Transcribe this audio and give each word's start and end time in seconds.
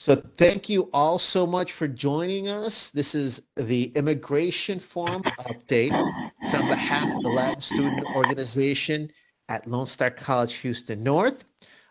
So 0.00 0.16
thank 0.16 0.70
you 0.70 0.88
all 0.94 1.18
so 1.18 1.46
much 1.46 1.72
for 1.72 1.86
joining 1.86 2.48
us. 2.48 2.88
This 2.88 3.14
is 3.14 3.42
the 3.54 3.92
Immigration 3.94 4.78
Forum 4.78 5.20
update. 5.40 5.92
It's 6.40 6.54
on 6.54 6.68
behalf 6.68 7.14
of 7.14 7.22
the 7.22 7.28
Latin 7.28 7.60
Student 7.60 8.06
Organization 8.14 9.10
at 9.50 9.66
Lone 9.66 9.86
Star 9.86 10.08
College 10.08 10.54
Houston 10.54 11.02
North. 11.02 11.44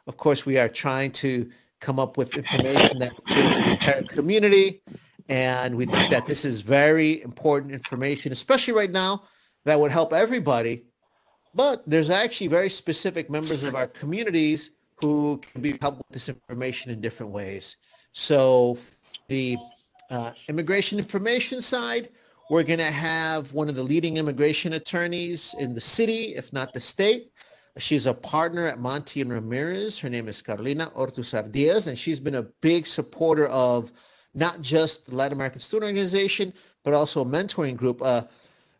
Of 0.08 0.18
course, 0.18 0.44
we 0.44 0.58
are 0.58 0.68
trying 0.68 1.12
to 1.22 1.52
come 1.82 2.00
up 2.00 2.18
with 2.18 2.36
information 2.36 2.98
that 2.98 3.12
gives 3.28 3.56
the 3.58 3.72
entire 3.74 4.02
community. 4.02 4.82
And 5.30 5.76
we 5.78 5.86
think 5.86 6.10
that 6.10 6.26
this 6.26 6.46
is 6.46 6.62
very 6.62 7.22
important 7.22 7.74
information, 7.74 8.32
especially 8.32 8.74
right 8.74 8.92
now, 8.92 9.26
that 9.66 9.80
would 9.80 9.92
help 9.92 10.14
everybody. 10.14 10.86
But 11.54 11.88
there's 11.88 12.10
actually 12.10 12.48
very 12.48 12.72
specific 12.72 13.30
members 13.30 13.64
of 13.64 13.76
our 13.76 13.86
communities 13.86 14.72
who 14.96 15.38
can 15.38 15.62
be 15.62 15.78
helped 15.80 16.00
with 16.00 16.10
this 16.10 16.28
information 16.28 16.92
in 16.92 17.02
different 17.02 17.32
ways. 17.32 17.78
So 18.12 18.78
the 19.28 19.58
uh, 20.10 20.32
immigration 20.48 21.00
information 21.00 21.62
side, 21.62 22.10
we're 22.50 22.64
going 22.64 22.80
to 22.80 22.86
have 22.92 23.54
one 23.54 23.70
of 23.70 23.76
the 23.76 23.84
leading 23.84 24.18
immigration 24.18 24.74
attorneys 24.74 25.54
in 25.60 25.74
the 25.76 25.82
city, 25.82 26.34
if 26.36 26.52
not 26.52 26.74
the 26.74 26.80
state. 26.80 27.32
She's 27.78 28.08
a 28.08 28.14
partner 28.14 28.66
at 28.66 28.80
Monty 28.80 29.22
and 29.22 29.32
Ramirez. 29.32 30.00
Her 30.00 30.10
name 30.10 30.28
is 30.28 30.42
Carolina 30.42 30.92
Ortuzar 30.96 31.52
Diaz, 31.52 31.88
and 31.88 31.98
she's 31.98 32.20
been 32.20 32.36
a 32.36 32.44
big 32.62 32.88
supporter 32.88 33.48
of 33.48 33.92
not 34.34 34.62
just 34.62 35.06
the 35.08 35.16
Latin 35.16 35.38
American 35.38 35.60
Student 35.60 35.90
Organization, 35.90 36.54
but 36.84 36.94
also 36.94 37.22
a 37.22 37.26
mentoring 37.26 37.78
group. 37.78 38.02
Uh, 38.02 38.24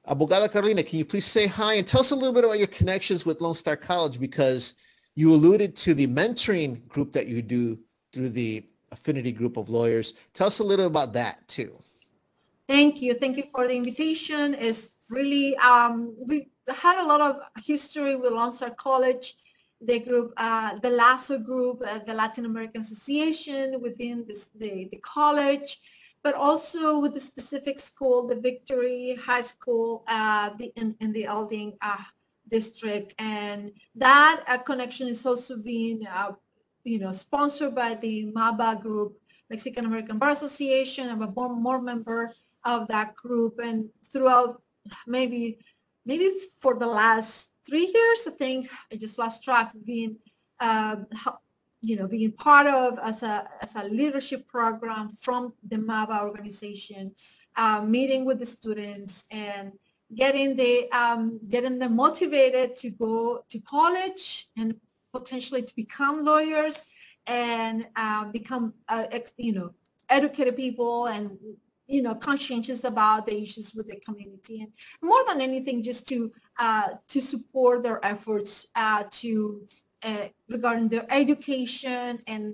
Abogada 0.08 0.52
Carolina, 0.52 0.82
can 0.82 0.98
you 0.98 1.06
please 1.06 1.26
say 1.26 1.46
hi 1.46 1.76
and 1.76 1.86
tell 1.86 2.02
us 2.02 2.12
a 2.12 2.16
little 2.16 2.34
bit 2.34 2.44
about 2.44 2.58
your 2.58 2.68
connections 2.68 3.26
with 3.26 3.42
Lone 3.42 3.54
Star 3.54 3.76
College 3.76 4.20
because 4.20 4.74
you 5.16 5.34
alluded 5.34 5.76
to 5.78 5.94
the 5.94 6.08
mentoring 6.08 6.88
group 6.88 7.12
that 7.12 7.28
you 7.28 7.42
do 7.42 7.78
through 8.12 8.30
the 8.30 8.66
affinity 8.92 9.32
group 9.32 9.58
of 9.58 9.70
lawyers. 9.70 10.14
Tell 10.34 10.48
us 10.48 10.60
a 10.60 10.64
little 10.64 10.88
about 10.88 11.14
that 11.14 11.48
too. 11.48 11.72
Thank 12.68 13.02
you. 13.02 13.14
Thank 13.16 13.38
you 13.38 13.46
for 13.52 13.68
the 13.68 13.76
invitation. 13.76 14.54
It's 14.54 14.90
really, 15.10 15.58
um, 15.58 16.16
we 16.28 16.50
had 16.68 17.04
a 17.04 17.08
lot 17.08 17.20
of 17.22 17.38
history 17.64 18.16
with 18.16 18.32
Lone 18.32 18.54
Star 18.54 18.70
College, 18.70 19.36
the 19.82 20.00
group, 20.00 20.34
uh, 20.38 20.78
the 20.78 20.90
LASO 20.90 21.44
group, 21.44 21.82
uh, 21.86 22.00
the 22.06 22.14
Latin 22.14 22.46
American 22.46 22.82
Association 22.82 23.82
within 23.82 24.26
this, 24.28 24.50
the, 24.56 24.88
the 24.92 24.98
college, 24.98 25.80
but 26.22 26.36
also 26.36 27.00
with 27.00 27.14
the 27.14 27.20
specific 27.20 27.80
school, 27.80 28.28
the 28.28 28.36
Victory 28.36 29.16
High 29.16 29.42
School 29.42 30.04
uh, 30.08 30.52
the, 30.58 30.72
in, 30.76 30.96
in 31.00 31.12
the 31.12 31.26
Aldine 31.28 31.74
uh, 31.82 31.98
district. 32.52 33.16
And 33.18 33.72
that 33.96 34.44
uh, 34.48 34.58
connection 34.58 35.08
is 35.08 35.26
also 35.26 35.58
being 35.58 36.06
you 36.84 37.00
know, 37.00 37.12
sponsored 37.12 37.76
by 37.76 37.96
the 37.96 38.32
MABA 38.36 38.82
group, 38.82 39.20
Mexican 39.50 39.86
American 39.86 40.18
Bar 40.18 40.32
Association. 40.32 41.10
I'm 41.10 41.22
a 41.22 41.32
more, 41.32 41.82
member 41.82 42.34
of 42.64 42.88
that 42.88 43.16
group. 43.16 43.60
And 43.60 43.90
throughout 44.12 44.62
maybe, 45.08 45.60
maybe 46.06 46.32
for 46.60 46.76
the 46.78 46.88
last 46.88 47.50
three 47.68 47.92
years, 47.94 48.28
I 48.28 48.32
think 48.32 48.70
I 48.92 48.96
just 48.96 49.18
lost 49.18 49.44
track 49.44 49.72
being, 49.86 50.18
um, 50.60 51.08
you 51.82 51.96
know, 51.96 52.08
being 52.08 52.32
part 52.32 52.68
of 52.68 53.00
as 53.00 53.24
a, 53.24 53.48
as 53.62 53.76
a 53.76 53.84
leadership 53.84 54.48
program 54.48 55.10
from 55.22 55.54
the 55.68 55.78
MABA 55.78 56.22
organization, 56.22 57.14
uh, 57.56 57.82
meeting 57.82 58.26
with 58.26 58.40
the 58.40 58.46
students 58.46 59.26
and 59.32 59.74
getting 60.16 60.56
the 60.56 60.90
um, 60.92 61.40
getting 61.48 61.78
them 61.78 61.96
motivated 61.96 62.76
to 62.76 62.90
go 62.90 63.46
to 63.50 63.60
college 63.60 64.48
and 64.58 64.76
potentially 65.14 65.62
to 65.62 65.76
become 65.76 66.24
lawyers 66.24 66.86
and 67.28 67.88
um, 67.96 68.32
become, 68.32 68.74
uh, 68.88 69.06
you 69.38 69.54
know, 69.54 69.72
educated 70.10 70.56
people 70.56 71.08
and, 71.08 71.38
you 71.88 72.02
know, 72.02 72.16
conscientious 72.16 72.84
about 72.84 73.26
the 73.26 73.42
issues 73.42 73.74
with 73.76 73.88
the 73.88 73.98
community. 73.98 74.62
And 74.62 74.72
more 75.02 75.24
than 75.28 75.42
anything, 75.42 75.84
just 75.84 76.08
to, 76.10 76.32
uh, 76.58 76.90
to 77.08 77.22
support 77.22 77.84
their 77.84 78.04
efforts 78.06 78.68
uh, 78.76 79.04
to, 79.12 79.66
uh, 80.04 80.28
regarding 80.50 80.88
their 80.88 81.06
education 81.10 82.20
and 82.28 82.54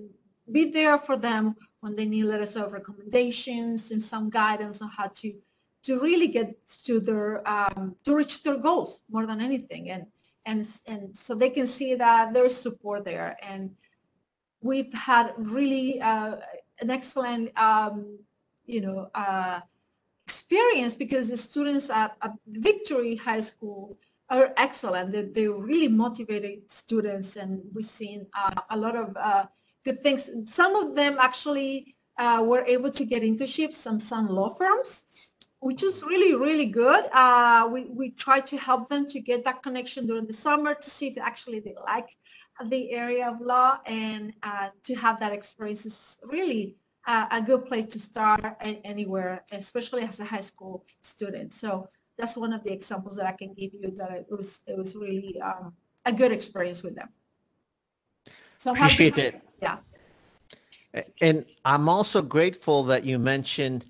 be 0.52 0.66
there 0.72 0.98
for 0.98 1.18
them 1.18 1.56
when 1.80 1.96
they 1.96 2.06
need 2.06 2.24
letters 2.24 2.56
of 2.56 2.74
recommendations 2.74 3.92
and 3.92 4.02
some 4.02 4.30
guidance 4.30 4.82
on 4.82 4.90
how 4.90 5.08
to 5.08 5.34
to 5.84 6.00
really 6.00 6.28
get 6.28 6.56
to 6.84 7.00
their 7.00 7.48
um, 7.48 7.96
to 8.04 8.16
reach 8.16 8.42
their 8.42 8.58
goals 8.58 9.04
more 9.10 9.28
than 9.28 9.40
anything 9.40 9.92
and 9.92 10.08
and 10.46 10.68
and 10.86 11.16
so 11.16 11.36
they 11.36 11.50
can 11.50 11.68
see 11.68 11.96
that 11.96 12.34
there's 12.34 12.56
support 12.56 13.06
there. 13.06 13.36
And 13.42 13.72
we've 14.62 14.94
had 14.94 15.34
really 15.38 16.02
uh, 16.02 16.38
an 16.80 16.90
excellent 16.90 17.58
um, 17.58 18.20
you 18.66 18.82
know 18.82 19.10
uh, 19.16 19.60
experience 20.28 20.96
because 20.96 21.30
the 21.30 21.38
students 21.38 21.90
at, 21.90 22.16
at, 22.22 22.32
victory 22.48 23.16
high 23.16 23.40
school 23.40 23.98
are 24.30 24.54
excellent. 24.58 25.12
They're, 25.12 25.30
they're 25.32 25.52
really 25.52 25.88
motivated 25.88 26.70
students 26.70 27.36
and 27.36 27.62
we've 27.74 27.86
seen 27.86 28.26
uh, 28.34 28.62
a 28.72 28.78
lot 28.78 28.96
of 28.96 29.16
uh, 29.18 29.46
good 29.84 30.00
things. 30.02 30.30
Some 30.46 30.76
of 30.76 30.96
them 30.96 31.18
actually 31.20 31.96
uh, 32.18 32.44
were 32.46 32.64
able 32.66 32.90
to 32.90 33.06
get 33.06 33.22
internships 33.22 33.84
from 33.84 34.00
some 34.00 34.28
law 34.28 34.50
firms 34.50 35.35
which 35.60 35.84
is 35.84 36.04
really, 36.04 36.36
really 36.36 36.66
good. 36.66 37.06
Uh, 37.14 37.68
we, 37.72 37.86
we 37.86 38.12
try 38.12 38.40
to 38.40 38.58
help 38.58 38.90
them 38.90 39.08
to 39.08 39.20
get 39.20 39.44
that 39.44 39.64
connection 39.64 40.06
during 40.06 40.28
the 40.28 40.34
summer 40.34 40.76
to 40.76 40.90
see 40.90 41.08
if 41.08 41.18
actually 41.18 41.60
they 41.60 41.76
like 41.86 42.16
the 42.68 42.92
area 42.92 43.28
of 43.28 43.42
law 43.42 43.80
and 43.86 44.34
uh, 44.44 44.70
to 44.84 44.96
have 44.96 45.20
that 45.20 45.34
experience 45.34 45.86
is 45.86 46.18
really 46.24 46.76
uh, 47.08 47.28
a 47.32 47.42
good 47.42 47.66
place 47.66 47.86
to 47.86 48.00
start 48.00 48.44
anywhere, 48.62 49.44
especially 49.52 50.04
as 50.04 50.20
a 50.20 50.26
high 50.26 50.42
school 50.42 50.86
student. 51.02 51.54
So 51.54 51.88
that's 52.18 52.38
one 52.38 52.54
of 52.54 52.64
the 52.64 52.72
examples 52.72 53.18
that 53.18 53.26
I 53.26 53.34
can 53.34 53.54
give 53.54 53.72
you 53.74 53.92
that 53.96 54.12
it 54.12 54.28
was, 54.30 54.62
it 54.68 54.78
was 54.78 54.96
really 54.96 55.40
um, 55.42 55.74
a 56.06 56.14
good 56.14 56.32
experience 56.32 56.82
with 56.82 56.96
them. 56.96 57.10
So 58.58 58.72
appreciate 58.72 59.18
it. 59.18 59.42
Yeah. 59.62 59.78
And 61.22 61.46
I'm 61.66 61.90
also 61.90 62.22
grateful 62.22 62.84
that 62.84 63.04
you 63.04 63.20
mentioned 63.20 63.86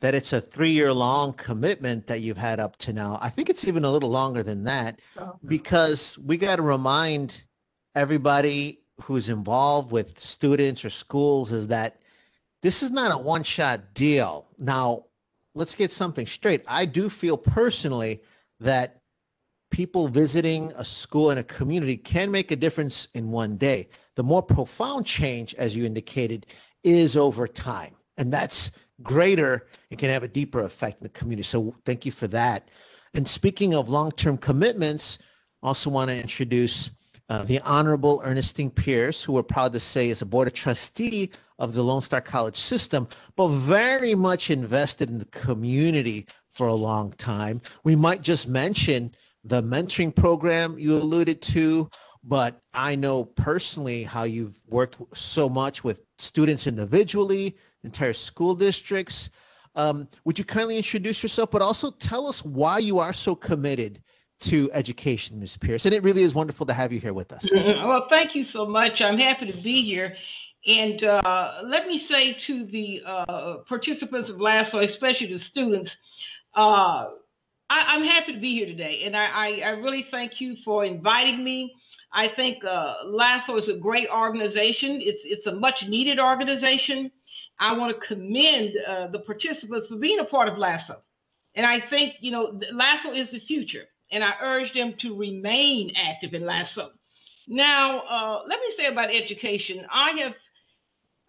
that 0.00 0.14
it's 0.14 0.32
a 0.32 0.40
three-year 0.40 0.92
long 0.92 1.32
commitment 1.34 2.06
that 2.06 2.20
you've 2.20 2.36
had 2.36 2.58
up 2.58 2.76
to 2.78 2.92
now. 2.92 3.18
I 3.20 3.28
think 3.28 3.48
it's 3.50 3.66
even 3.66 3.84
a 3.84 3.90
little 3.90 4.10
longer 4.10 4.42
than 4.42 4.64
that 4.64 5.00
so. 5.14 5.38
because 5.46 6.18
we 6.18 6.36
got 6.36 6.56
to 6.56 6.62
remind 6.62 7.44
everybody 7.94 8.80
who's 9.02 9.28
involved 9.28 9.92
with 9.92 10.18
students 10.18 10.84
or 10.84 10.90
schools 10.90 11.52
is 11.52 11.68
that 11.68 12.00
this 12.62 12.82
is 12.82 12.90
not 12.90 13.12
a 13.12 13.18
one-shot 13.18 13.94
deal. 13.94 14.48
Now, 14.58 15.04
let's 15.54 15.74
get 15.74 15.92
something 15.92 16.26
straight. 16.26 16.62
I 16.66 16.84
do 16.84 17.08
feel 17.08 17.36
personally 17.36 18.22
that 18.60 19.00
people 19.70 20.08
visiting 20.08 20.72
a 20.76 20.84
school 20.84 21.30
and 21.30 21.40
a 21.40 21.44
community 21.44 21.96
can 21.96 22.30
make 22.30 22.50
a 22.50 22.56
difference 22.56 23.08
in 23.14 23.30
one 23.30 23.56
day. 23.56 23.88
The 24.16 24.22
more 24.22 24.42
profound 24.42 25.06
change, 25.06 25.54
as 25.54 25.74
you 25.74 25.84
indicated, 25.84 26.46
is 26.82 27.16
over 27.16 27.46
time. 27.46 27.94
And 28.16 28.32
that's 28.32 28.72
greater 29.02 29.66
and 29.90 29.98
can 29.98 30.10
have 30.10 30.22
a 30.22 30.28
deeper 30.28 30.60
effect 30.60 31.00
in 31.00 31.04
the 31.04 31.10
community. 31.10 31.44
So 31.44 31.74
thank 31.84 32.06
you 32.06 32.12
for 32.12 32.26
that. 32.28 32.70
And 33.14 33.26
speaking 33.26 33.74
of 33.74 33.88
long-term 33.88 34.38
commitments, 34.38 35.18
also 35.62 35.90
want 35.90 36.10
to 36.10 36.16
introduce 36.16 36.90
uh, 37.28 37.44
the 37.44 37.60
Honorable 37.60 38.20
Ernestine 38.24 38.70
Pierce, 38.70 39.22
who 39.22 39.32
we're 39.32 39.42
proud 39.42 39.72
to 39.72 39.80
say 39.80 40.10
is 40.10 40.22
a 40.22 40.26
board 40.26 40.48
of 40.48 40.54
trustee 40.54 41.30
of 41.58 41.74
the 41.74 41.82
Lone 41.82 42.02
Star 42.02 42.20
College 42.20 42.56
system, 42.56 43.06
but 43.36 43.48
very 43.48 44.14
much 44.14 44.50
invested 44.50 45.10
in 45.10 45.18
the 45.18 45.24
community 45.26 46.26
for 46.48 46.66
a 46.66 46.74
long 46.74 47.12
time. 47.12 47.60
We 47.84 47.94
might 47.94 48.22
just 48.22 48.48
mention 48.48 49.14
the 49.44 49.62
mentoring 49.62 50.14
program 50.14 50.78
you 50.78 50.96
alluded 50.96 51.40
to, 51.42 51.88
but 52.24 52.60
I 52.74 52.96
know 52.96 53.24
personally 53.24 54.02
how 54.02 54.24
you've 54.24 54.60
worked 54.66 54.96
so 55.14 55.48
much 55.48 55.84
with 55.84 56.00
students 56.18 56.66
individually, 56.66 57.56
entire 57.84 58.12
school 58.12 58.54
districts. 58.54 59.30
Um, 59.74 60.08
would 60.24 60.38
you 60.38 60.44
kindly 60.44 60.76
introduce 60.76 61.22
yourself, 61.22 61.50
but 61.50 61.62
also 61.62 61.90
tell 61.90 62.26
us 62.26 62.44
why 62.44 62.78
you 62.78 62.98
are 62.98 63.12
so 63.12 63.34
committed 63.34 64.02
to 64.40 64.70
education, 64.72 65.38
Ms. 65.38 65.56
Pierce? 65.56 65.86
And 65.86 65.94
it 65.94 66.02
really 66.02 66.22
is 66.22 66.34
wonderful 66.34 66.66
to 66.66 66.72
have 66.72 66.92
you 66.92 67.00
here 67.00 67.14
with 67.14 67.32
us. 67.32 67.48
Well, 67.54 68.08
thank 68.08 68.34
you 68.34 68.44
so 68.44 68.66
much. 68.66 69.00
I'm 69.00 69.18
happy 69.18 69.50
to 69.50 69.56
be 69.58 69.82
here. 69.82 70.16
And 70.66 71.02
uh, 71.04 71.62
let 71.64 71.86
me 71.86 71.98
say 71.98 72.34
to 72.34 72.66
the 72.66 73.02
uh, 73.06 73.58
participants 73.68 74.28
of 74.28 74.36
LASO, 74.36 74.84
especially 74.84 75.28
the 75.28 75.38
students, 75.38 75.96
uh, 76.54 77.08
I, 77.70 77.96
am 77.96 78.04
happy 78.04 78.34
to 78.34 78.40
be 78.40 78.54
here 78.54 78.66
today. 78.66 79.02
And 79.04 79.16
I, 79.16 79.28
I, 79.32 79.62
I, 79.66 79.70
really 79.70 80.06
thank 80.10 80.40
you 80.40 80.56
for 80.56 80.84
inviting 80.84 81.42
me. 81.42 81.74
I 82.12 82.26
think 82.28 82.64
uh, 82.64 82.96
LASO 83.06 83.58
is 83.58 83.68
a 83.68 83.76
great 83.76 84.08
organization. 84.10 85.00
It's, 85.00 85.22
it's 85.24 85.46
a 85.46 85.54
much 85.54 85.88
needed 85.88 86.18
organization. 86.18 87.10
I 87.60 87.74
want 87.74 87.94
to 87.94 88.06
commend 88.06 88.74
uh, 88.88 89.06
the 89.08 89.20
participants 89.20 89.86
for 89.86 89.96
being 89.96 90.18
a 90.18 90.24
part 90.24 90.48
of 90.48 90.56
LASO. 90.56 90.96
And 91.54 91.66
I 91.66 91.78
think, 91.78 92.14
you 92.20 92.30
know, 92.30 92.58
LASO 92.72 93.14
is 93.14 93.30
the 93.30 93.40
future. 93.40 93.84
And 94.10 94.24
I 94.24 94.32
urge 94.42 94.72
them 94.72 94.94
to 94.94 95.14
remain 95.14 95.92
active 95.94 96.34
in 96.34 96.42
LASO. 96.42 96.90
Now, 97.46 98.00
uh, 98.08 98.42
let 98.48 98.60
me 98.60 98.72
say 98.76 98.86
about 98.86 99.14
education. 99.14 99.86
I 99.92 100.10
have 100.12 100.34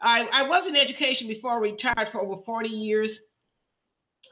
I, 0.02 0.28
I 0.34 0.44
was 0.48 0.66
in 0.66 0.76
education 0.76 1.28
before 1.28 1.52
I 1.52 1.58
retired 1.58 2.10
for 2.12 2.22
over 2.22 2.42
40 2.44 2.70
years. 2.70 3.20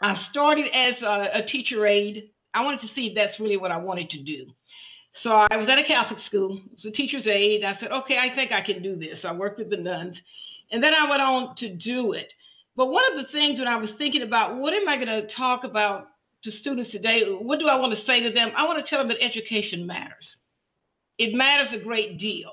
I 0.01 0.15
started 0.15 0.75
as 0.75 1.03
a, 1.03 1.29
a 1.33 1.43
teacher 1.43 1.85
aide. 1.85 2.29
I 2.53 2.63
wanted 2.63 2.79
to 2.81 2.87
see 2.87 3.07
if 3.07 3.15
that's 3.15 3.39
really 3.39 3.57
what 3.57 3.71
I 3.71 3.77
wanted 3.77 4.09
to 4.11 4.19
do. 4.19 4.47
So 5.13 5.45
I 5.51 5.57
was 5.57 5.69
at 5.69 5.77
a 5.77 5.83
Catholic 5.83 6.19
school, 6.19 6.59
was 6.73 6.85
a 6.85 6.91
teacher's 6.91 7.27
aide. 7.27 7.63
I 7.63 7.73
said, 7.73 7.91
okay, 7.91 8.17
I 8.17 8.29
think 8.29 8.51
I 8.51 8.61
can 8.61 8.81
do 8.81 8.95
this. 8.95 9.25
I 9.25 9.31
worked 9.31 9.59
with 9.59 9.69
the 9.69 9.77
nuns. 9.77 10.21
And 10.71 10.83
then 10.83 10.93
I 10.93 11.09
went 11.09 11.21
on 11.21 11.55
to 11.55 11.69
do 11.69 12.13
it. 12.13 12.33
But 12.75 12.91
one 12.91 13.03
of 13.11 13.17
the 13.17 13.31
things 13.31 13.59
when 13.59 13.67
I 13.67 13.75
was 13.75 13.91
thinking 13.91 14.21
about 14.21 14.55
what 14.55 14.73
am 14.73 14.87
I 14.87 14.95
going 14.95 15.07
to 15.07 15.27
talk 15.27 15.63
about 15.63 16.07
to 16.43 16.51
students 16.51 16.91
today, 16.91 17.23
what 17.23 17.59
do 17.59 17.67
I 17.67 17.75
want 17.75 17.91
to 17.91 18.01
say 18.01 18.21
to 18.21 18.29
them? 18.29 18.51
I 18.55 18.65
want 18.65 18.83
to 18.83 18.89
tell 18.89 18.99
them 18.99 19.09
that 19.09 19.23
education 19.23 19.85
matters. 19.85 20.37
It 21.17 21.33
matters 21.33 21.73
a 21.73 21.77
great 21.77 22.17
deal. 22.17 22.51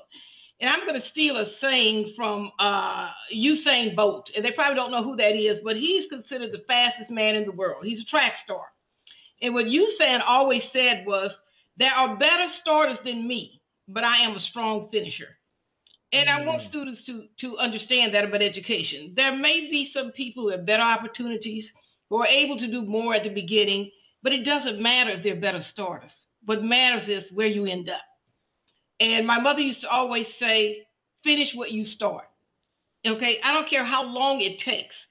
And 0.59 0.69
I'm 0.69 0.81
going 0.87 0.99
to 0.99 1.07
steal 1.07 1.37
a 1.37 1.45
saying 1.45 2.13
from 2.15 2.51
uh, 2.59 3.11
Usain 3.33 3.95
Bolt. 3.95 4.31
And 4.35 4.43
they 4.43 4.51
probably 4.51 4.75
don't 4.75 4.91
know 4.91 5.03
who 5.03 5.15
that 5.15 5.35
is, 5.35 5.61
but 5.61 5.77
he's 5.77 6.07
considered 6.07 6.51
the 6.51 6.65
fastest 6.67 7.11
man 7.11 7.35
in 7.35 7.45
the 7.45 7.51
world. 7.51 7.85
He's 7.85 8.01
a 8.01 8.05
track 8.05 8.35
star. 8.35 8.65
And 9.41 9.53
what 9.53 9.67
Usain 9.67 10.21
always 10.25 10.63
said 10.63 11.05
was, 11.05 11.39
there 11.77 11.93
are 11.93 12.15
better 12.17 12.49
starters 12.51 12.99
than 12.99 13.27
me, 13.27 13.61
but 13.87 14.03
I 14.03 14.17
am 14.17 14.35
a 14.35 14.39
strong 14.39 14.89
finisher. 14.89 15.37
And 16.13 16.29
I 16.29 16.45
want 16.45 16.61
mm. 16.61 16.65
students 16.65 17.03
to, 17.03 17.25
to 17.37 17.57
understand 17.57 18.13
that 18.13 18.23
about 18.23 18.41
education. 18.41 19.13
There 19.15 19.35
may 19.35 19.69
be 19.69 19.89
some 19.91 20.11
people 20.11 20.43
who 20.43 20.49
have 20.49 20.65
better 20.65 20.83
opportunities, 20.83 21.73
who 22.09 22.21
are 22.21 22.27
able 22.27 22.57
to 22.57 22.67
do 22.67 22.81
more 22.83 23.13
at 23.13 23.23
the 23.23 23.29
beginning, 23.29 23.91
but 24.23 24.33
it 24.33 24.45
doesn't 24.45 24.81
matter 24.81 25.11
if 25.11 25.23
they're 25.23 25.35
better 25.35 25.61
starters. 25.61 26.27
What 26.45 26.63
matters 26.63 27.09
is 27.09 27.31
where 27.31 27.47
you 27.47 27.65
end 27.65 27.89
up. 27.89 28.01
And 28.99 29.27
my 29.27 29.39
mother 29.39 29.61
used 29.61 29.81
to 29.81 29.89
always 29.89 30.33
say, 30.33 30.85
finish 31.23 31.53
what 31.53 31.71
you 31.71 31.85
start. 31.85 32.25
Okay, 33.05 33.39
I 33.43 33.53
don't 33.53 33.67
care 33.67 33.83
how 33.83 34.03
long 34.03 34.41
it 34.41 34.59
takes. 34.59 35.07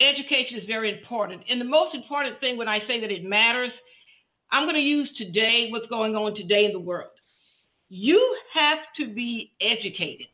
Education 0.00 0.56
is 0.56 0.64
very 0.64 0.90
important. 0.90 1.42
And 1.48 1.60
the 1.60 1.64
most 1.64 1.94
important 1.94 2.40
thing 2.40 2.56
when 2.56 2.68
I 2.68 2.78
say 2.78 3.00
that 3.00 3.12
it 3.12 3.24
matters, 3.24 3.80
I'm 4.50 4.64
going 4.64 4.76
to 4.76 4.80
use 4.80 5.12
today, 5.12 5.70
what's 5.70 5.88
going 5.88 6.16
on 6.16 6.34
today 6.34 6.64
in 6.64 6.72
the 6.72 6.80
world. 6.80 7.10
You 7.94 8.36
have 8.52 8.78
to 8.96 9.12
be 9.12 9.52
educated. 9.60 10.28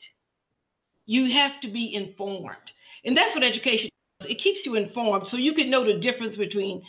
You 1.06 1.30
have 1.32 1.60
to 1.62 1.68
be 1.68 1.94
informed. 1.94 2.72
And 3.04 3.16
that's 3.16 3.34
what 3.34 3.42
education 3.42 3.90
does. 4.20 4.30
It 4.30 4.36
keeps 4.36 4.64
you 4.64 4.76
informed 4.76 5.26
so 5.26 5.36
you 5.36 5.54
can 5.54 5.70
know 5.70 5.84
the 5.84 5.98
difference 5.98 6.36
between, 6.36 6.82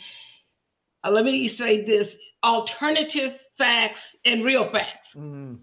uh, 1.02 1.10
let 1.10 1.24
me 1.24 1.48
say 1.48 1.84
this, 1.84 2.14
alternative 2.44 3.38
facts 3.58 4.14
and 4.24 4.44
real 4.44 4.70
facts. 4.70 5.14
Mm 5.16 5.58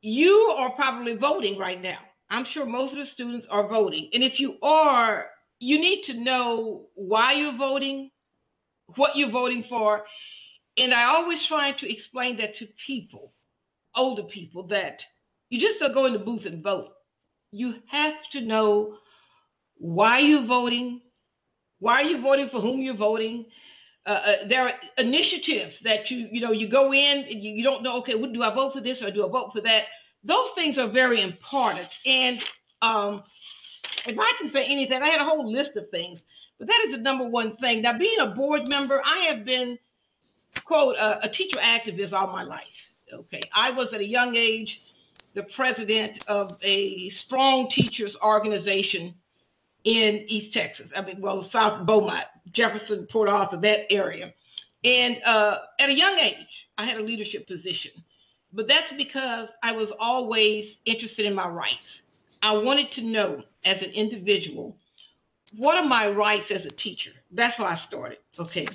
you 0.00 0.54
are 0.56 0.70
probably 0.70 1.16
voting 1.16 1.58
right 1.58 1.80
now. 1.80 1.98
I'm 2.30 2.44
sure 2.44 2.66
most 2.66 2.92
of 2.92 2.98
the 2.98 3.06
students 3.06 3.46
are 3.46 3.66
voting. 3.66 4.10
And 4.12 4.22
if 4.22 4.38
you 4.38 4.56
are, 4.62 5.30
you 5.60 5.78
need 5.78 6.04
to 6.04 6.14
know 6.14 6.86
why 6.94 7.32
you're 7.32 7.56
voting, 7.56 8.10
what 8.96 9.16
you're 9.16 9.30
voting 9.30 9.64
for. 9.64 10.04
And 10.76 10.94
I 10.94 11.04
always 11.04 11.44
try 11.44 11.72
to 11.72 11.90
explain 11.90 12.36
that 12.36 12.54
to 12.56 12.68
people, 12.86 13.32
older 13.96 14.22
people, 14.22 14.66
that 14.68 15.04
you 15.50 15.60
just 15.60 15.78
don't 15.78 15.94
go 15.94 16.06
in 16.06 16.12
the 16.12 16.18
booth 16.18 16.46
and 16.46 16.62
vote. 16.62 16.90
You 17.52 17.76
have 17.86 18.16
to 18.32 18.40
know 18.40 18.98
why 19.76 20.18
you're 20.18 20.46
voting, 20.46 21.00
why 21.78 22.02
are 22.02 22.08
you 22.08 22.20
voting 22.20 22.48
for 22.48 22.60
whom 22.60 22.80
you're 22.80 22.94
voting, 22.94 23.46
uh, 24.08 24.22
uh, 24.24 24.46
there 24.46 24.62
are 24.62 24.72
initiatives 24.96 25.78
that 25.80 26.10
you 26.10 26.28
you 26.32 26.40
know 26.40 26.50
you 26.50 26.66
go 26.66 26.94
in 26.94 27.24
and 27.24 27.44
you, 27.44 27.52
you 27.52 27.62
don't 27.62 27.82
know 27.82 27.98
okay 27.98 28.14
do 28.14 28.42
I 28.42 28.54
vote 28.54 28.72
for 28.72 28.80
this 28.80 29.02
or 29.02 29.10
do 29.10 29.26
I 29.26 29.28
vote 29.28 29.52
for 29.52 29.60
that? 29.60 29.84
Those 30.24 30.48
things 30.54 30.78
are 30.78 30.88
very 30.88 31.20
important. 31.20 31.88
And 32.06 32.42
um, 32.80 33.22
if 34.06 34.18
I 34.18 34.34
can 34.38 34.48
say 34.48 34.64
anything 34.64 35.02
I 35.02 35.08
had 35.08 35.20
a 35.20 35.24
whole 35.24 35.52
list 35.52 35.76
of 35.76 35.90
things 35.90 36.24
but 36.58 36.68
that 36.68 36.82
is 36.86 36.92
the 36.92 36.98
number 36.98 37.28
one 37.28 37.56
thing. 37.58 37.82
Now 37.82 37.98
being 37.98 38.18
a 38.18 38.28
board 38.28 38.66
member 38.70 39.02
I 39.04 39.18
have 39.28 39.44
been 39.44 39.78
quote 40.64 40.96
a 40.98 41.28
teacher 41.28 41.58
activist 41.58 42.14
all 42.14 42.28
my 42.28 42.44
life 42.44 42.87
okay 43.12 43.40
I 43.54 43.70
was 43.70 43.92
at 43.92 44.00
a 44.00 44.06
young 44.06 44.36
age 44.36 44.82
the 45.34 45.42
president 45.44 46.26
of 46.26 46.58
a 46.62 47.10
strong 47.10 47.68
teachers 47.70 48.16
organization 48.22 49.14
in 49.84 50.24
East 50.26 50.52
Texas. 50.52 50.90
I 50.96 51.00
mean, 51.00 51.20
well, 51.20 51.42
South 51.42 51.86
Beaumont, 51.86 52.24
Jefferson, 52.50 53.06
Port 53.06 53.28
Arthur, 53.28 53.56
that 53.58 53.90
area. 53.92 54.34
And 54.84 55.20
uh, 55.24 55.58
at 55.78 55.88
a 55.88 55.94
young 55.94 56.18
age, 56.18 56.68
I 56.76 56.84
had 56.84 56.98
a 56.98 57.02
leadership 57.02 57.46
position. 57.46 57.92
But 58.52 58.66
that's 58.66 58.92
because 58.94 59.50
I 59.62 59.72
was 59.72 59.92
always 59.98 60.78
interested 60.84 61.26
in 61.26 61.34
my 61.34 61.48
rights. 61.48 62.02
I 62.42 62.56
wanted 62.56 62.90
to 62.92 63.02
know 63.02 63.42
as 63.64 63.82
an 63.82 63.90
individual, 63.90 64.76
what 65.56 65.76
are 65.76 65.86
my 65.86 66.08
rights 66.08 66.50
as 66.50 66.64
a 66.64 66.70
teacher? 66.70 67.12
That's 67.30 67.58
why 67.58 67.72
I 67.72 67.76
started. 67.76 68.18
Okay. 68.38 68.66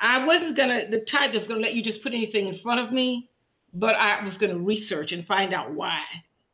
I 0.00 0.24
wasn't 0.24 0.56
gonna 0.56 0.86
the 0.88 1.00
type 1.00 1.32
that's 1.32 1.46
gonna 1.46 1.60
let 1.60 1.74
you 1.74 1.82
just 1.82 2.02
put 2.02 2.14
anything 2.14 2.48
in 2.48 2.58
front 2.58 2.80
of 2.80 2.92
me, 2.92 3.28
but 3.74 3.96
I 3.96 4.24
was 4.24 4.38
gonna 4.38 4.58
research 4.58 5.12
and 5.12 5.26
find 5.26 5.52
out 5.52 5.72
why. 5.72 6.02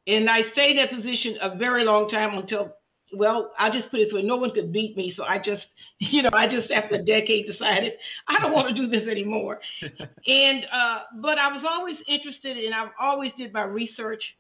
And 0.07 0.31
I 0.31 0.43
stayed 0.43 0.73
in 0.73 0.77
that 0.77 0.93
position 0.93 1.37
a 1.41 1.55
very 1.55 1.85
long 1.85 2.09
time 2.09 2.37
until 2.37 2.77
well, 3.13 3.53
I'll 3.59 3.73
just 3.73 3.91
put 3.91 4.01
it 4.01 4.05
this 4.07 4.13
way, 4.13 4.23
no 4.23 4.37
one 4.37 4.51
could 4.51 4.73
beat 4.73 4.97
me. 4.97 5.11
So 5.11 5.25
I 5.25 5.39
just, 5.39 5.69
you 5.99 6.23
know, 6.23 6.31
I 6.33 6.47
just 6.47 6.71
after 6.71 6.97
a 6.97 7.03
decade 7.03 7.47
decided 7.47 7.95
I 8.29 8.39
don't 8.41 8.53
want 8.53 8.69
to 8.69 8.75
do 8.75 8.87
this 8.87 9.09
anymore. 9.09 9.61
and, 10.27 10.67
uh, 10.73 11.03
but 11.17 11.39
I 11.39 11.53
was 11.53 11.65
always 11.65 12.03
interested 12.07 12.57
and 12.57 12.75
I 12.75 12.89
always 12.99 13.33
did 13.33 13.53
my 13.53 13.63
research. 13.63 14.37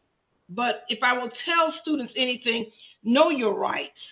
But 0.48 0.84
if 0.88 1.02
I 1.02 1.12
will 1.12 1.28
tell 1.28 1.72
students 1.72 2.12
anything, 2.16 2.70
know 3.02 3.30
your 3.30 3.54
rights. 3.54 4.10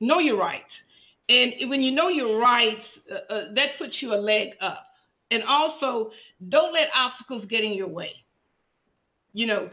Know 0.00 0.18
your 0.18 0.36
rights. 0.36 0.82
And 1.28 1.54
when 1.68 1.82
you 1.82 1.92
know 1.92 2.08
your 2.08 2.38
rights, 2.38 2.98
uh, 3.10 3.32
uh, 3.32 3.52
that 3.52 3.76
puts 3.78 4.00
you 4.00 4.14
a 4.14 4.16
leg 4.16 4.54
up. 4.60 4.85
And 5.30 5.42
also, 5.44 6.12
don't 6.48 6.72
let 6.72 6.90
obstacles 6.94 7.44
get 7.44 7.64
in 7.64 7.72
your 7.72 7.88
way. 7.88 8.24
You 9.32 9.46
know, 9.46 9.70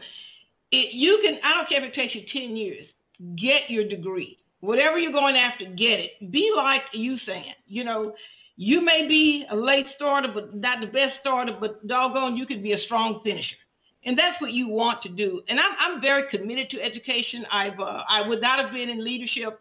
it, 0.70 0.92
you 0.92 1.20
can, 1.22 1.38
I 1.44 1.54
don't 1.54 1.68
care 1.68 1.82
if 1.82 1.88
it 1.88 1.94
takes 1.94 2.14
you 2.14 2.22
10 2.22 2.56
years 2.56 2.94
get 3.36 3.70
your 3.70 3.84
degree. 3.84 4.38
Whatever 4.60 4.98
you're 4.98 5.12
going 5.12 5.36
after, 5.36 5.66
get 5.66 6.00
it. 6.00 6.30
Be 6.30 6.52
like 6.56 6.90
Usain, 6.92 7.52
You 7.66 7.84
know, 7.84 8.14
you 8.56 8.80
may 8.80 9.06
be 9.06 9.46
a 9.50 9.56
late 9.56 9.86
starter, 9.86 10.28
but 10.28 10.54
not 10.54 10.80
the 10.80 10.86
best 10.86 11.20
starter, 11.20 11.56
but 11.58 11.86
doggone, 11.86 12.36
you 12.36 12.46
could 12.46 12.62
be 12.62 12.72
a 12.72 12.78
strong 12.78 13.20
finisher. 13.22 13.56
And 14.04 14.18
that's 14.18 14.40
what 14.40 14.52
you 14.52 14.68
want 14.68 15.02
to 15.02 15.08
do. 15.08 15.42
And 15.48 15.58
I'm, 15.58 15.72
I'm 15.78 16.00
very 16.00 16.28
committed 16.28 16.70
to 16.70 16.82
education. 16.82 17.46
I've, 17.50 17.80
uh, 17.80 18.04
I 18.08 18.26
would 18.26 18.40
not 18.40 18.58
have 18.58 18.72
been 18.72 18.88
in 18.88 19.02
leadership 19.02 19.60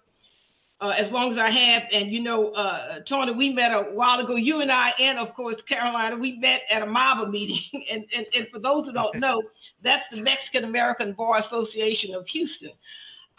uh, 0.83 0.89
as 0.97 1.11
long 1.11 1.31
as 1.31 1.37
I 1.37 1.49
have. 1.49 1.87
And, 1.93 2.11
you 2.11 2.19
know, 2.19 2.49
uh, 2.51 2.99
Tony, 2.99 3.31
we 3.31 3.49
met 3.49 3.71
a 3.71 3.83
while 3.91 4.19
ago, 4.19 4.35
you 4.35 4.59
and 4.59 4.69
I, 4.69 4.93
and 4.99 5.17
of 5.17 5.33
course, 5.33 5.61
Carolina, 5.61 6.17
we 6.17 6.33
met 6.39 6.63
at 6.69 6.81
a 6.81 6.85
MABA 6.85 7.31
meeting. 7.31 7.85
and, 7.91 8.03
and, 8.15 8.27
and 8.35 8.47
for 8.49 8.59
those 8.59 8.85
who 8.85 8.91
don't 8.91 9.15
know, 9.15 9.41
that's 9.81 10.09
the 10.09 10.21
Mexican 10.21 10.65
American 10.65 11.13
Bar 11.13 11.37
Association 11.37 12.13
of 12.13 12.27
Houston. 12.27 12.71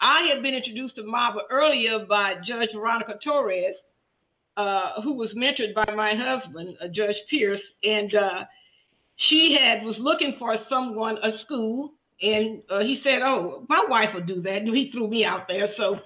I 0.01 0.23
had 0.23 0.41
been 0.41 0.55
introduced 0.55 0.95
to 0.95 1.03
MABA 1.03 1.41
earlier 1.51 1.99
by 1.99 2.35
Judge 2.35 2.73
Veronica 2.73 3.19
Torres, 3.23 3.83
uh, 4.57 4.99
who 5.03 5.13
was 5.13 5.35
mentored 5.35 5.75
by 5.75 5.85
my 5.93 6.15
husband, 6.15 6.75
uh, 6.81 6.87
Judge 6.87 7.21
Pierce, 7.29 7.73
and 7.83 8.15
uh, 8.15 8.45
she 9.17 9.53
had 9.53 9.83
was 9.83 9.99
looking 9.99 10.35
for 10.37 10.57
someone, 10.57 11.19
a 11.21 11.31
school, 11.31 11.93
and 12.21 12.61
uh, 12.69 12.79
he 12.79 12.95
said, 12.95 13.21
"Oh, 13.21 13.65
my 13.69 13.85
wife 13.89 14.13
will 14.13 14.21
do 14.21 14.41
that." 14.41 14.61
And 14.61 14.75
he 14.75 14.91
threw 14.91 15.07
me 15.07 15.25
out 15.25 15.47
there, 15.47 15.67
so 15.67 16.01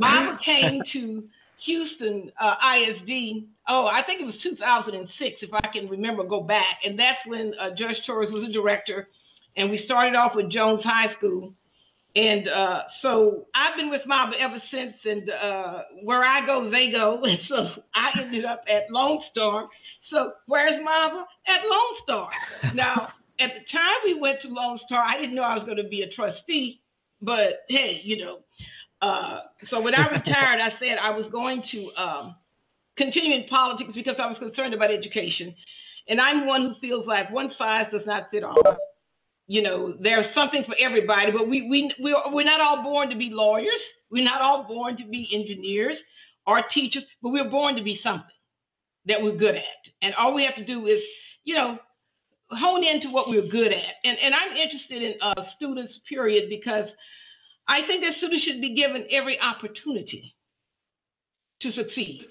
MABA 0.00 0.40
came 0.40 0.82
to 0.88 1.24
Houston 1.58 2.32
uh, 2.38 2.56
ISD. 2.76 3.44
Oh, 3.68 3.86
I 3.86 4.02
think 4.02 4.20
it 4.20 4.26
was 4.26 4.38
2006, 4.38 5.42
if 5.42 5.54
I 5.54 5.60
can 5.60 5.88
remember, 5.88 6.24
go 6.24 6.40
back, 6.40 6.80
and 6.84 6.98
that's 6.98 7.24
when 7.26 7.54
uh, 7.58 7.70
Judge 7.70 8.04
Torres 8.04 8.32
was 8.32 8.44
a 8.44 8.52
director, 8.52 9.08
and 9.56 9.70
we 9.70 9.76
started 9.76 10.16
off 10.16 10.34
with 10.34 10.48
Jones 10.48 10.82
High 10.82 11.06
School 11.06 11.54
and 12.14 12.48
uh, 12.48 12.88
so 12.88 13.46
I've 13.54 13.76
been 13.76 13.88
with 13.88 14.02
MABA 14.02 14.34
ever 14.38 14.58
since, 14.58 15.06
and 15.06 15.30
uh, 15.30 15.84
where 16.02 16.22
I 16.22 16.44
go, 16.44 16.68
they 16.68 16.90
go. 16.90 17.22
And 17.32 17.40
so 17.40 17.70
I 17.94 18.12
ended 18.20 18.44
up 18.44 18.64
at 18.68 18.90
Lone 18.90 19.22
Star. 19.22 19.68
So 20.00 20.34
where's 20.46 20.76
MABA? 20.76 21.24
At 21.46 21.62
Lone 21.66 21.96
Star. 22.02 22.30
now, 22.74 23.08
at 23.42 23.54
the 23.54 23.64
time 23.64 23.96
we 24.04 24.14
went 24.14 24.40
to 24.42 24.48
Lone 24.48 24.78
Star, 24.78 25.04
I 25.06 25.18
didn't 25.18 25.34
know 25.34 25.42
I 25.42 25.54
was 25.54 25.64
going 25.64 25.76
to 25.76 25.84
be 25.84 26.02
a 26.02 26.08
trustee, 26.08 26.82
but 27.20 27.60
hey, 27.68 28.00
you 28.04 28.18
know. 28.18 28.38
Uh, 29.00 29.40
so 29.64 29.80
when 29.80 29.94
I 29.94 30.08
retired, 30.08 30.60
I 30.60 30.68
said 30.70 30.98
I 30.98 31.10
was 31.10 31.28
going 31.28 31.62
to 31.62 31.90
um, 31.96 32.36
continue 32.96 33.36
in 33.36 33.48
politics 33.48 33.94
because 33.94 34.20
I 34.20 34.26
was 34.26 34.38
concerned 34.38 34.74
about 34.74 34.90
education. 34.90 35.54
And 36.08 36.20
I'm 36.20 36.46
one 36.46 36.62
who 36.62 36.74
feels 36.74 37.06
like 37.06 37.30
one 37.30 37.50
size 37.50 37.90
does 37.90 38.06
not 38.06 38.30
fit 38.30 38.44
all 38.44 38.56
you 39.52 39.60
know, 39.60 39.94
there's 40.00 40.30
something 40.30 40.64
for 40.64 40.74
everybody, 40.78 41.30
but 41.30 41.48
we, 41.48 41.68
we, 41.68 41.92
we're, 41.98 42.16
we're 42.30 42.44
not 42.44 42.60
all 42.60 42.82
born 42.82 43.10
to 43.10 43.16
be 43.16 43.28
lawyers. 43.28 43.82
We're 44.10 44.24
not 44.24 44.40
all 44.40 44.64
born 44.64 44.96
to 44.96 45.04
be 45.04 45.28
engineers 45.30 46.02
or 46.46 46.62
teachers, 46.62 47.04
but 47.22 47.30
we're 47.30 47.50
born 47.50 47.76
to 47.76 47.82
be 47.82 47.94
something 47.94 48.30
that 49.04 49.22
we're 49.22 49.36
good 49.36 49.56
at. 49.56 49.64
And 50.00 50.14
all 50.14 50.32
we 50.32 50.44
have 50.44 50.54
to 50.54 50.64
do 50.64 50.86
is, 50.86 51.02
you 51.44 51.54
know, 51.54 51.78
hone 52.52 52.84
into 52.84 53.10
what 53.10 53.28
we're 53.28 53.46
good 53.46 53.72
at. 53.72 53.94
And, 54.04 54.18
and 54.18 54.34
I'm 54.34 54.56
interested 54.56 55.02
in 55.02 55.14
uh, 55.20 55.42
students, 55.42 55.98
period, 56.08 56.48
because 56.48 56.94
I 57.66 57.82
think 57.82 58.02
that 58.04 58.14
students 58.14 58.44
should 58.44 58.60
be 58.60 58.74
given 58.74 59.06
every 59.10 59.40
opportunity 59.40 60.34
to 61.60 61.70
succeed. 61.70 62.26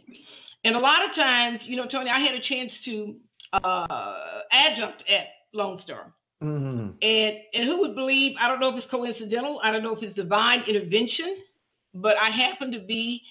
And 0.64 0.76
a 0.76 0.80
lot 0.80 1.04
of 1.04 1.16
times, 1.16 1.66
you 1.66 1.76
know, 1.76 1.86
Tony, 1.86 2.10
I 2.10 2.20
had 2.20 2.36
a 2.36 2.40
chance 2.40 2.80
to 2.82 3.16
uh, 3.54 4.42
adjunct 4.52 5.10
at 5.10 5.28
Lone 5.54 5.80
Star. 5.80 6.14
Mm-hmm. 6.44 6.90
And 7.02 7.38
and 7.54 7.64
who 7.66 7.80
would 7.80 7.96
believe, 7.96 8.36
I 8.40 8.48
don't 8.48 8.60
know 8.60 8.70
if 8.70 8.76
it's 8.76 8.88
coincidental, 8.88 9.60
I 9.64 9.72
don't 9.72 9.84
know 9.84 9.96
if 9.96 10.02
it's 10.02 10.14
divine 10.14 10.64
intervention, 10.64 11.38
but 11.94 12.18
I 12.18 12.30
happen 12.30 12.72
to 12.72 12.80
be 12.80 13.22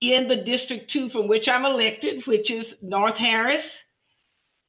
in 0.00 0.28
the 0.28 0.36
District 0.36 0.90
2 0.90 1.10
from 1.10 1.28
which 1.28 1.48
I'm 1.48 1.64
elected, 1.64 2.26
which 2.26 2.50
is 2.50 2.74
North 2.82 3.16
Harris. 3.16 3.64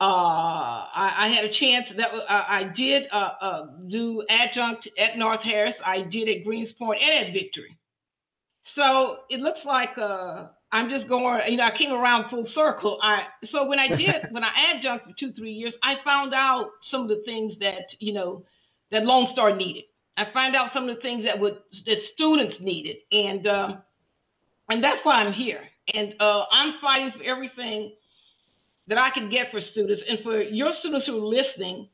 Uh, 0.01 0.87
I, 0.93 1.13
I, 1.17 1.27
had 1.27 1.43
a 1.43 1.49
chance 1.49 1.89
that 1.89 2.13
uh, 2.13 2.45
I 2.47 2.63
did 2.63 3.09
uh, 3.11 3.33
uh, 3.41 3.65
do 3.87 4.23
adjunct 4.29 4.87
at 4.97 5.17
North 5.17 5.41
Harris. 5.41 5.81
I 5.85 6.03
did 6.03 6.29
at 6.29 6.45
Greenspoint 6.45 7.01
and 7.01 7.27
at 7.27 7.33
Victory. 7.33 7.77
So 8.63 9.19
it 9.29 9.41
looks 9.41 9.65
like 9.65 9.97
uh, 9.97 10.47
I'm 10.71 10.89
just 10.89 11.09
going, 11.09 11.41
you 11.51 11.57
know, 11.57 11.65
I 11.65 11.71
came 11.71 11.91
around 11.91 12.29
full 12.29 12.45
circle. 12.45 12.99
I 13.01 13.27
so 13.43 13.67
when 13.67 13.77
I 13.77 13.87
did 13.89 14.27
when 14.31 14.43
I 14.43 14.51
adjunct 14.69 15.05
for 15.05 15.13
two 15.13 15.33
three 15.33 15.51
years, 15.51 15.75
I 15.83 15.95
found 15.95 16.33
out 16.33 16.69
some 16.81 17.01
of 17.01 17.09
the 17.09 17.21
things 17.25 17.57
that 17.57 17.93
you 17.99 18.13
know 18.13 18.45
that 18.91 19.05
Lone 19.05 19.27
Star 19.27 19.53
needed. 19.53 19.83
I 20.15 20.25
find 20.25 20.55
out 20.55 20.71
some 20.71 20.87
of 20.87 20.95
the 20.95 21.01
things 21.01 21.25
that 21.25 21.37
would 21.37 21.59
that 21.85 22.01
students 22.01 22.61
needed, 22.61 22.97
and 23.11 23.47
um, 23.47 23.81
and 24.69 24.81
that's 24.81 25.03
why 25.03 25.21
I'm 25.21 25.33
here. 25.33 25.61
And 25.93 26.15
uh, 26.19 26.45
I'm 26.51 26.79
fighting 26.79 27.11
for 27.11 27.23
everything 27.23 27.93
that 28.89 28.97
I 28.97 29.11
can 29.11 29.29
get 29.29 29.51
for 29.51 29.61
students, 29.61 30.01
and 30.09 30.19
for 30.19 30.41
your 30.41 30.73
students 30.73 31.05
who 31.05 31.15
are 31.17 31.27
listening, 31.27 31.87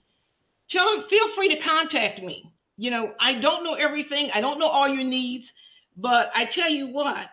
tell 0.70 0.90
them 0.96 1.08
feel 1.08 1.30
free 1.36 1.50
to 1.50 1.58
contact 1.58 2.24
me. 2.24 2.52
You 2.78 2.90
know, 2.90 3.14
I 3.20 3.34
don't 3.34 3.64
know 3.66 3.74
everything. 3.76 4.32
I 4.34 4.42
don't 4.42 4.60
know 4.60 4.70
all 4.70 4.88
your 4.88 5.04
needs, 5.04 5.52
but 5.98 6.32
I 6.34 6.46
tell 6.46 6.70
you 6.70 6.88
what, 6.88 7.30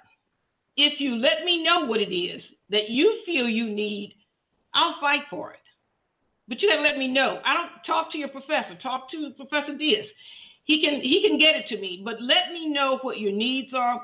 if 0.76 1.00
you 1.00 1.16
let 1.16 1.44
me 1.44 1.62
know 1.62 1.84
what 1.84 2.00
it 2.00 2.14
is 2.14 2.52
that 2.70 2.90
you 2.90 3.24
feel 3.24 3.48
you 3.48 3.70
need, 3.70 4.14
I'll 4.74 5.00
fight 5.00 5.24
for 5.30 5.52
it. 5.52 5.58
But 6.48 6.60
you 6.60 6.68
got 6.68 6.76
to 6.76 6.82
let 6.82 6.98
me 6.98 7.06
know. 7.06 7.40
I 7.44 7.54
don't 7.54 7.84
talk 7.84 8.10
to 8.12 8.18
your 8.18 8.28
professor. 8.28 8.74
Talk 8.74 9.08
to 9.10 9.30
Professor 9.30 9.74
Diaz. 9.74 10.12
He 10.64 10.82
can 10.82 11.00
he 11.00 11.22
can 11.22 11.38
get 11.38 11.56
it 11.56 11.68
to 11.68 11.78
me. 11.78 12.02
But 12.04 12.20
let 12.20 12.52
me 12.52 12.68
know 12.68 12.98
what 12.98 13.20
your 13.20 13.32
needs 13.32 13.74
are. 13.74 14.00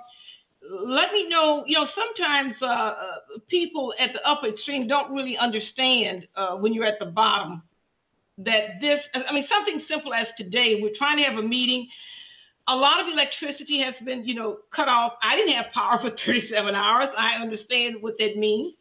Let 0.62 1.12
me 1.12 1.28
know. 1.28 1.64
You 1.66 1.76
know, 1.76 1.84
sometimes 1.84 2.62
uh, 2.62 2.66
uh 2.66 3.16
people 3.48 3.94
at 3.98 4.12
the 4.12 4.26
upper 4.28 4.48
extreme 4.48 4.86
don't 4.86 5.12
really 5.12 5.36
understand 5.36 6.26
uh, 6.36 6.56
when 6.56 6.74
you're 6.74 6.84
at 6.84 6.98
the 6.98 7.06
bottom 7.06 7.62
that 8.38 8.80
this. 8.80 9.08
I 9.14 9.32
mean, 9.32 9.44
something 9.44 9.80
simple 9.80 10.12
as 10.14 10.32
today. 10.32 10.80
We're 10.80 10.94
trying 10.94 11.18
to 11.18 11.24
have 11.24 11.38
a 11.38 11.42
meeting 11.42 11.88
a 12.68 12.76
lot 12.76 13.00
of 13.00 13.08
electricity 13.08 13.78
has 13.78 13.98
been, 13.98 14.24
you 14.26 14.34
know, 14.34 14.58
cut 14.70 14.88
off. 14.88 15.14
I 15.22 15.34
didn't 15.36 15.54
have 15.54 15.72
power 15.72 15.98
for 15.98 16.10
37 16.24 16.74
hours. 16.74 17.08
I 17.16 17.40
understand 17.40 17.96
what 18.00 18.18
that 18.18 18.36
means. 18.36 18.76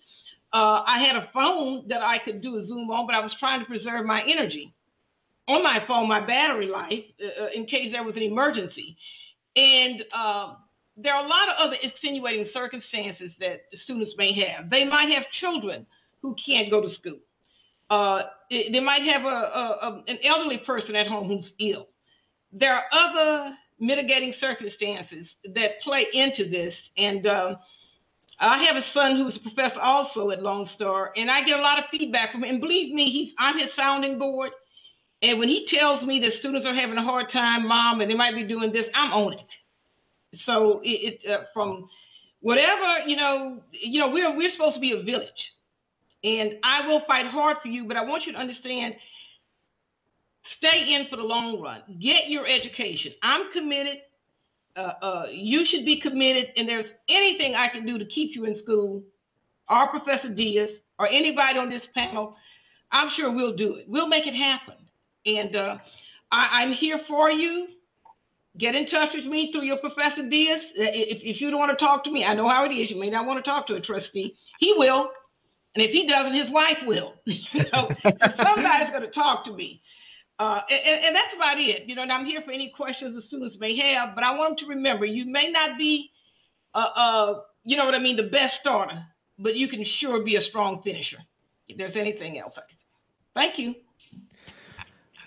Uh, 0.53 0.83
I 0.85 0.99
had 0.99 1.15
a 1.15 1.29
phone 1.33 1.87
that 1.87 2.03
I 2.03 2.17
could 2.17 2.41
do 2.41 2.57
a 2.57 2.63
Zoom 2.63 2.91
on, 2.91 3.07
but 3.07 3.15
I 3.15 3.19
was 3.19 3.33
trying 3.33 3.59
to 3.61 3.65
preserve 3.65 4.05
my 4.05 4.23
energy 4.27 4.73
on 5.47 5.63
my 5.63 5.79
phone, 5.79 6.07
my 6.07 6.19
battery 6.19 6.67
life, 6.67 7.05
uh, 7.23 7.43
uh 7.43 7.49
in 7.53 7.65
case 7.65 7.93
there 7.93 8.03
was 8.03 8.17
an 8.17 8.23
emergency. 8.23 8.97
And 9.55 10.05
uh, 10.11 10.55
there 10.97 11.13
are 11.13 11.23
a 11.23 11.27
lot 11.27 11.47
of 11.49 11.55
other 11.59 11.77
extenuating 11.83 12.43
circumstances 12.43 13.35
that 13.39 13.65
students 13.73 14.17
may 14.17 14.31
have. 14.33 14.69
They 14.69 14.83
might 14.83 15.09
have 15.09 15.29
children 15.29 15.85
who 16.21 16.33
can't 16.35 16.71
go 16.71 16.81
to 16.81 16.89
school. 16.89 17.19
Uh, 17.89 18.23
they 18.49 18.79
might 18.79 19.03
have 19.03 19.23
a, 19.23 19.27
a, 19.27 20.03
an 20.07 20.17
elderly 20.23 20.57
person 20.57 20.95
at 20.95 21.07
home 21.07 21.27
who's 21.27 21.53
ill. 21.59 21.87
There 22.51 22.73
are 22.73 22.85
other 22.91 23.55
mitigating 23.79 24.33
circumstances 24.33 25.35
that 25.53 25.81
play 25.81 26.07
into 26.13 26.45
this. 26.45 26.89
And 26.97 27.27
um, 27.27 27.57
I 28.39 28.57
have 28.63 28.75
a 28.75 28.81
son 28.81 29.15
who's 29.15 29.35
a 29.35 29.39
professor 29.39 29.79
also 29.79 30.31
at 30.31 30.41
Lone 30.41 30.65
Star, 30.65 31.13
and 31.15 31.29
I 31.29 31.43
get 31.43 31.59
a 31.59 31.61
lot 31.61 31.79
of 31.79 31.85
feedback 31.85 32.31
from 32.31 32.43
him. 32.43 32.55
And 32.55 32.61
believe 32.61 32.93
me, 32.93 33.09
he's 33.09 33.33
I'm 33.37 33.59
his 33.59 33.73
sounding 33.73 34.17
board. 34.17 34.51
And 35.21 35.39
when 35.39 35.47
he 35.47 35.65
tells 35.65 36.03
me 36.03 36.19
that 36.19 36.33
students 36.33 36.65
are 36.65 36.73
having 36.73 36.97
a 36.97 37.03
hard 37.03 37.29
time, 37.29 37.67
mom, 37.67 38.01
and 38.01 38.09
they 38.09 38.15
might 38.15 38.35
be 38.35 38.43
doing 38.43 38.71
this, 38.71 38.89
I'm 38.93 39.13
on 39.13 39.33
it. 39.33 39.57
So 40.37 40.81
it, 40.83 41.21
it 41.23 41.29
uh, 41.29 41.43
from 41.53 41.89
whatever 42.39 43.07
you 43.07 43.15
know, 43.15 43.61
you 43.71 43.99
know, 43.99 44.09
we're 44.09 44.35
we're 44.35 44.49
supposed 44.49 44.75
to 44.75 44.79
be 44.79 44.91
a 44.91 45.01
village, 45.01 45.55
and 46.23 46.57
I 46.63 46.87
will 46.87 47.01
fight 47.01 47.25
hard 47.25 47.57
for 47.61 47.67
you. 47.67 47.85
But 47.85 47.97
I 47.97 48.03
want 48.03 48.25
you 48.25 48.33
to 48.33 48.37
understand 48.37 48.95
Stay 50.47 50.93
in 50.93 51.07
for 51.07 51.17
the 51.17 51.23
long 51.23 51.59
run. 51.59 51.81
Get 51.99 52.29
your 52.29 52.47
education. 52.47 53.13
I'm 53.21 53.51
committed. 53.51 53.99
Uh, 54.77 54.93
uh, 55.01 55.25
you 55.29 55.65
should 55.65 55.83
be 55.83 55.97
committed. 55.97 56.53
And 56.55 56.69
there's 56.69 56.93
anything 57.09 57.53
I 57.53 57.67
can 57.67 57.85
do 57.85 57.97
to 57.97 58.05
keep 58.05 58.33
you 58.33 58.45
in 58.45 58.55
school, 58.55 59.03
or 59.69 59.87
Professor 59.87 60.29
Diaz, 60.29 60.79
or 60.99 61.07
anybody 61.07 61.59
on 61.59 61.67
this 61.67 61.85
panel, 61.85 62.37
I'm 62.91 63.09
sure 63.09 63.29
we'll 63.29 63.57
do 63.57 63.75
it. 63.75 63.89
We'll 63.89 64.07
make 64.07 64.25
it 64.25 64.35
happen. 64.35 64.75
And 65.25 65.53
uh, 65.57 65.79
I, 66.31 66.63
am 66.63 66.71
here 66.71 66.99
for 66.99 67.29
you. 67.29 67.67
Get 68.57 68.75
in 68.75 68.87
touch 68.87 69.13
with 69.13 69.25
me 69.25 69.51
through 69.51 69.63
your 69.63 69.77
Professor 69.77 70.27
Diaz. 70.27 70.61
Uh, 70.71 70.83
if, 70.83 71.21
if 71.21 71.41
you 71.41 71.51
don't 71.51 71.59
want 71.59 71.77
to 71.77 71.85
talk 71.85 72.03
to 72.05 72.11
me, 72.11 72.25
I 72.25 72.33
know 72.33 72.47
how 72.47 72.65
it 72.65 72.71
is. 72.71 72.89
You 72.89 72.99
may 72.99 73.09
not 73.09 73.27
want 73.27 73.43
to 73.43 73.47
talk 73.47 73.67
to 73.67 73.75
a 73.75 73.81
trustee. 73.81 74.35
He 74.59 74.73
will. 74.73 75.11
And 75.75 75.83
if 75.83 75.91
he 75.91 76.07
doesn't, 76.07 76.33
his 76.33 76.49
wife 76.49 76.79
will. 76.85 77.13
you 77.25 77.65
know, 77.71 77.89
somebody's 78.35 78.89
going 78.89 79.03
to 79.03 79.11
talk 79.11 79.45
to 79.45 79.53
me. 79.53 79.81
Uh, 80.39 80.61
and, 80.69 81.05
and, 81.05 81.15
that's 81.15 81.33
about 81.33 81.57
it. 81.59 81.87
You 81.87 81.95
know, 81.95 82.03
and 82.03 82.11
I'm 82.11 82.25
here 82.25 82.41
for 82.41 82.51
any 82.51 82.69
questions 82.69 83.15
the 83.15 83.21
students 83.21 83.59
may 83.59 83.75
have, 83.75 84.13
but 84.13 84.23
I 84.23 84.35
want 84.37 84.57
them 84.57 84.67
to 84.67 84.75
remember 84.75 85.05
you 85.05 85.25
may 85.25 85.51
not 85.51 85.77
be, 85.77 86.11
uh, 86.75 86.89
uh, 86.95 87.39
you 87.63 87.75
know 87.75 87.85
what 87.85 87.95
I 87.95 87.99
mean, 87.99 88.15
the 88.15 88.23
best 88.23 88.57
starter, 88.57 89.03
but 89.39 89.55
you 89.55 89.67
can 89.67 89.83
sure 89.83 90.23
be 90.23 90.35
a 90.35 90.41
strong 90.41 90.81
finisher. 90.83 91.17
If 91.67 91.77
there's 91.77 91.95
anything 91.95 92.39
else 92.39 92.57
I 92.57 92.61
can 92.61 92.77
say. 92.77 92.85
Thank 93.35 93.59
you. 93.59 93.75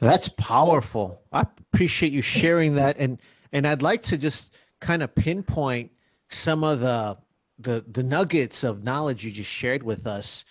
That's 0.00 0.28
powerful. 0.28 1.22
I 1.32 1.42
appreciate 1.42 2.12
you 2.12 2.22
sharing 2.22 2.74
that. 2.76 2.96
And, 2.98 3.20
and 3.52 3.66
I'd 3.66 3.82
like 3.82 4.02
to 4.04 4.16
just 4.16 4.54
kind 4.80 5.02
of 5.02 5.14
pinpoint 5.14 5.92
some 6.30 6.64
of 6.64 6.80
the, 6.80 7.18
the, 7.58 7.84
the 7.90 8.02
nuggets 8.02 8.64
of 8.64 8.82
knowledge 8.82 9.24
you 9.24 9.30
just 9.30 9.50
shared 9.50 9.82
with 9.82 10.06
us. 10.06 10.44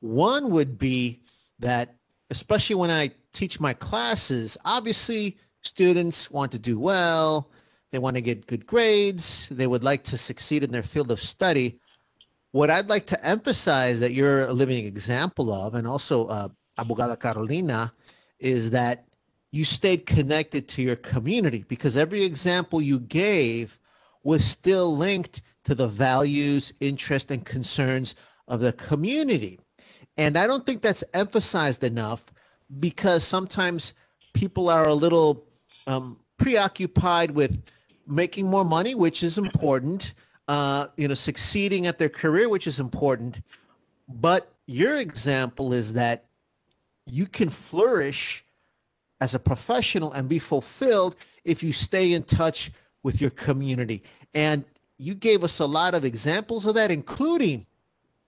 One 0.00 0.50
would 0.50 0.78
be 0.78 1.22
that, 1.58 1.94
especially 2.30 2.76
when 2.76 2.90
I 2.90 3.10
teach 3.32 3.58
my 3.58 3.72
classes, 3.72 4.58
obviously 4.64 5.38
students 5.62 6.30
want 6.30 6.52
to 6.52 6.58
do 6.58 6.78
well. 6.78 7.50
They 7.92 7.98
want 7.98 8.16
to 8.16 8.22
get 8.22 8.46
good 8.46 8.66
grades. 8.66 9.48
They 9.50 9.66
would 9.66 9.82
like 9.82 10.04
to 10.04 10.18
succeed 10.18 10.62
in 10.62 10.70
their 10.70 10.82
field 10.82 11.10
of 11.10 11.20
study. 11.20 11.80
What 12.52 12.70
I'd 12.70 12.88
like 12.88 13.06
to 13.06 13.24
emphasize 13.24 14.00
that 14.00 14.12
you're 14.12 14.46
a 14.46 14.52
living 14.52 14.84
example 14.84 15.52
of, 15.52 15.74
and 15.74 15.86
also 15.86 16.26
uh, 16.26 16.48
Abogada 16.78 17.18
Carolina, 17.18 17.92
is 18.40 18.70
that 18.70 19.06
you 19.52 19.64
stayed 19.64 20.06
connected 20.06 20.68
to 20.68 20.82
your 20.82 20.96
community 20.96 21.64
because 21.68 21.96
every 21.96 22.24
example 22.24 22.80
you 22.80 22.98
gave 22.98 23.78
was 24.22 24.44
still 24.44 24.96
linked 24.96 25.42
to 25.64 25.74
the 25.74 25.88
values, 25.88 26.72
interests, 26.80 27.30
and 27.30 27.44
concerns 27.44 28.14
of 28.48 28.60
the 28.60 28.72
community. 28.72 29.58
And 30.16 30.36
I 30.36 30.46
don't 30.46 30.66
think 30.66 30.82
that's 30.82 31.04
emphasized 31.14 31.84
enough 31.84 32.24
because 32.78 33.24
sometimes 33.24 33.94
people 34.34 34.68
are 34.68 34.86
a 34.86 34.94
little 34.94 35.44
um, 35.86 36.18
preoccupied 36.38 37.32
with 37.32 37.62
making 38.06 38.46
more 38.46 38.64
money, 38.64 38.94
which 38.94 39.22
is 39.22 39.38
important, 39.38 40.14
uh, 40.48 40.86
you 40.96 41.08
know, 41.08 41.14
succeeding 41.14 41.86
at 41.86 41.98
their 41.98 42.08
career, 42.08 42.48
which 42.48 42.66
is 42.66 42.78
important. 42.78 43.40
But 44.08 44.52
your 44.66 44.96
example 44.96 45.72
is 45.72 45.92
that 45.94 46.26
you 47.06 47.26
can 47.26 47.48
flourish 47.48 48.44
as 49.20 49.34
a 49.34 49.38
professional 49.38 50.12
and 50.12 50.28
be 50.28 50.38
fulfilled 50.38 51.16
if 51.44 51.62
you 51.62 51.72
stay 51.72 52.12
in 52.12 52.22
touch 52.22 52.72
with 53.02 53.20
your 53.20 53.30
community. 53.30 54.02
And 54.34 54.64
you 54.98 55.14
gave 55.14 55.42
us 55.42 55.58
a 55.58 55.66
lot 55.66 55.94
of 55.94 56.04
examples 56.04 56.66
of 56.66 56.74
that, 56.74 56.90
including, 56.90 57.66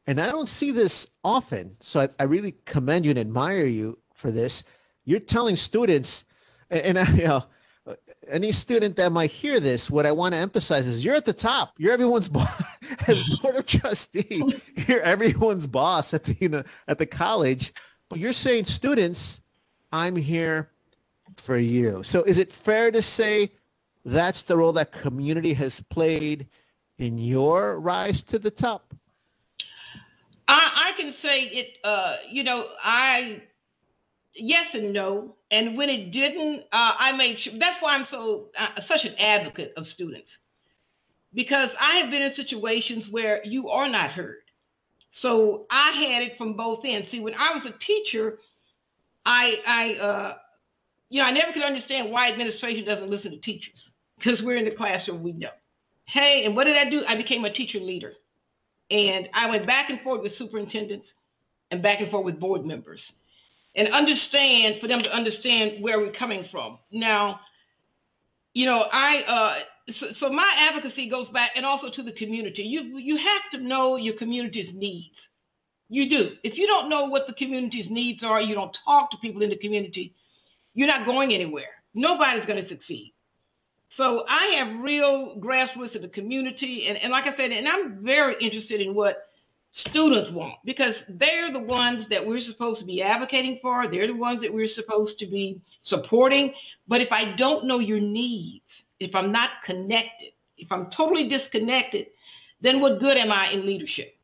and 0.07 0.21
I 0.21 0.31
don't 0.31 0.49
see 0.49 0.71
this 0.71 1.07
often, 1.23 1.77
so 1.81 2.01
I, 2.01 2.09
I 2.19 2.23
really 2.25 2.55
commend 2.65 3.05
you 3.05 3.11
and 3.11 3.19
admire 3.19 3.67
you 3.67 3.99
for 4.15 4.31
this. 4.31 4.65
You're 5.05 5.21
telling 5.21 5.57
students, 5.57 6.25
and, 6.71 6.99
and 6.99 7.09
you 7.19 7.25
know, 7.29 7.45
any 8.29 8.53
student 8.53 8.97
that 8.97 9.11
might 9.11 9.31
hear 9.31 9.61
this, 9.61 9.91
what 9.91 10.07
I 10.07 10.13
want 10.13 10.35
to 10.35 10.39
emphasize 10.39 10.87
is 10.87 11.05
you're 11.05 11.17
at 11.17 11.25
the 11.25 11.33
top. 11.33 11.75
You're 11.79 11.93
everyone's 11.93 12.29
boss 12.31 12.63
as 13.07 13.23
board 13.41 13.57
of 13.57 13.67
trustee. 13.67 14.43
You're 14.87 15.01
everyone's 15.01 15.67
boss 15.67 16.15
at 16.15 16.25
the 16.25 16.37
you 16.41 16.49
know 16.49 16.63
at 16.87 16.99
the 16.99 17.07
college. 17.07 17.73
But 18.13 18.21
you're 18.21 18.35
saying, 18.35 18.67
students, 18.67 19.41
I'm 19.91 20.17
here 20.17 20.69
for 21.39 21.57
you. 21.57 22.03
So 22.03 22.23
is 22.25 22.37
it 22.37 22.53
fair 22.53 22.91
to 22.91 23.01
say 23.01 23.53
that's 24.05 24.43
the 24.43 24.55
role 24.55 24.75
that 24.75 24.93
community 24.93 25.55
has 25.55 25.81
played 25.81 26.47
in 26.99 27.17
your 27.17 27.81
rise 27.81 28.23
to 28.25 28.39
the 28.39 28.51
top? 28.51 28.93
I, 30.47 30.91
I 30.91 31.01
can 31.01 31.11
say 31.11 31.45
it. 31.45 31.79
Uh, 31.85 32.17
you 32.29 32.45
know, 32.45 32.69
I 32.85 33.45
yes 34.35 34.75
and 34.75 34.93
no. 34.93 35.37
And 35.51 35.75
when 35.75 35.89
it 35.89 36.11
didn't, 36.11 36.65
uh, 36.71 36.93
I 36.99 37.17
made 37.17 37.39
sure. 37.39 37.55
That's 37.57 37.81
why 37.81 37.95
I'm 37.95 38.05
so 38.05 38.51
uh, 38.59 38.79
such 38.83 39.07
an 39.07 39.15
advocate 39.19 39.73
of 39.79 39.87
students, 39.87 40.37
because 41.33 41.75
I 41.81 41.97
have 41.97 42.11
been 42.11 42.21
in 42.21 42.31
situations 42.31 43.09
where 43.09 43.43
you 43.43 43.71
are 43.71 43.89
not 43.89 44.11
heard. 44.11 44.42
So 45.15 45.67
I 45.71 45.91
had 45.91 46.23
it 46.23 46.39
from 46.39 46.55
both 46.55 46.81
ends. 46.85 47.11
See, 47.11 47.21
when 47.21 47.35
I 47.35 47.53
was 47.53 47.67
a 47.67 47.71
teacher, 47.71 48.39
I, 49.27 49.61
I, 49.67 49.95
uh, 50.03 50.35
you 51.11 51.21
know, 51.21 51.29
I 51.29 51.31
never 51.31 51.53
could 51.53 51.63
understand 51.63 52.11
why 52.11 52.33
administration 52.33 52.87
doesn't 52.87 53.11
listen 53.11 53.31
to 53.31 53.37
teachers 53.37 53.93
because 54.19 54.43
we're 54.43 54.57
in 54.57 54.65
the 54.65 54.71
classroom, 54.71 55.23
we 55.23 55.33
know. 55.33 55.51
Hey, 56.07 56.47
and 56.47 56.57
what 56.57 56.65
did 56.65 56.79
I 56.79 56.89
do? 56.89 57.05
I 57.07 57.15
became 57.15 57.45
a 57.45 57.51
teacher 57.51 57.79
leader. 57.79 58.15
And 58.91 59.29
I 59.35 59.51
went 59.51 59.67
back 59.67 59.91
and 59.91 60.01
forth 60.01 60.23
with 60.23 60.35
superintendents 60.35 61.13
and 61.71 61.83
back 61.83 62.01
and 62.01 62.11
forth 62.11 62.25
with 62.25 62.41
board 62.41 62.65
members 62.65 63.13
and 63.75 63.89
understand 63.89 64.81
for 64.81 64.89
them 64.89 65.03
to 65.03 65.15
understand 65.15 65.83
where 65.83 65.99
we're 65.99 66.11
coming 66.11 66.43
from. 66.43 66.79
Now, 66.91 67.41
you 68.55 68.65
know, 68.65 68.89
I 68.91 69.25
uh, 69.29 69.63
so, 69.91 70.13
so 70.13 70.31
my 70.31 70.55
advocacy 70.59 71.07
goes 71.07 71.29
back 71.29 71.53
and 71.57 71.67
also 71.67 71.91
to 71.91 72.03
the 72.03 72.13
community. 72.13 72.63
You 72.63 72.99
you 72.99 73.17
have 73.17 73.51
to 73.53 73.59
know 73.59 73.97
your 73.97 74.15
community's 74.15 74.75
needs. 74.75 75.29
You 75.89 76.09
do. 76.09 76.37
If 76.43 76.57
you 76.57 76.67
don't 76.67 76.89
know 76.89 77.05
what 77.05 77.27
the 77.27 77.35
community's 77.35 77.91
needs 77.91 78.23
are, 78.23 78.41
you 78.41 78.55
don't 78.55 78.77
talk 78.85 79.11
to 79.11 79.19
people 79.19 79.43
in 79.43 79.51
the 79.51 79.57
community, 79.57 80.15
you're 80.75 80.89
not 80.89 81.05
going 81.05 81.35
anywhere. 81.35 81.83
Nobody's 81.95 82.47
going 82.47 82.61
to 82.61 82.67
succeed. 82.67 83.13
So 83.91 84.25
I 84.27 84.47
have 84.57 84.81
real 84.81 85.37
grassroots 85.39 85.97
in 85.97 86.01
the 86.01 86.09
community. 86.09 86.87
And, 86.87 86.97
and 86.97 87.13
like 87.13 87.27
I 87.27 87.33
said, 87.35 87.53
and 87.53 87.69
I'm 87.69 88.03
very 88.03 88.37
interested 88.41 88.81
in 88.81 88.95
what 88.95 89.29
students 89.73 90.31
want 90.31 90.55
because 90.65 91.05
they're 91.09 91.53
the 91.53 91.59
ones 91.59 92.09
that 92.09 92.27
we're 92.27 92.41
supposed 92.41 92.81
to 92.81 92.87
be 92.87 93.03
advocating 93.03 93.59
for. 93.61 93.87
They're 93.87 94.07
the 94.07 94.15
ones 94.15 94.41
that 94.41 94.53
we're 94.53 94.69
supposed 94.69 95.19
to 95.19 95.27
be 95.27 95.61
supporting. 95.83 96.55
But 96.89 97.03
if 97.03 97.13
I 97.13 97.33
don't 97.33 97.67
know 97.67 97.81
your 97.81 98.01
needs, 98.01 98.85
if 99.03 99.15
I'm 99.15 99.33
not 99.33 99.51
connected, 99.65 100.33
if 100.57 100.71
I'm 100.71 100.91
totally 100.91 101.29
disconnected, 101.29 102.09
then 102.61 102.81
what 102.81 103.01
good 103.01 103.17
am 103.17 103.33
I 103.33 103.49
in 103.49 103.67
leadership? 103.67 104.17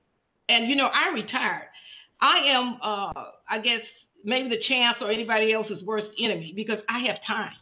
And, 0.49 0.69
you 0.69 0.77
know, 0.77 0.91
I 0.93 1.11
retired. 1.13 1.69
I 2.21 2.39
am, 2.39 2.79
uh, 2.81 3.13
I 3.49 3.59
guess, 3.59 3.83
maybe 4.25 4.49
the 4.49 4.59
chance 4.59 5.01
or 5.01 5.11
anybody 5.11 5.53
else's 5.53 5.85
worst 5.85 6.13
enemy 6.19 6.53
because 6.55 6.83
I 6.89 7.01
have 7.01 7.21
time. 7.21 7.55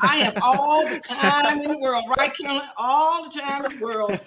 I 0.00 0.18
have 0.18 0.38
all 0.42 0.88
the 0.88 1.00
time 1.00 1.60
in 1.60 1.70
the 1.70 1.78
world, 1.78 2.04
right, 2.16 2.32
Carolyn? 2.36 2.68
All 2.76 3.28
the 3.28 3.40
time 3.40 3.64
in 3.64 3.78
the 3.78 3.84
world 3.84 4.20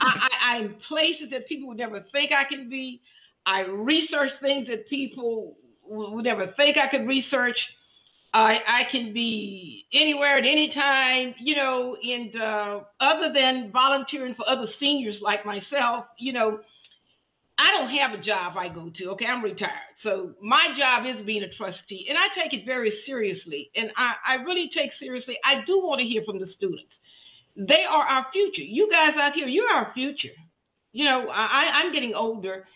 I, 0.00 0.28
I, 0.40 0.56
I'm 0.56 0.74
places 0.74 1.30
that 1.30 1.48
people 1.48 1.68
would 1.68 1.78
never 1.78 2.00
think 2.00 2.32
I 2.32 2.44
can 2.44 2.68
be. 2.68 3.02
I 3.44 3.64
research 3.64 4.34
things 4.34 4.68
that 4.68 4.88
people 4.88 5.56
would 5.84 6.24
never 6.24 6.46
think 6.46 6.76
I 6.76 6.86
could 6.86 7.06
research. 7.06 7.75
I, 8.36 8.62
I 8.66 8.84
can 8.84 9.12
be 9.14 9.86
anywhere 9.92 10.36
at 10.36 10.44
any 10.44 10.68
time, 10.68 11.34
you 11.38 11.56
know, 11.56 11.96
and 12.04 12.36
uh, 12.36 12.80
other 13.00 13.32
than 13.32 13.70
volunteering 13.72 14.34
for 14.34 14.46
other 14.48 14.66
seniors 14.66 15.22
like 15.22 15.46
myself, 15.46 16.06
you 16.18 16.34
know, 16.34 16.60
I 17.58 17.70
don't 17.72 17.88
have 17.88 18.12
a 18.12 18.18
job 18.18 18.58
I 18.58 18.68
go 18.68 18.90
to. 18.90 19.10
Okay, 19.12 19.26
I'm 19.26 19.42
retired. 19.42 19.94
So 19.94 20.34
my 20.42 20.74
job 20.76 21.06
is 21.06 21.22
being 21.22 21.44
a 21.44 21.48
trustee 21.48 22.06
and 22.10 22.18
I 22.18 22.28
take 22.34 22.52
it 22.52 22.66
very 22.66 22.90
seriously. 22.90 23.70
And 23.74 23.90
I, 23.96 24.16
I 24.26 24.34
really 24.42 24.68
take 24.68 24.92
seriously, 24.92 25.38
I 25.42 25.62
do 25.62 25.80
want 25.80 26.00
to 26.00 26.06
hear 26.06 26.22
from 26.22 26.38
the 26.38 26.46
students 26.46 27.00
they 27.56 27.84
are 27.84 28.04
our 28.04 28.26
future. 28.32 28.62
You 28.62 28.90
guys 28.90 29.16
out 29.16 29.34
here, 29.34 29.48
you're 29.48 29.72
our 29.72 29.92
future. 29.94 30.34
You 30.92 31.04
know, 31.04 31.28
I, 31.30 31.70
I'm 31.74 31.92
getting 31.92 32.14
older. 32.14 32.66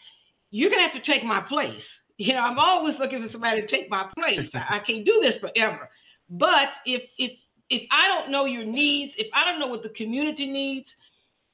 You're 0.50 0.70
gonna 0.70 0.82
have 0.82 0.92
to 0.92 1.00
take 1.00 1.22
my 1.22 1.40
place. 1.40 1.99
You 2.20 2.34
know, 2.34 2.40
I'm 2.40 2.58
always 2.58 2.98
looking 2.98 3.22
for 3.22 3.28
somebody 3.28 3.62
to 3.62 3.66
take 3.66 3.88
my 3.88 4.06
place. 4.18 4.50
I, 4.54 4.66
I 4.68 4.78
can't 4.80 5.06
do 5.06 5.20
this 5.22 5.38
forever. 5.38 5.88
But 6.28 6.74
if 6.84 7.04
if 7.16 7.32
if 7.70 7.86
I 7.90 8.08
don't 8.08 8.30
know 8.30 8.44
your 8.44 8.66
needs, 8.66 9.14
if 9.16 9.28
I 9.32 9.50
don't 9.50 9.58
know 9.58 9.68
what 9.68 9.82
the 9.82 9.88
community 9.88 10.46
needs, 10.46 10.94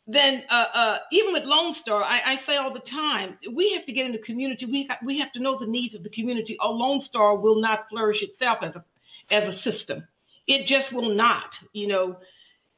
then 0.08 0.42
uh, 0.50 0.66
uh, 0.74 0.98
even 1.12 1.32
with 1.32 1.44
Lone 1.44 1.72
Star, 1.72 2.02
I, 2.02 2.20
I, 2.26 2.36
say 2.36 2.56
all 2.56 2.72
the 2.72 2.80
time, 2.80 3.38
we 3.52 3.74
have 3.74 3.86
to 3.86 3.92
get 3.92 4.06
in 4.06 4.12
the 4.12 4.18
community. 4.18 4.66
We 4.66 4.86
ha- 4.86 4.98
we 5.04 5.16
have 5.20 5.30
to 5.34 5.38
know 5.38 5.56
the 5.56 5.68
needs 5.68 5.94
of 5.94 6.02
the 6.02 6.10
community. 6.10 6.58
Or 6.58 6.72
Lone 6.72 7.00
Star 7.00 7.36
will 7.36 7.60
not 7.60 7.88
flourish 7.88 8.22
itself 8.22 8.58
as 8.62 8.74
a 8.74 8.84
as 9.30 9.46
a 9.46 9.52
system. 9.52 10.02
It 10.48 10.66
just 10.66 10.92
will 10.92 11.10
not. 11.10 11.56
You 11.74 11.86
know, 11.86 12.18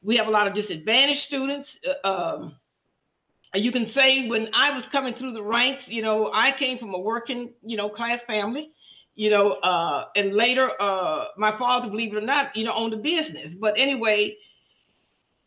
we 0.03 0.15
have 0.15 0.27
a 0.27 0.31
lot 0.31 0.45
of 0.45 0.53
disadvantaged 0.53 1.21
students. 1.21 1.79
Uh, 2.03 2.35
um, 2.37 2.55
you 3.55 3.71
can 3.71 3.85
say 3.85 4.27
when 4.27 4.49
I 4.53 4.71
was 4.71 4.85
coming 4.85 5.13
through 5.13 5.33
the 5.33 5.43
ranks, 5.43 5.87
you 5.87 6.01
know, 6.01 6.31
I 6.33 6.51
came 6.51 6.77
from 6.77 6.93
a 6.93 6.99
working, 6.99 7.53
you 7.65 7.77
know, 7.77 7.89
class 7.89 8.21
family, 8.21 8.71
you 9.15 9.29
know, 9.29 9.53
uh, 9.63 10.05
and 10.15 10.33
later 10.33 10.71
uh, 10.79 11.25
my 11.37 11.57
father, 11.57 11.89
believe 11.89 12.13
it 12.13 12.23
or 12.23 12.25
not, 12.25 12.55
you 12.55 12.63
know, 12.63 12.73
owned 12.73 12.93
a 12.93 12.97
business. 12.97 13.55
But 13.55 13.73
anyway, 13.77 14.37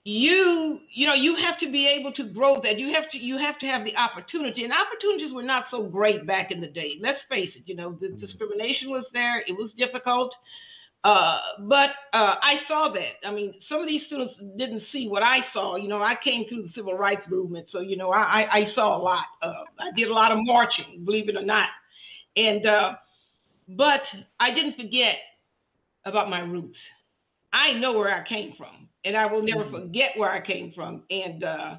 you, 0.05 0.81
you 0.91 1.07
know, 1.07 1.15
you 1.15 1.37
have 1.37 1.59
to 1.59 1.71
be 1.71 1.87
able 1.87 2.11
to 2.13 2.25
grow 2.25 2.61
that. 2.61 2.77
You 2.77 2.93
have 2.93 3.09
to, 3.13 3.19
you 3.19 3.39
have 3.39 3.59
to 3.61 3.67
have 3.67 3.85
the 3.85 3.97
opportunity. 3.97 4.65
And 4.65 4.73
opportunities 4.73 5.33
were 5.33 5.45
not 5.45 5.69
so 5.69 5.85
great 5.85 6.27
back 6.27 6.51
in 6.51 6.61
the 6.61 6.67
day. 6.67 6.99
Let's 7.01 7.23
face 7.23 7.55
it, 7.55 7.63
you 7.67 7.77
know, 7.77 7.93
the 7.93 8.09
mm-hmm. 8.09 8.19
discrimination 8.19 8.91
was 8.91 9.11
there. 9.11 9.45
It 9.47 9.57
was 9.57 9.73
difficult. 9.73 10.35
Uh, 11.05 11.41
but 11.61 11.95
uh, 12.13 12.37
I 12.43 12.57
saw 12.59 12.89
that. 12.91 13.27
I 13.27 13.33
mean, 13.33 13.55
some 13.61 13.81
of 13.81 13.89
these 13.89 14.07
students 14.07 14.37
didn't 14.57 14.81
see 14.81 15.09
what 15.09 15.23
I 15.23 15.41
saw. 15.41 15.75
You 15.75 15.89
know, 15.89 16.01
I 16.01 16.15
came 16.15 16.47
through 16.47 16.63
the 16.63 16.69
civil 16.69 16.95
rights 16.95 17.29
movement, 17.29 17.69
so 17.69 17.81
you 17.81 17.97
know, 17.97 18.13
I, 18.13 18.49
I 18.51 18.65
saw 18.65 18.97
a 18.97 19.01
lot. 19.03 19.25
Uh, 19.41 19.65
I 19.81 19.91
did 19.93 20.09
a 20.09 20.15
lot 20.15 20.31
of 20.31 20.39
marching, 20.43 21.05
believe 21.05 21.29
it 21.29 21.37
or 21.37 21.43
not. 21.43 21.71
And 22.37 22.67
uh, 22.67 22.97
but 23.69 24.15
I 24.39 24.53
didn't 24.53 24.77
forget 24.77 25.19
about 26.05 26.31
my 26.31 26.41
roots. 26.41 26.81
I 27.53 27.75
know 27.75 27.93
where 27.93 28.15
I 28.15 28.23
came 28.23 28.53
from, 28.53 28.89
and 29.05 29.17
I 29.17 29.27
will 29.27 29.43
never 29.43 29.65
mm-hmm. 29.65 29.75
forget 29.75 30.17
where 30.17 30.31
I 30.31 30.41
came 30.41 30.73
from. 30.73 31.03
And 31.11 31.43
uh, 31.43 31.79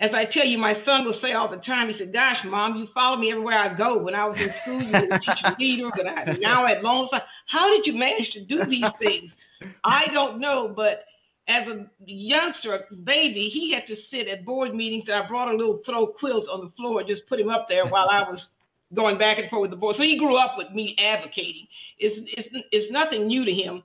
as 0.00 0.14
I 0.14 0.24
tell 0.24 0.46
you, 0.46 0.56
my 0.56 0.72
son 0.72 1.04
will 1.04 1.12
say 1.12 1.34
all 1.34 1.46
the 1.46 1.58
time, 1.58 1.88
he 1.88 1.94
said, 1.94 2.12
gosh, 2.12 2.42
mom, 2.44 2.74
you 2.76 2.86
follow 2.86 3.18
me 3.18 3.30
everywhere 3.30 3.58
I 3.58 3.68
go. 3.68 3.98
When 3.98 4.14
I 4.14 4.24
was 4.24 4.40
in 4.40 4.50
school, 4.50 4.82
you 4.82 4.92
were 4.92 5.14
a 5.14 5.18
teacher 5.18 5.56
leader, 5.58 5.90
but 5.94 6.06
I, 6.06 6.38
now 6.40 6.64
at 6.64 6.82
Lone 6.82 7.06
Star. 7.06 7.22
How 7.46 7.68
did 7.68 7.86
you 7.86 7.92
manage 7.92 8.30
to 8.30 8.40
do 8.40 8.64
these 8.64 8.88
things? 8.92 9.36
I 9.84 10.06
don't 10.06 10.40
know, 10.40 10.68
but 10.68 11.04
as 11.48 11.68
a 11.68 11.86
youngster, 12.06 12.74
a 12.74 12.94
baby, 12.94 13.50
he 13.50 13.72
had 13.72 13.86
to 13.88 13.94
sit 13.94 14.26
at 14.26 14.46
board 14.46 14.74
meetings. 14.74 15.10
And 15.10 15.22
I 15.22 15.28
brought 15.28 15.52
a 15.52 15.56
little 15.56 15.82
throw 15.84 16.06
quilt 16.06 16.48
on 16.48 16.60
the 16.62 16.70
floor, 16.70 17.02
just 17.02 17.26
put 17.26 17.38
him 17.38 17.50
up 17.50 17.68
there 17.68 17.84
while 17.84 18.08
I 18.08 18.22
was 18.22 18.48
going 18.94 19.18
back 19.18 19.38
and 19.38 19.50
forth 19.50 19.62
with 19.62 19.70
the 19.70 19.76
board. 19.76 19.96
So 19.96 20.02
he 20.02 20.16
grew 20.16 20.36
up 20.36 20.56
with 20.56 20.70
me 20.70 20.96
advocating. 20.98 21.66
It's, 21.98 22.20
it's, 22.36 22.48
it's 22.72 22.90
nothing 22.90 23.26
new 23.26 23.44
to 23.44 23.52
him. 23.52 23.82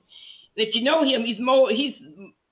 If 0.54 0.74
you 0.74 0.82
know 0.82 1.04
him, 1.04 1.26
he's 1.26 1.38
more, 1.38 1.68
he's 1.68 2.02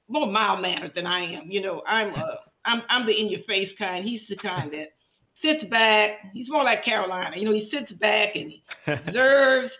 more 0.09 0.27
mild 0.27 0.61
mannered 0.61 0.94
than 0.94 1.07
I 1.07 1.20
am. 1.20 1.50
You 1.50 1.62
know, 1.62 1.83
I'm 1.87 2.14
a, 2.14 2.40
I'm 2.64 2.83
I'm 2.88 3.07
the 3.07 3.18
in 3.18 3.29
your 3.29 3.40
face 3.40 3.72
kind. 3.72 4.05
He's 4.05 4.27
the 4.27 4.37
kind 4.37 4.72
that 4.72 4.94
sits 5.35 5.64
back. 5.64 6.31
He's 6.33 6.50
more 6.50 6.64
like 6.64 6.85
Carolina. 6.85 7.37
You 7.37 7.44
know, 7.44 7.53
he 7.53 7.68
sits 7.68 7.92
back 7.92 8.37
and 8.37 8.50
he 8.50 8.64
observes. 8.87 9.79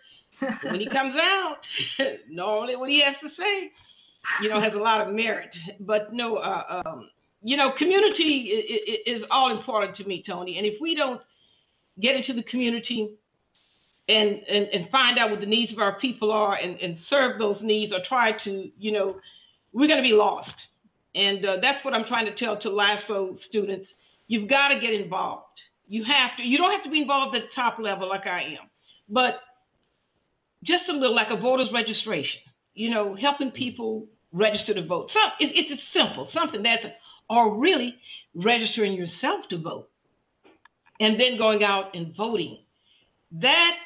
when 0.63 0.81
he 0.81 0.87
comes 0.87 1.17
out, 1.17 1.67
normally 2.29 2.75
what 2.77 2.91
he 2.91 3.01
has 3.01 3.17
to 3.19 3.29
say, 3.29 3.71
you 4.43 4.49
know, 4.49 4.59
has 4.59 4.75
a 4.75 4.79
lot 4.79 5.07
of 5.07 5.15
merit. 5.15 5.57
But 5.81 6.13
no, 6.13 6.37
uh, 6.37 6.83
um, 6.85 7.09
you 7.43 7.57
know, 7.57 7.71
community 7.71 8.39
is 9.07 9.25
all 9.31 9.51
important 9.51 9.95
to 9.97 10.09
me, 10.09 10.23
Tony. 10.23 10.57
And 10.57 10.67
if 10.67 10.81
we 10.81 10.95
don't 10.95 11.21
get 12.01 12.17
into 12.17 12.33
the 12.33 12.43
community 12.43 13.11
and, 14.09 14.43
and, 14.49 14.67
and 14.69 14.91
find 14.91 15.19
out 15.19 15.31
what 15.31 15.41
the 15.41 15.47
needs 15.47 15.73
of 15.73 15.79
our 15.79 15.99
people 15.99 16.33
are 16.33 16.59
and, 16.61 16.81
and 16.81 16.99
serve 16.99 17.39
those 17.39 17.63
needs 17.63 17.93
or 17.93 18.01
try 18.01 18.33
to, 18.33 18.71
you 18.77 18.93
know, 18.93 19.21
we're 19.73 19.89
going 19.89 20.03
to 20.03 20.09
be 20.09 20.15
lost. 20.15 20.69
And 21.15 21.45
uh, 21.47 21.57
that's 21.59 21.85
what 21.85 21.95
I'm 21.95 22.05
trying 22.05 22.27
to 22.27 22.33
tell 22.33 22.57
to 22.59 22.71
LASO 22.71 23.39
students. 23.39 23.95
You've 24.27 24.49
got 24.49 24.69
to 24.69 24.81
get 24.81 24.95
involved. 24.95 25.61
You 25.87 26.03
have 26.05 26.37
to. 26.37 26.43
You 26.47 26.59
don't 26.59 26.73
have 26.73 26.83
to 26.85 26.91
be 26.91 27.03
involved 27.03 27.37
at 27.37 27.43
the 27.43 27.49
top 27.49 27.79
level 27.79 28.09
like 28.09 28.27
I 28.27 28.43
am, 28.43 28.71
but 29.09 29.41
just 30.63 30.89
a 30.89 30.93
little 30.93 31.15
like 31.15 31.31
a 31.31 31.37
voter's 31.37 31.71
registration. 31.71 32.41
You 32.75 32.91
know, 32.91 33.15
helping 33.15 33.51
people 33.51 34.09
register 34.33 34.75
to 34.75 34.83
vote. 34.83 35.11
So 35.11 35.21
it, 35.39 35.55
it's 35.55 35.85
simple, 35.85 36.27
something 36.27 36.63
that's, 36.63 36.87
or 37.31 37.57
really 37.57 37.97
registering 38.35 38.95
yourself 38.95 39.47
to 39.49 39.59
vote, 39.59 39.89
and 40.99 41.21
then 41.21 41.37
going 41.37 41.63
out 41.63 41.95
and 41.95 42.17
voting. 42.17 42.59
That 43.31 43.79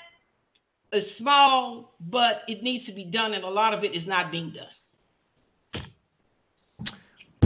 is 0.93 1.15
small, 1.15 1.97
but 2.01 2.43
it 2.49 2.63
needs 2.63 2.87
to 2.87 2.93
be 2.93 3.05
done, 3.05 3.35
and 3.35 3.45
a 3.45 3.51
lot 3.51 3.75
of 3.75 3.85
it 3.85 3.95
is 3.95 4.07
not 4.07 4.31
being 4.31 4.53
done 4.53 4.69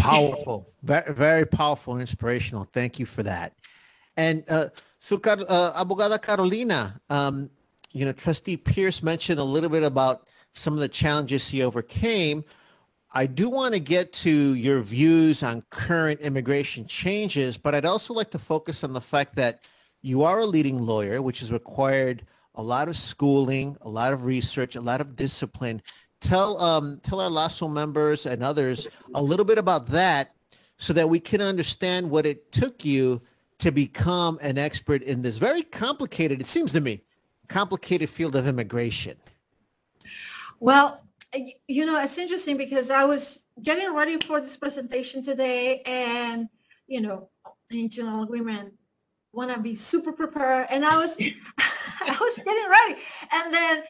powerful, 0.02 0.72
very, 0.82 1.14
very 1.14 1.46
powerful 1.46 1.98
inspirational. 1.98 2.66
Thank 2.72 2.98
you 2.98 3.06
for 3.06 3.22
that. 3.22 3.54
And 4.16 4.44
uh, 4.48 4.68
so, 4.98 5.16
uh, 5.16 5.84
Abogada 5.84 6.20
Carolina, 6.20 7.00
um, 7.08 7.50
you 7.92 8.04
know, 8.04 8.12
Trustee 8.12 8.56
Pierce 8.56 9.02
mentioned 9.02 9.38
a 9.38 9.44
little 9.44 9.70
bit 9.70 9.82
about 9.82 10.28
some 10.54 10.74
of 10.74 10.80
the 10.80 10.88
challenges 10.88 11.48
he 11.48 11.62
overcame. 11.62 12.44
I 13.14 13.26
do 13.26 13.50
want 13.50 13.74
to 13.74 13.80
get 13.80 14.12
to 14.14 14.54
your 14.54 14.80
views 14.80 15.42
on 15.42 15.62
current 15.70 16.20
immigration 16.20 16.86
changes, 16.86 17.58
but 17.58 17.74
I'd 17.74 17.84
also 17.84 18.14
like 18.14 18.30
to 18.30 18.38
focus 18.38 18.84
on 18.84 18.92
the 18.92 19.00
fact 19.00 19.36
that 19.36 19.60
you 20.00 20.22
are 20.22 20.40
a 20.40 20.46
leading 20.46 20.80
lawyer, 20.80 21.20
which 21.20 21.40
has 21.40 21.52
required 21.52 22.24
a 22.54 22.62
lot 22.62 22.88
of 22.88 22.96
schooling, 22.96 23.76
a 23.82 23.88
lot 23.88 24.12
of 24.12 24.24
research, 24.24 24.76
a 24.76 24.80
lot 24.80 25.00
of 25.00 25.16
discipline. 25.16 25.82
Tell 26.22 26.58
um, 26.60 27.00
tell 27.02 27.20
our 27.20 27.30
LASO 27.30 27.70
members 27.70 28.26
and 28.26 28.42
others 28.42 28.86
a 29.14 29.22
little 29.22 29.44
bit 29.44 29.58
about 29.58 29.88
that 29.88 30.34
so 30.78 30.92
that 30.92 31.08
we 31.08 31.20
can 31.20 31.40
understand 31.42 32.10
what 32.10 32.24
it 32.26 32.50
took 32.52 32.84
you 32.84 33.20
to 33.58 33.70
become 33.70 34.38
an 34.40 34.58
expert 34.58 35.02
in 35.02 35.22
this 35.22 35.36
very 35.36 35.62
complicated, 35.62 36.40
it 36.40 36.46
seems 36.46 36.72
to 36.72 36.80
me, 36.80 37.02
complicated 37.48 38.08
field 38.08 38.34
of 38.34 38.48
immigration. 38.48 39.16
Well, 40.58 41.02
you 41.68 41.86
know, 41.86 42.00
it's 42.00 42.18
interesting 42.18 42.56
because 42.56 42.90
I 42.90 43.04
was 43.04 43.46
getting 43.62 43.94
ready 43.94 44.18
for 44.18 44.40
this 44.40 44.56
presentation 44.56 45.22
today 45.22 45.82
and, 45.86 46.48
you 46.86 47.00
know, 47.00 47.30
internal 47.70 48.24
agreement 48.24 48.74
want 49.32 49.54
to 49.54 49.60
be 49.60 49.74
super 49.74 50.12
prepared 50.12 50.66
and 50.70 50.84
I 50.84 50.98
was 50.98 51.16
I 51.58 52.16
was 52.20 52.36
getting 52.36 52.68
ready 52.68 53.02
and 53.32 53.54
then 53.54 53.84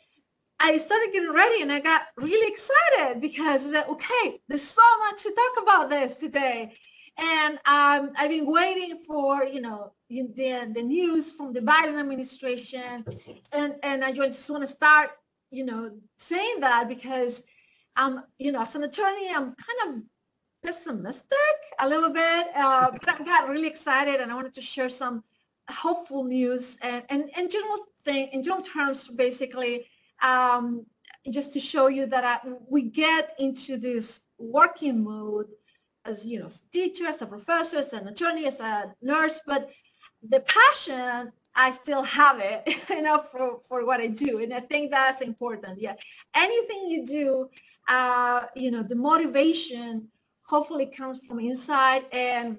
I 0.64 0.77
started 0.77 1.12
getting 1.12 1.33
ready 1.33 1.61
and 1.61 1.72
I 1.72 1.81
got 1.81 2.03
really 2.16 2.46
excited 2.46 3.20
because 3.20 3.66
I 3.66 3.70
said, 3.72 3.88
okay, 3.88 4.40
there's 4.46 4.62
so 4.62 4.83
much 5.01 5.20
to 5.25 5.35
talk 5.35 5.64
about 5.64 5.90
this 5.90 6.14
today. 6.14 6.72
And 7.18 7.55
um, 7.66 8.12
I've 8.16 8.31
been 8.31 8.46
waiting 8.46 9.03
for, 9.05 9.44
you 9.44 9.61
know, 9.61 9.92
the, 10.09 10.70
the 10.72 10.83
news 10.83 11.33
from 11.33 11.53
the 11.53 11.61
Biden 11.61 11.98
administration. 11.98 13.05
And, 13.53 13.75
and 13.83 14.05
I 14.05 14.12
just 14.12 14.48
want 14.48 14.62
to 14.62 14.68
start, 14.68 15.11
you 15.51 15.64
know, 15.64 15.90
saying 16.16 16.61
that 16.61 16.88
because, 16.88 17.42
um, 17.96 18.22
you 18.38 18.53
know, 18.53 18.62
as 18.62 18.77
an 18.77 18.85
attorney, 18.85 19.31
I'm 19.31 19.57
kind 19.57 19.81
of 19.88 20.05
pessimistic 20.64 21.57
a 21.81 21.88
little 21.88 22.11
bit, 22.11 22.46
uh, 22.55 22.92
but 22.92 23.20
I 23.20 23.25
got 23.25 23.48
really 23.48 23.66
excited 23.66 24.20
and 24.20 24.31
I 24.31 24.37
wanted 24.37 24.55
to 24.55 24.62
share 24.62 24.88
some 24.88 25.25
hopeful 25.68 26.22
news 26.22 26.79
and, 26.83 27.03
and, 27.09 27.31
and 27.37 27.51
general 27.51 27.79
thing, 28.05 28.29
in 28.29 28.44
general 28.44 28.62
terms, 28.62 29.09
basically, 29.09 29.87
um, 30.23 30.87
just 31.31 31.53
to 31.53 31.61
show 31.61 31.89
you 31.89 32.07
that 32.07 32.25
I, 32.25 32.49
we 32.69 32.83
get 32.83 33.35
into 33.39 33.77
this 33.77 34.23
working 34.39 35.05
mode 35.05 35.47
as, 36.05 36.27
you 36.27 36.41
know, 36.41 36.47
as 36.47 36.63
teachers, 36.73 37.23
as 37.23 37.29
professors, 37.29 37.87
as 37.87 37.93
an 37.93 38.09
attorney, 38.09 38.47
as 38.47 38.61
a 38.61 38.93
nurse, 39.03 39.41
but 39.47 39.71
the 40.29 40.41
passion 40.41 41.33
I 41.55 41.71
still 41.71 42.03
have 42.03 42.41
it, 42.41 42.77
you 42.89 43.03
know, 43.03 43.19
for, 43.19 43.61
for 43.69 43.85
what 43.85 44.01
I 44.01 44.07
do. 44.07 44.41
And 44.43 44.53
I 44.53 44.61
think 44.61 44.91
that's 44.91 45.21
important. 45.21 45.81
Yeah. 45.81 45.95
Anything 46.35 46.87
you 46.89 47.05
do, 47.05 47.49
uh, 47.89 48.47
you 48.57 48.71
know, 48.71 48.83
the 48.83 48.97
motivation 48.97 50.09
hopefully 50.47 50.87
comes 50.87 51.25
from 51.27 51.39
inside 51.41 52.05
and 52.13 52.59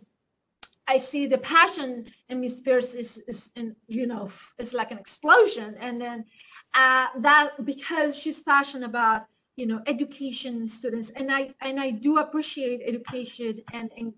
I 0.88 0.98
see 0.98 1.28
the 1.28 1.38
passion 1.38 2.06
in 2.28 2.42
Miss 2.42 2.60
Pierce 2.60 2.94
is, 2.94 3.24
is 3.28 3.52
in, 3.56 3.76
you 3.88 4.06
know, 4.06 4.30
it's 4.60 4.74
like 4.74 4.92
an 4.92 4.98
explosion. 4.98 5.76
And 5.80 6.00
then 6.00 6.26
uh, 6.74 7.08
that 7.20 7.52
because 7.64 8.16
she's 8.16 8.42
passionate 8.42 8.86
about, 8.86 9.26
you 9.56 9.66
know, 9.66 9.82
education 9.86 10.68
students. 10.68 11.12
And 11.12 11.32
I, 11.32 11.54
and 11.62 11.80
I 11.80 11.92
do 11.92 12.18
appreciate 12.18 12.82
education 12.86 13.62
and, 13.72 13.92
and, 13.98 14.14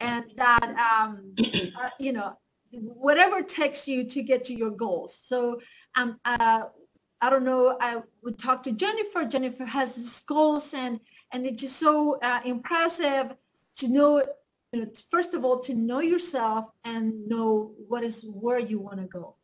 and 0.00 0.24
that, 0.36 0.64
um, 0.78 1.34
uh, 1.38 1.90
you 1.98 2.12
know, 2.12 2.36
whatever 2.72 3.42
takes 3.42 3.86
you 3.86 4.04
to 4.04 4.22
get 4.22 4.44
to 4.44 4.54
your 4.54 4.70
goals. 4.70 5.18
So 5.22 5.60
um, 5.96 6.18
uh, 6.24 6.64
I 7.20 7.30
don't 7.30 7.44
know, 7.44 7.76
I 7.80 8.02
would 8.22 8.38
talk 8.38 8.62
to 8.64 8.72
Jennifer. 8.72 9.24
Jennifer 9.24 9.64
has 9.64 9.94
these 9.94 10.20
goals 10.22 10.72
and, 10.72 11.00
and 11.32 11.46
it's 11.46 11.60
just 11.60 11.76
so 11.76 12.18
uh, 12.20 12.40
impressive 12.44 13.34
to 13.76 13.88
know 13.88 14.22
you 14.72 14.82
know, 14.82 14.90
first 15.10 15.34
of 15.34 15.44
all, 15.44 15.58
to 15.60 15.74
know 15.74 16.00
yourself 16.00 16.70
and 16.84 17.26
know 17.26 17.72
what 17.88 18.04
is 18.04 18.24
where 18.24 18.58
you 18.58 18.78
want 18.78 18.98
to 18.98 19.06
go. 19.06 19.34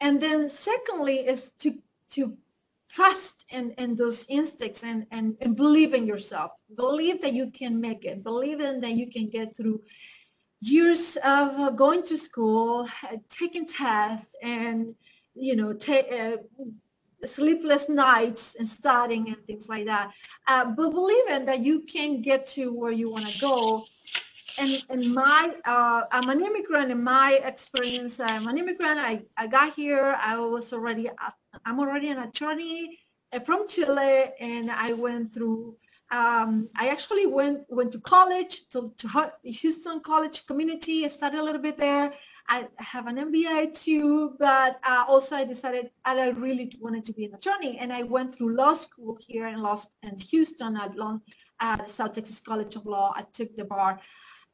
And 0.00 0.20
then 0.20 0.48
secondly 0.48 1.26
is 1.26 1.52
to 1.58 1.78
to 2.10 2.36
trust 2.88 3.44
in, 3.50 3.72
in 3.72 3.96
those 3.96 4.26
instincts 4.28 4.82
and, 4.82 5.06
and, 5.10 5.36
and 5.40 5.56
believe 5.56 5.92
in 5.94 6.06
yourself. 6.06 6.52
Believe 6.76 7.20
that 7.22 7.32
you 7.32 7.50
can 7.50 7.80
make 7.80 8.04
it. 8.04 8.22
Believe 8.22 8.60
in 8.60 8.80
that 8.80 8.92
you 8.92 9.10
can 9.10 9.28
get 9.28 9.56
through 9.56 9.82
years 10.60 11.16
of 11.16 11.48
uh, 11.58 11.70
going 11.70 12.02
to 12.04 12.16
school, 12.16 12.88
uh, 13.04 13.16
taking 13.28 13.66
tests, 13.66 14.34
and 14.42 14.94
you 15.34 15.54
know, 15.54 15.72
ta- 15.72 16.08
uh, 16.10 16.36
sleepless 17.26 17.88
nights 17.88 18.56
and 18.58 18.66
studying 18.66 19.28
and 19.28 19.46
things 19.46 19.68
like 19.68 19.84
that. 19.86 20.12
Uh, 20.48 20.64
but 20.64 20.90
believe 20.90 21.28
in 21.28 21.44
that 21.44 21.60
you 21.60 21.80
can 21.80 22.22
get 22.22 22.46
to 22.46 22.72
where 22.72 22.92
you 22.92 23.10
want 23.10 23.28
to 23.28 23.38
go 23.38 23.84
and 24.58 24.82
in 24.90 25.12
my 25.12 25.54
uh, 25.64 26.02
I'm 26.10 26.28
an 26.30 26.40
immigrant 26.40 26.90
in 26.90 27.02
my 27.02 27.40
experience 27.44 28.20
I'm 28.20 28.46
an 28.48 28.58
immigrant 28.58 28.98
I, 28.98 29.22
I 29.36 29.46
got 29.46 29.74
here 29.74 30.16
I 30.20 30.38
was 30.38 30.72
already 30.72 31.10
I'm 31.64 31.80
already 31.80 32.08
an 32.08 32.18
attorney 32.18 32.98
uh, 33.32 33.40
from 33.40 33.68
Chile 33.68 34.32
and 34.40 34.70
I 34.70 34.92
went 34.92 35.34
through 35.34 35.76
um, 36.12 36.68
I 36.78 36.88
actually 36.88 37.26
went 37.26 37.64
went 37.68 37.90
to 37.92 38.00
college 38.00 38.68
to, 38.68 38.92
to 38.98 39.32
Houston 39.42 39.98
College 40.00 40.46
Community 40.46 41.04
I 41.04 41.08
studied 41.08 41.38
a 41.38 41.42
little 41.42 41.60
bit 41.60 41.76
there. 41.76 42.12
I 42.48 42.68
have 42.76 43.08
an 43.08 43.16
MBA 43.16 43.74
too 43.74 44.36
but 44.38 44.78
uh, 44.84 45.04
also 45.08 45.34
I 45.34 45.44
decided 45.44 45.90
I 46.04 46.30
really 46.30 46.72
wanted 46.80 47.04
to 47.06 47.12
be 47.12 47.24
an 47.24 47.34
attorney 47.34 47.78
and 47.78 47.92
I 47.92 48.04
went 48.04 48.34
through 48.34 48.54
law 48.54 48.74
school 48.74 49.18
here 49.20 49.48
in 49.48 49.60
Los 49.62 49.88
in 50.04 50.16
Houston 50.30 50.76
at 50.76 50.94
Long 50.94 51.22
at 51.60 51.90
South 51.90 52.12
Texas 52.12 52.40
College 52.40 52.76
of 52.76 52.86
Law. 52.86 53.12
I 53.16 53.22
took 53.32 53.56
the 53.56 53.64
bar 53.64 53.98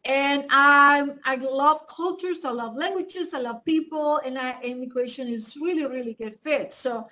and 0.05 0.45
I 0.51 1.09
I 1.25 1.37
love 1.37 1.87
cultures, 1.87 2.45
I 2.45 2.51
love 2.51 2.77
languages, 2.77 3.35
I 3.35 3.41
love 3.41 3.65
people, 3.65 4.19
and 4.19 4.39
I, 4.39 4.61
immigration 4.63 5.29
is 5.29 5.57
really 5.57 5.87
really 5.87 6.15
good 6.15 6.39
fit. 6.43 6.73
So 6.73 7.07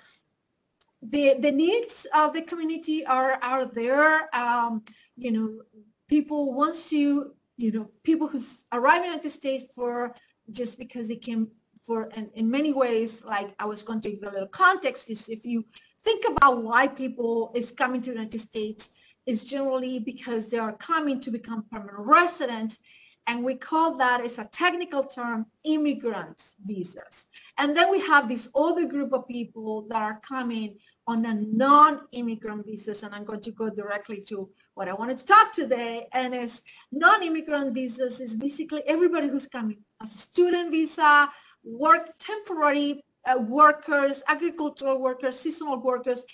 the 1.01 1.35
the 1.39 1.51
needs 1.51 2.05
of 2.13 2.33
the 2.33 2.41
community 2.41 3.05
are 3.05 3.39
are 3.41 3.65
there. 3.65 4.33
Um, 4.35 4.83
you 5.15 5.31
know, 5.31 5.61
people 6.07 6.53
once 6.53 6.91
you 6.91 7.35
you 7.57 7.71
know 7.71 7.89
people 8.03 8.27
who's 8.27 8.65
arriving 8.71 9.11
at 9.11 9.21
the 9.21 9.29
States 9.29 9.63
for 9.73 10.13
just 10.51 10.77
because 10.77 11.07
they 11.07 11.15
came 11.15 11.47
for 11.83 12.09
and 12.15 12.29
in 12.35 12.49
many 12.49 12.73
ways 12.73 13.23
like 13.23 13.55
I 13.57 13.65
was 13.65 13.81
going 13.81 14.01
to 14.01 14.11
give 14.11 14.23
a 14.23 14.31
little 14.31 14.47
context 14.47 15.09
is 15.09 15.29
if 15.29 15.45
you 15.45 15.65
think 16.03 16.25
about 16.29 16.61
why 16.61 16.87
people 16.87 17.51
is 17.55 17.71
coming 17.71 18.01
to 18.01 18.11
the 18.11 18.15
United 18.17 18.39
States 18.39 18.91
is 19.25 19.43
generally 19.43 19.99
because 19.99 20.49
they 20.49 20.57
are 20.57 20.73
coming 20.73 21.19
to 21.21 21.31
become 21.31 21.65
permanent 21.71 21.99
residents. 21.99 22.79
And 23.27 23.43
we 23.43 23.55
call 23.55 23.97
that 23.97 24.21
as 24.21 24.39
a 24.39 24.45
technical 24.45 25.03
term, 25.03 25.45
immigrant 25.63 26.55
visas. 26.65 27.27
And 27.57 27.77
then 27.77 27.91
we 27.91 27.99
have 28.01 28.27
this 28.27 28.49
other 28.55 28.85
group 28.87 29.13
of 29.13 29.27
people 29.27 29.83
that 29.89 30.01
are 30.01 30.19
coming 30.27 30.77
on 31.05 31.25
a 31.25 31.33
non-immigrant 31.33 32.65
visas. 32.65 33.03
And 33.03 33.13
I'm 33.13 33.23
going 33.23 33.41
to 33.41 33.51
go 33.51 33.69
directly 33.69 34.21
to 34.29 34.49
what 34.73 34.87
I 34.87 34.93
wanted 34.93 35.17
to 35.19 35.25
talk 35.25 35.53
today. 35.53 36.07
And 36.13 36.33
is 36.33 36.63
non-immigrant 36.91 37.73
visas 37.75 38.19
is 38.19 38.35
basically 38.35 38.81
everybody 38.87 39.27
who's 39.27 39.47
coming 39.47 39.77
a 40.01 40.07
student 40.07 40.71
visa, 40.71 41.29
work 41.63 42.17
temporary 42.17 43.03
uh, 43.25 43.39
workers, 43.39 44.23
agricultural 44.27 44.99
workers, 44.99 45.39
seasonal 45.39 45.79
workers, 45.79 46.25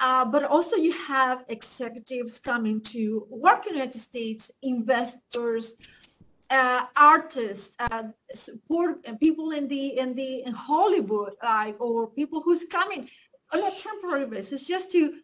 uh, 0.00 0.24
but 0.24 0.44
also 0.44 0.76
you 0.76 0.92
have 0.92 1.44
executives 1.48 2.38
coming 2.38 2.80
to 2.80 3.26
work 3.30 3.66
in 3.66 3.72
the 3.72 3.78
United 3.78 3.98
States, 3.98 4.50
investors, 4.62 5.74
uh, 6.50 6.86
artists, 6.96 7.74
uh, 7.78 8.04
support 8.34 9.06
uh, 9.08 9.14
people 9.14 9.52
in 9.52 9.68
the 9.68 9.98
in 9.98 10.14
the 10.14 10.42
in 10.42 10.52
Hollywood, 10.52 11.32
like 11.42 11.80
or 11.80 12.08
people 12.08 12.42
who's 12.42 12.64
coming 12.64 13.08
on 13.52 13.64
a 13.64 13.70
temporary 13.70 14.26
basis 14.26 14.66
just 14.66 14.90
to 14.92 15.14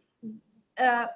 uh, 0.79 1.07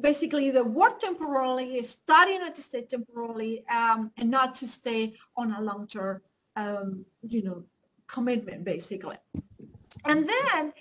basically 0.00 0.50
the 0.50 0.62
work 0.62 1.00
temporarily, 1.00 1.82
study 1.82 2.32
in 2.32 2.38
the 2.38 2.44
United 2.44 2.62
States 2.62 2.90
temporarily, 2.90 3.64
um, 3.68 4.10
and 4.16 4.30
not 4.30 4.54
to 4.56 4.68
stay 4.68 5.14
on 5.36 5.52
a 5.52 5.60
long 5.60 5.86
term, 5.86 6.20
um, 6.56 7.04
you 7.22 7.42
know, 7.42 7.64
commitment 8.06 8.64
basically. 8.64 9.16
And 10.04 10.28
then 10.28 10.72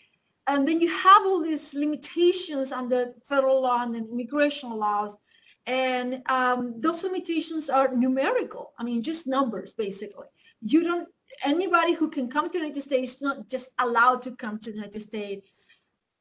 and 0.47 0.67
then 0.67 0.79
you 0.79 0.89
have 0.89 1.23
all 1.25 1.43
these 1.43 1.73
limitations 1.73 2.71
under 2.71 3.13
federal 3.27 3.61
law 3.61 3.83
and 3.83 3.95
immigration 3.95 4.69
laws. 4.71 5.17
And 5.65 6.23
um, 6.29 6.79
those 6.79 7.03
limitations 7.03 7.69
are 7.69 7.93
numerical. 7.93 8.71
I 8.79 8.85
mean, 8.85 9.03
just 9.03 9.27
numbers, 9.27 9.73
basically. 9.73 10.27
You 10.61 10.83
don't, 10.83 11.09
anybody 11.43 11.93
who 11.93 12.09
can 12.09 12.29
come 12.29 12.47
to 12.47 12.53
the 12.53 12.59
United 12.59 12.81
States 12.81 13.15
is 13.15 13.21
not 13.21 13.49
just 13.49 13.69
allowed 13.77 14.21
to 14.21 14.31
come 14.31 14.59
to 14.59 14.71
the 14.71 14.77
United 14.77 15.01
States 15.01 15.59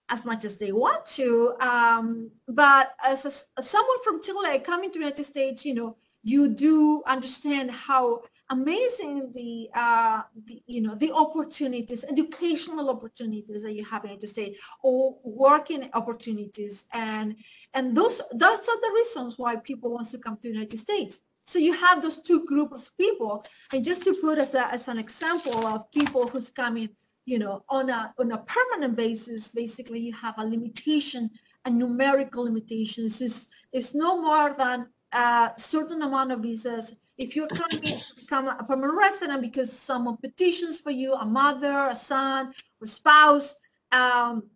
as 0.09 0.25
much 0.25 0.45
as 0.45 0.57
they 0.57 0.73
want 0.73 1.07
to. 1.07 1.55
Um, 1.61 2.31
but 2.49 2.95
as, 3.05 3.25
a, 3.25 3.59
as 3.59 3.71
someone 3.71 4.03
from 4.03 4.21
Chile 4.21 4.59
coming 4.59 4.91
to 4.91 4.99
the 4.99 5.05
United 5.05 5.25
States, 5.25 5.65
you 5.65 5.75
know, 5.75 5.97
you 6.25 6.49
do 6.49 7.05
understand 7.07 7.71
how 7.71 8.23
amazing 8.51 9.33
the, 9.35 9.69
uh, 9.75 10.23
the, 10.47 10.63
you 10.67 10.81
know, 10.81 10.95
the 10.95 11.13
opportunities, 11.13 12.05
educational 12.05 12.91
opportunities 12.91 13.63
that 13.63 13.75
you 13.75 13.85
have 13.85 14.05
in 14.05 14.19
the 14.19 14.27
state 14.27 14.57
or 14.83 15.19
working 15.25 15.89
opportunities. 15.95 16.87
And, 16.93 17.37
and 17.75 17.97
those, 17.97 18.23
those 18.33 18.61
are 18.61 18.81
the 18.81 18.93
reasons 18.95 19.39
why 19.39 19.57
people 19.57 19.91
want 19.93 20.11
to 20.11 20.19
come 20.19 20.37
to 20.37 20.49
the 20.49 20.55
United 20.55 20.79
States. 20.79 21.21
So 21.43 21.59
you 21.59 21.73
have 21.75 22.03
those 22.03 22.19
two 22.19 22.45
groups 22.45 22.89
of 22.89 22.97
people. 22.97 23.45
And 23.73 23.85
just 23.85 24.03
to 24.05 24.15
put 24.15 24.39
as, 24.39 24.55
a, 24.55 24.67
as 24.73 24.89
an 24.89 24.99
example 24.99 25.67
of 25.67 25.91
people 25.91 26.27
who's 26.27 26.51
coming 26.51 26.91
you 27.27 27.41
know, 27.41 27.65
on 27.69 27.91
a 27.91 28.15
on 28.19 28.31
a 28.31 28.39
permanent 28.39 28.97
basis, 28.97 29.49
basically 29.49 29.99
you 29.99 30.13
have 30.13 30.39
a 30.39 30.45
limitation, 30.45 31.29
a 31.65 31.71
numerical 31.71 32.45
limitation. 32.45 33.05
It's, 33.05 33.49
it's 33.73 33.95
no 33.95 34.23
more 34.23 34.55
than 34.57 34.87
a 35.13 35.53
certain 35.57 36.03
amount 36.03 36.31
of 36.33 36.41
visas. 36.41 36.95
If 37.19 37.35
you're 37.35 37.49
coming 37.49 37.83
to 37.83 38.15
become 38.15 38.49
a 38.49 38.63
permanent 38.63 38.99
resident 38.99 39.41
because 39.41 39.73
someone 39.73 40.19
petitions 40.19 40.81
for 40.81 40.91
you, 40.91 41.15
a 41.15 41.25
mother, 41.25 41.89
a 41.89 41.95
son, 41.95 42.53
or 42.81 42.87
spouse, 42.87 43.55
um, 43.93 44.51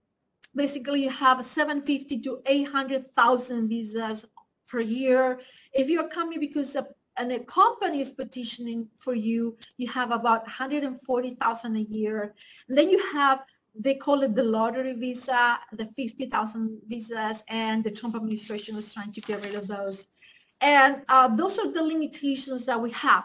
basically 0.55 1.05
you 1.05 1.11
have 1.11 1.45
750 1.45 2.21
to 2.21 2.43
800,000 2.45 3.69
visas 3.69 4.27
per 4.69 4.81
year. 4.81 5.41
If 5.73 5.89
you're 5.89 6.09
coming 6.09 6.39
because 6.39 6.77
a 6.77 6.87
and 7.17 7.33
a 7.33 7.41
company 7.41 8.01
is 8.01 8.13
petitioning 8.13 8.89
for 8.97 9.15
you, 9.15 9.57
you 9.77 9.89
have 9.89 10.11
about 10.11 10.43
140,000 10.43 11.77
a 11.77 11.81
year. 11.81 12.35
And 12.69 12.79
then 12.79 12.89
you 12.89 12.99
have, 13.13 13.45
they 13.75 13.95
call 13.95 14.23
it 14.23 14.35
the 14.35 14.43
lottery 14.43 14.95
visa, 14.95 15.59
the 15.73 15.85
50,000 15.97 16.81
visas, 16.87 17.43
and 17.49 17.85
the 17.85 17.91
Trump 17.91 18.17
administration 18.17 18.75
was 18.75 18.95
trying 18.95 19.13
to 19.13 19.21
get 19.21 19.45
rid 19.45 19.55
of 19.55 19.67
those. 19.67 20.07
And 20.61 21.03
uh, 21.09 21.29
those 21.35 21.59
are 21.59 21.73
the 21.73 21.83
limitations 21.83 22.67
that 22.67 22.81
we 22.81 22.91
have. 22.91 23.25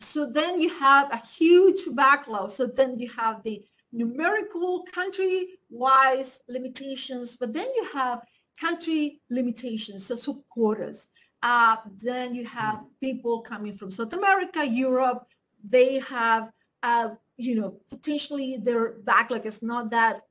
So 0.00 0.26
then 0.26 0.58
you 0.58 0.68
have 0.70 1.12
a 1.12 1.16
huge 1.16 1.82
backlog. 1.92 2.50
So 2.50 2.66
then 2.66 2.98
you 2.98 3.08
have 3.16 3.42
the 3.44 3.62
numerical 3.92 4.84
country-wise 4.92 6.40
limitations, 6.48 7.36
but 7.36 7.52
then 7.52 7.68
you 7.76 7.84
have 7.92 8.22
country 8.58 9.20
limitations, 9.30 10.06
so, 10.06 10.14
so 10.14 10.44
quotas. 10.50 11.08
Uh, 11.42 11.76
then 11.96 12.34
you 12.34 12.44
have 12.46 12.84
people 13.00 13.40
coming 13.40 13.74
from 13.74 13.90
South 13.90 14.12
America, 14.12 14.64
Europe. 14.66 15.26
They 15.64 15.98
have, 16.00 16.50
uh, 16.82 17.10
you 17.36 17.60
know, 17.60 17.80
potentially 17.88 18.58
their 18.62 18.92
backlog 19.04 19.46
is 19.46 19.62
not 19.62 19.90
that 19.90 20.22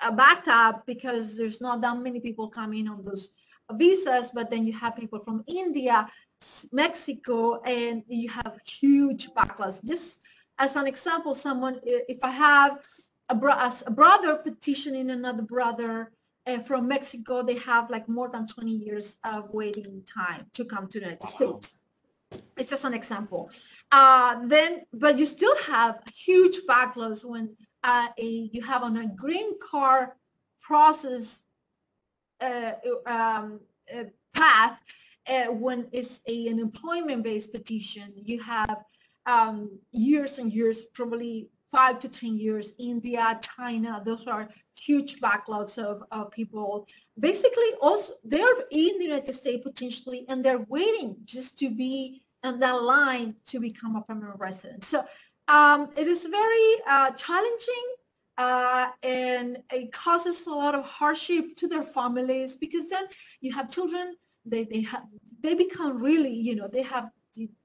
uh, 0.00 0.10
backed 0.10 0.48
up 0.48 0.86
because 0.86 1.36
there's 1.36 1.60
not 1.60 1.80
that 1.82 1.98
many 1.98 2.20
people 2.20 2.48
coming 2.48 2.88
on 2.88 3.02
those 3.02 3.30
visas. 3.74 4.30
But 4.32 4.50
then 4.50 4.66
you 4.66 4.72
have 4.74 4.96
people 4.96 5.20
from 5.20 5.44
India, 5.46 6.08
Mexico, 6.72 7.60
and 7.62 8.02
you 8.08 8.28
have 8.28 8.58
huge 8.66 9.30
backlogs. 9.30 9.84
Just 9.84 10.20
as 10.58 10.76
an 10.76 10.86
example, 10.86 11.34
someone, 11.34 11.80
if 11.84 12.22
I 12.22 12.30
have 12.30 12.82
a, 13.28 13.34
bro- 13.34 13.70
a 13.86 13.90
brother 13.90 14.36
petitioning 14.36 15.10
another 15.10 15.42
brother 15.42 16.12
and 16.46 16.66
from 16.66 16.88
Mexico, 16.88 17.42
they 17.42 17.58
have 17.58 17.90
like 17.90 18.08
more 18.08 18.28
than 18.28 18.46
20 18.46 18.70
years 18.70 19.18
of 19.24 19.50
waiting 19.50 20.02
time 20.04 20.46
to 20.54 20.64
come 20.64 20.88
to 20.88 20.98
the 20.98 21.06
United. 21.06 21.28
States. 21.28 21.78
It's 22.56 22.70
just 22.70 22.84
an 22.84 22.94
example. 22.94 23.50
Uh, 23.90 24.46
then, 24.46 24.82
but 24.92 25.18
you 25.18 25.26
still 25.26 25.56
have 25.66 26.00
huge 26.14 26.60
backlogs 26.68 27.24
when 27.24 27.56
uh, 27.82 28.08
a, 28.18 28.50
you 28.52 28.62
have 28.62 28.82
on 28.82 28.96
a 28.96 29.06
green 29.08 29.58
card 29.58 30.10
process 30.60 31.42
uh, 31.42 31.49
um, 33.06 33.60
uh, 33.94 34.04
path 34.34 34.80
uh, 35.28 35.46
when 35.46 35.88
it's 35.92 36.20
a, 36.26 36.48
an 36.48 36.58
employment-based 36.58 37.52
petition. 37.52 38.12
You 38.16 38.40
have 38.42 38.84
um, 39.26 39.78
years 39.92 40.38
and 40.38 40.52
years, 40.52 40.84
probably 40.84 41.48
five 41.70 41.98
to 42.00 42.08
10 42.08 42.36
years, 42.36 42.72
India, 42.78 43.38
China, 43.56 44.02
those 44.04 44.26
are 44.26 44.48
huge 44.76 45.20
backlogs 45.20 45.78
of, 45.78 46.02
of 46.10 46.30
people. 46.32 46.86
Basically, 47.18 47.70
also 47.80 48.14
they're 48.24 48.44
in 48.70 48.98
the 48.98 49.04
United 49.04 49.34
States 49.34 49.62
potentially, 49.62 50.24
and 50.28 50.44
they're 50.44 50.66
waiting 50.68 51.16
just 51.24 51.58
to 51.58 51.70
be 51.70 52.22
on 52.42 52.58
that 52.58 52.82
line 52.82 53.36
to 53.46 53.60
become 53.60 53.96
a 53.96 54.02
permanent 54.02 54.38
resident. 54.38 54.82
So 54.82 55.04
um, 55.46 55.90
it 55.96 56.06
is 56.06 56.26
very 56.26 56.74
uh, 56.88 57.10
challenging 57.12 57.86
uh, 58.40 58.88
and 59.02 59.58
it 59.70 59.92
causes 59.92 60.46
a 60.46 60.50
lot 60.50 60.74
of 60.74 60.82
hardship 60.86 61.54
to 61.56 61.68
their 61.68 61.82
families 61.82 62.56
because 62.56 62.88
then 62.88 63.04
you 63.42 63.52
have 63.52 63.70
children, 63.70 64.14
they, 64.46 64.64
they 64.64 64.80
have, 64.80 65.04
they 65.40 65.54
become 65.54 66.02
really, 66.02 66.32
you 66.32 66.54
know, 66.56 66.66
they 66.66 66.80
have, 66.80 67.10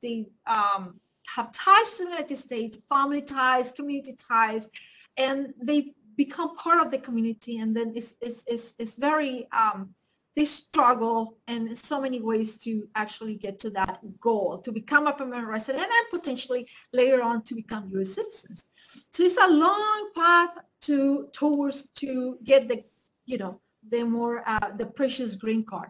they, 0.01 0.25
um, 0.45 0.99
have 1.33 1.49
ties 1.53 1.91
to 1.91 2.03
the 2.03 2.09
United 2.09 2.35
States, 2.35 2.77
family 2.89 3.21
ties, 3.21 3.71
community 3.71 4.15
ties, 4.15 4.67
and 5.15 5.53
they 5.61 5.93
become 6.17 6.53
part 6.57 6.85
of 6.85 6.91
the 6.91 6.97
community. 6.97 7.59
And 7.59 7.73
then 7.75 7.93
it's, 7.95 8.13
it's, 8.21 8.43
it's, 8.45 8.73
it's 8.77 8.95
very, 8.95 9.47
um, 9.53 9.91
they 10.35 10.45
struggle 10.45 11.37
in 11.47 11.73
so 11.75 12.01
many 12.01 12.21
ways 12.21 12.57
to 12.57 12.87
actually 12.95 13.35
get 13.35 13.57
to 13.59 13.69
that 13.69 13.99
goal, 14.19 14.57
to 14.59 14.71
become 14.71 15.07
a 15.07 15.13
permanent 15.13 15.47
resident 15.47 15.83
and 15.83 15.91
then 15.91 16.19
potentially 16.19 16.67
later 16.91 17.21
on 17.21 17.41
to 17.43 17.55
become 17.55 17.89
U.S. 17.93 18.13
citizens. 18.13 18.65
So 19.11 19.23
it's 19.23 19.37
a 19.37 19.47
long 19.47 20.11
path 20.13 20.57
to 20.81 21.29
towards 21.31 21.87
to 21.95 22.37
get 22.43 22.67
the, 22.67 22.83
you 23.25 23.37
know, 23.37 23.61
the 23.89 24.03
more, 24.03 24.43
uh, 24.45 24.71
the 24.77 24.85
precious 24.85 25.35
green 25.35 25.63
card. 25.63 25.89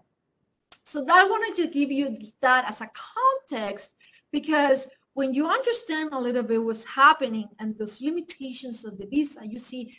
So 0.84 1.04
that 1.04 1.16
I 1.16 1.24
wanted 1.24 1.56
to 1.64 1.68
give 1.68 1.92
you 1.92 2.16
that 2.42 2.70
as 2.70 2.82
a 2.82 2.90
context 2.94 3.92
because 4.32 4.88
when 5.16 5.34
you 5.34 5.50
understand 5.50 6.10
a 6.14 6.20
little 6.20 6.44
bit 6.44 6.64
what's 6.64 6.86
happening 6.86 7.50
and 7.60 7.76
those 7.80 8.00
limitations 8.00 8.86
of 8.86 8.98
the 8.98 9.08
visa, 9.08 9.40
you 9.48 9.58
see 9.58 9.98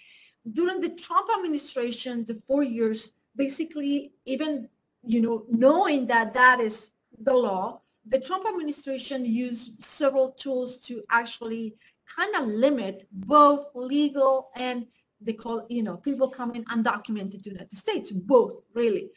during 0.53 0.81
the 0.81 0.91
Trump 0.91 1.29
administration, 1.37 2.25
the 2.27 2.41
four 2.47 2.63
years, 2.63 3.13
basically 3.37 4.13
even, 4.25 4.69
you 5.05 5.21
know, 5.21 5.45
knowing 5.49 6.07
that 6.07 6.35
that 6.35 6.61
is 6.61 6.91
the 7.19 7.35
law, 7.35 7.81
the 8.09 8.21
Trump 8.21 8.47
administration 8.49 9.25
used 9.25 9.83
several 9.83 10.31
tools 10.33 10.79
to 10.79 11.03
actually 11.11 11.77
kind 12.17 12.35
of 12.37 12.47
limit 12.47 13.07
both 13.13 13.67
legal 13.75 14.51
and 14.57 14.87
they 15.21 15.33
call, 15.33 15.67
you 15.69 15.83
know, 15.83 15.97
people 15.97 16.29
coming 16.29 16.65
undocumented 16.67 17.43
to 17.43 17.51
the 17.51 17.51
United 17.51 17.77
States, 17.77 18.11
both 18.11 18.61
really. 18.75 19.11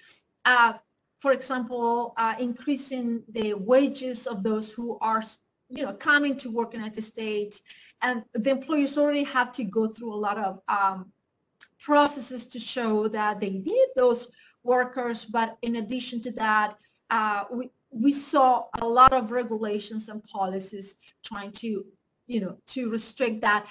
Uh, 0.45 0.73
for 1.19 1.33
example, 1.33 2.13
uh, 2.17 2.35
increasing 2.39 3.21
the 3.29 3.53
wages 3.53 4.25
of 4.25 4.41
those 4.41 4.71
who 4.71 4.97
are 5.01 5.21
you 5.69 5.85
know, 5.85 5.93
coming 5.93 6.35
to 6.37 6.49
work 6.49 6.73
in 6.73 6.79
the 6.79 6.85
United 6.85 7.03
States, 7.03 7.61
and 8.01 8.23
the 8.33 8.49
employers 8.49 8.97
already 8.97 9.23
have 9.23 9.51
to 9.51 9.63
go 9.63 9.87
through 9.87 10.13
a 10.13 10.15
lot 10.15 10.37
of 10.37 10.61
um, 10.67 11.11
processes 11.79 12.45
to 12.47 12.59
show 12.59 13.07
that 13.07 13.39
they 13.39 13.49
need 13.49 13.87
those 13.95 14.29
workers. 14.63 15.25
But 15.25 15.57
in 15.61 15.77
addition 15.77 16.21
to 16.21 16.31
that, 16.33 16.75
uh, 17.09 17.45
we 17.51 17.69
we 17.91 18.11
saw 18.11 18.65
a 18.81 18.87
lot 18.87 19.13
of 19.13 19.31
regulations 19.31 20.09
and 20.09 20.23
policies 20.23 20.95
trying 21.25 21.51
to, 21.51 21.85
you 22.27 22.39
know, 22.39 22.57
to 22.67 22.89
restrict 22.89 23.41
that 23.41 23.65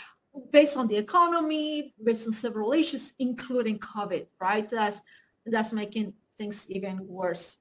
based 0.50 0.76
on 0.76 0.88
the 0.88 0.96
economy, 0.96 1.94
based 2.02 2.26
on 2.26 2.32
several 2.32 2.72
issues, 2.72 3.12
including 3.18 3.78
COVID, 3.78 4.26
right? 4.40 4.68
That's 4.68 5.00
that's 5.46 5.72
making 5.72 6.14
things 6.36 6.66
even 6.68 7.06
worse. 7.06 7.58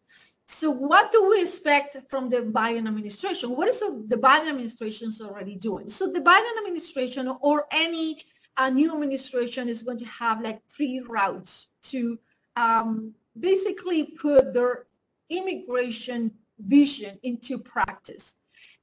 So 0.50 0.72
what 0.72 1.12
do 1.12 1.30
we 1.30 1.42
expect 1.42 1.98
from 2.10 2.30
the 2.30 2.38
Biden 2.38 2.88
administration? 2.88 3.56
What 3.56 3.68
is 3.68 3.80
the 3.80 4.18
Biden 4.18 4.48
administration 4.50 5.10
is 5.10 5.20
already 5.22 5.58
doing? 5.58 5.90
So 5.90 6.08
the 6.08 6.22
Biden 6.22 6.58
administration 6.58 7.28
or 7.42 7.66
any 7.72 8.24
uh, 8.58 8.70
new 8.70 8.94
administration 8.94 9.70
is 9.70 9.84
going 9.84 10.00
to 10.00 10.06
have 10.06 10.42
like 10.42 10.62
three 10.68 11.02
routes 11.08 11.70
to 11.84 12.20
um, 12.56 13.14
basically 13.40 14.04
put 14.04 14.54
their 14.54 14.86
immigration 15.30 16.32
vision 16.60 17.20
into 17.24 17.58
practice. 17.60 18.36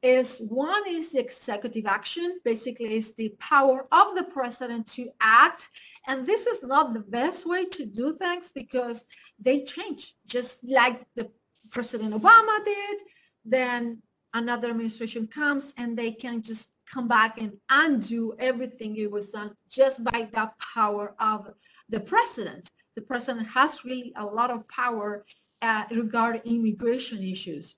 Is 0.02 0.38
one 0.38 0.82
is 0.86 1.12
the 1.12 1.18
executive 1.18 1.86
action, 1.86 2.38
basically 2.44 2.94
is 2.94 3.14
the 3.14 3.30
power 3.40 3.86
of 3.90 4.14
the 4.14 4.24
president 4.24 4.86
to 4.88 5.08
act. 5.20 5.70
And 6.06 6.26
this 6.26 6.46
is 6.46 6.62
not 6.62 6.92
the 6.92 7.00
best 7.00 7.46
way 7.46 7.64
to 7.64 7.86
do 7.86 8.14
things 8.14 8.52
because 8.54 9.06
they 9.38 9.62
change, 9.62 10.14
just 10.26 10.62
like 10.62 11.06
the 11.14 11.30
President 11.70 12.14
Obama 12.14 12.64
did, 12.64 13.00
then 13.44 14.02
another 14.34 14.70
administration 14.70 15.26
comes 15.26 15.72
and 15.78 15.96
they 15.96 16.12
can 16.12 16.42
just 16.42 16.68
come 16.92 17.08
back 17.08 17.40
and 17.40 17.52
undo 17.70 18.34
everything 18.38 18.96
it 18.96 19.10
was 19.10 19.30
done 19.30 19.52
just 19.68 20.02
by 20.04 20.28
the 20.32 20.50
power 20.74 21.14
of 21.18 21.50
the 21.88 22.00
president. 22.00 22.70
The 22.96 23.02
president 23.02 23.48
has 23.48 23.84
really 23.84 24.12
a 24.16 24.24
lot 24.24 24.50
of 24.50 24.68
power 24.68 25.24
uh, 25.62 25.84
regarding 25.90 26.42
immigration 26.44 27.22
issues. 27.22 27.76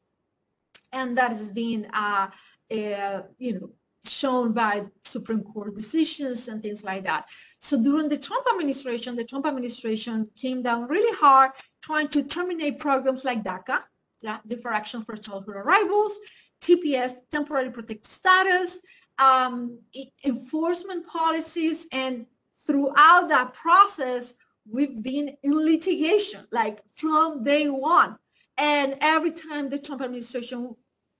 And 0.92 1.16
that 1.18 1.32
is 1.32 1.52
being, 1.52 1.86
uh, 1.92 2.28
uh, 2.70 3.22
you 3.38 3.54
know, 3.54 3.70
shown 4.04 4.52
by 4.52 4.86
Supreme 5.04 5.42
Court 5.42 5.74
decisions 5.74 6.48
and 6.48 6.62
things 6.62 6.84
like 6.84 7.04
that. 7.04 7.28
So 7.58 7.80
during 7.80 8.08
the 8.08 8.18
Trump 8.18 8.46
administration, 8.52 9.16
the 9.16 9.24
Trump 9.24 9.46
administration 9.46 10.28
came 10.36 10.62
down 10.62 10.86
really 10.88 11.14
hard 11.18 11.52
trying 11.82 12.08
to 12.08 12.22
terminate 12.22 12.78
programs 12.78 13.24
like 13.24 13.42
DACA, 13.42 13.82
yeah, 14.22 14.38
Deferred 14.46 14.74
Action 14.74 15.02
for 15.02 15.16
Childhood 15.16 15.56
Arrivals, 15.56 16.18
TPS, 16.66 17.14
Temporary 17.30 17.70
Protected 17.70 18.06
Status, 18.06 18.80
um, 19.18 19.78
enforcement 20.24 21.06
policies, 21.06 21.86
and 21.92 22.26
throughout 22.66 23.28
that 23.28 23.54
process, 23.54 24.34
we've 24.68 25.02
been 25.02 25.36
in 25.42 25.54
litigation, 25.54 26.44
like 26.50 26.82
from 26.96 27.44
day 27.44 27.68
one. 27.68 28.16
And 28.58 28.96
every 29.00 29.30
time 29.30 29.68
the 29.68 29.78
Trump 29.78 30.02
administration, 30.02 30.74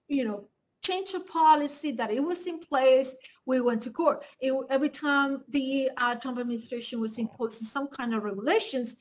you 0.08 0.24
know, 0.24 0.48
change 0.82 1.14
a 1.14 1.20
policy 1.20 1.92
that 1.92 2.10
it 2.10 2.22
was 2.22 2.46
in 2.46 2.58
place, 2.58 3.14
we 3.44 3.60
went 3.60 3.82
to 3.82 3.90
court. 3.90 4.24
It, 4.40 4.52
every 4.70 4.88
time 4.88 5.42
the 5.48 5.90
uh, 5.96 6.14
Trump 6.16 6.38
administration 6.38 7.00
was 7.00 7.18
imposing 7.18 7.66
some 7.66 7.88
kind 7.88 8.14
of 8.14 8.22
regulations, 8.22 8.96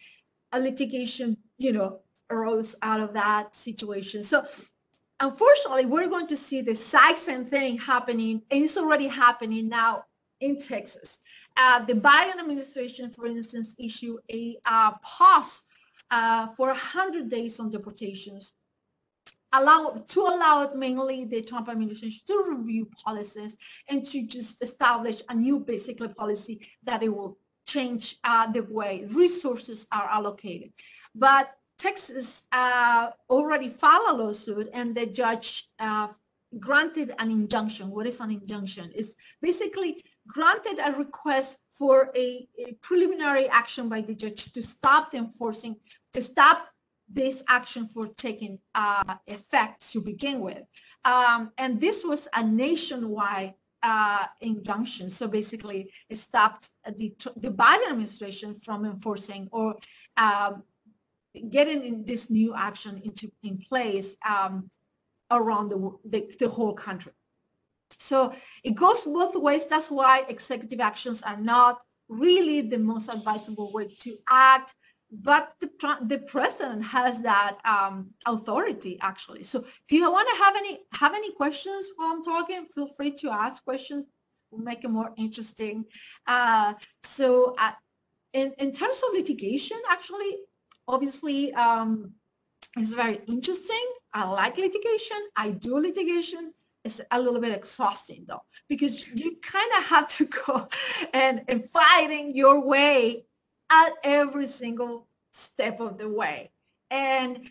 a 0.52 0.60
litigation, 0.60 1.38
you 1.58 1.74
know, 1.74 2.00
arose 2.30 2.76
out 2.82 3.00
of 3.00 3.14
that 3.14 3.56
situation. 3.56 4.24
So 4.24 4.46
unfortunately, 5.26 5.86
we're 5.86 6.10
going 6.10 6.28
to 6.28 6.38
see 6.38 6.62
the 6.62 6.72
exact 6.72 7.18
same 7.18 7.46
thing 7.46 7.78
happening, 7.78 8.42
and 8.52 8.64
it's 8.64 8.78
already 8.78 9.08
happening 9.08 9.68
now 9.68 10.04
in 10.40 10.58
Texas. 10.58 11.20
Uh, 11.58 11.80
the 11.86 11.94
Biden 11.94 12.40
administration, 12.40 13.10
for 13.12 13.26
instance, 13.26 13.74
issued 13.80 14.20
a 14.32 14.58
uh, 14.66 14.92
pause 15.02 15.64
uh, 16.12 16.48
for 16.48 16.68
100 16.68 17.30
days 17.30 17.60
on 17.60 17.70
deportations 17.70 18.52
allow 19.54 19.92
to 20.08 20.20
allow 20.20 20.70
mainly 20.76 21.24
the 21.26 21.42
Trump 21.42 21.70
administration 21.70 22.22
to 22.28 22.56
review 22.58 22.90
policies 23.04 23.56
and 23.88 24.06
to 24.06 24.24
just 24.24 24.62
establish 24.62 25.22
a 25.30 25.36
new 25.36 25.60
basically 25.60 26.10
policy 26.10 26.60
that 26.84 27.02
it 27.04 27.10
will 27.10 27.38
change 27.66 28.18
uh, 28.24 28.52
the 28.52 28.64
way 28.64 29.06
resources 29.12 29.88
are 29.92 30.10
allocated. 30.10 30.72
But 31.14 31.56
Texas 31.78 32.44
uh, 32.52 33.10
already 33.30 33.70
filed 33.70 34.08
a 34.10 34.14
lawsuit 34.14 34.70
and 34.74 34.96
the 34.96 35.06
judge 35.06 35.68
uh, 35.80 36.08
granted 36.60 37.14
an 37.20 37.32
injunction. 37.32 37.90
What 37.90 38.08
is 38.08 38.20
an 38.20 38.32
injunction? 38.32 38.92
It's 38.96 39.16
basically 39.42 40.04
granted 40.28 40.80
a 40.84 40.94
request 40.94 41.58
for 41.74 42.12
a, 42.16 42.48
a 42.60 42.74
preliminary 42.82 43.50
action 43.50 43.90
by 43.90 44.02
the 44.02 44.16
judge 44.16 44.52
to 44.54 44.64
stop 44.64 45.12
the 45.12 45.18
enforcing, 45.18 45.76
to 46.14 46.22
stop 46.22 46.70
this 47.12 47.44
action 47.48 47.88
for 47.88 48.08
taking 48.08 48.58
uh, 48.74 49.16
effect 49.28 49.92
to 49.92 50.02
begin 50.02 50.40
with. 50.40 50.64
Um, 51.04 51.52
and 51.58 51.80
this 51.80 52.04
was 52.04 52.28
a 52.34 52.44
nationwide 52.44 53.54
uh, 53.84 54.26
injunction. 54.42 55.10
So 55.10 55.28
basically, 55.28 55.92
it 56.10 56.18
stopped 56.18 56.72
the, 56.98 57.14
the 57.38 57.52
Biden 57.52 57.90
administration 57.90 58.56
from 58.64 58.86
enforcing 58.86 59.48
or 59.52 59.76
um, 60.18 60.64
getting 61.50 61.84
in 61.84 62.06
this 62.06 62.30
new 62.30 62.54
action 62.56 63.02
into 63.04 63.32
in 63.44 63.58
place 63.58 64.16
um, 64.28 64.70
around 65.32 65.70
the, 65.70 65.92
the, 66.06 66.36
the 66.40 66.50
whole 66.50 66.74
country. 66.74 67.14
So 67.98 68.34
it 68.64 68.76
goes 68.76 69.06
both 69.06 69.36
ways. 69.36 69.66
That's 69.66 69.90
why 69.90 70.26
executive 70.28 70.80
actions 70.80 71.24
are 71.24 71.38
not 71.38 71.82
really 72.10 72.62
the 72.62 72.78
most 72.78 73.10
advisable 73.10 73.72
way 73.72 73.96
to 74.00 74.18
act 74.30 74.74
but 75.12 75.54
the, 75.60 75.70
the 76.08 76.20
president 76.20 76.84
has 76.84 77.22
that 77.22 77.58
um, 77.66 78.12
authority 78.26 78.98
actually. 79.02 79.44
So 79.44 79.60
if 79.60 79.92
you 79.92 80.02
want 80.10 80.28
to 80.30 80.44
have 80.44 80.56
any 80.56 80.80
have 80.94 81.14
any 81.14 81.32
questions 81.34 81.90
while 81.96 82.14
I'm 82.14 82.24
talking, 82.24 82.66
feel 82.74 82.88
free 82.96 83.12
to 83.12 83.30
ask 83.30 83.64
questions. 83.64 84.06
We'll 84.52 84.64
make 84.64 84.84
it 84.84 84.90
more 84.90 85.12
interesting. 85.18 85.86
Uh, 86.28 86.74
so 87.04 87.56
uh, 87.60 87.72
in, 88.34 88.54
in 88.58 88.72
terms 88.72 89.02
of 89.08 89.16
litigation, 89.16 89.78
actually, 89.90 90.38
obviously, 90.88 91.54
um, 91.54 92.12
it's 92.78 92.94
very 92.94 93.22
interesting. 93.28 93.86
I 94.14 94.30
like 94.30 94.58
litigation. 94.58 95.18
I 95.36 95.52
do 95.52 95.78
litigation. 95.78 96.52
It's 96.84 97.02
a 97.12 97.20
little 97.20 97.42
bit 97.42 97.52
exhausting 97.52 98.26
though, 98.28 98.44
because 98.70 99.08
you 99.10 99.38
kind 99.42 99.72
of 99.78 99.84
have 99.86 100.08
to 100.10 100.26
go 100.46 100.68
and, 101.14 101.44
and 101.48 101.70
fighting 101.70 102.36
your 102.36 102.60
way 102.66 103.26
at 103.72 103.94
every 104.04 104.48
single 104.48 105.08
step 105.34 105.80
of 105.80 105.98
the 105.98 106.10
way. 106.10 106.52
And 106.92 107.50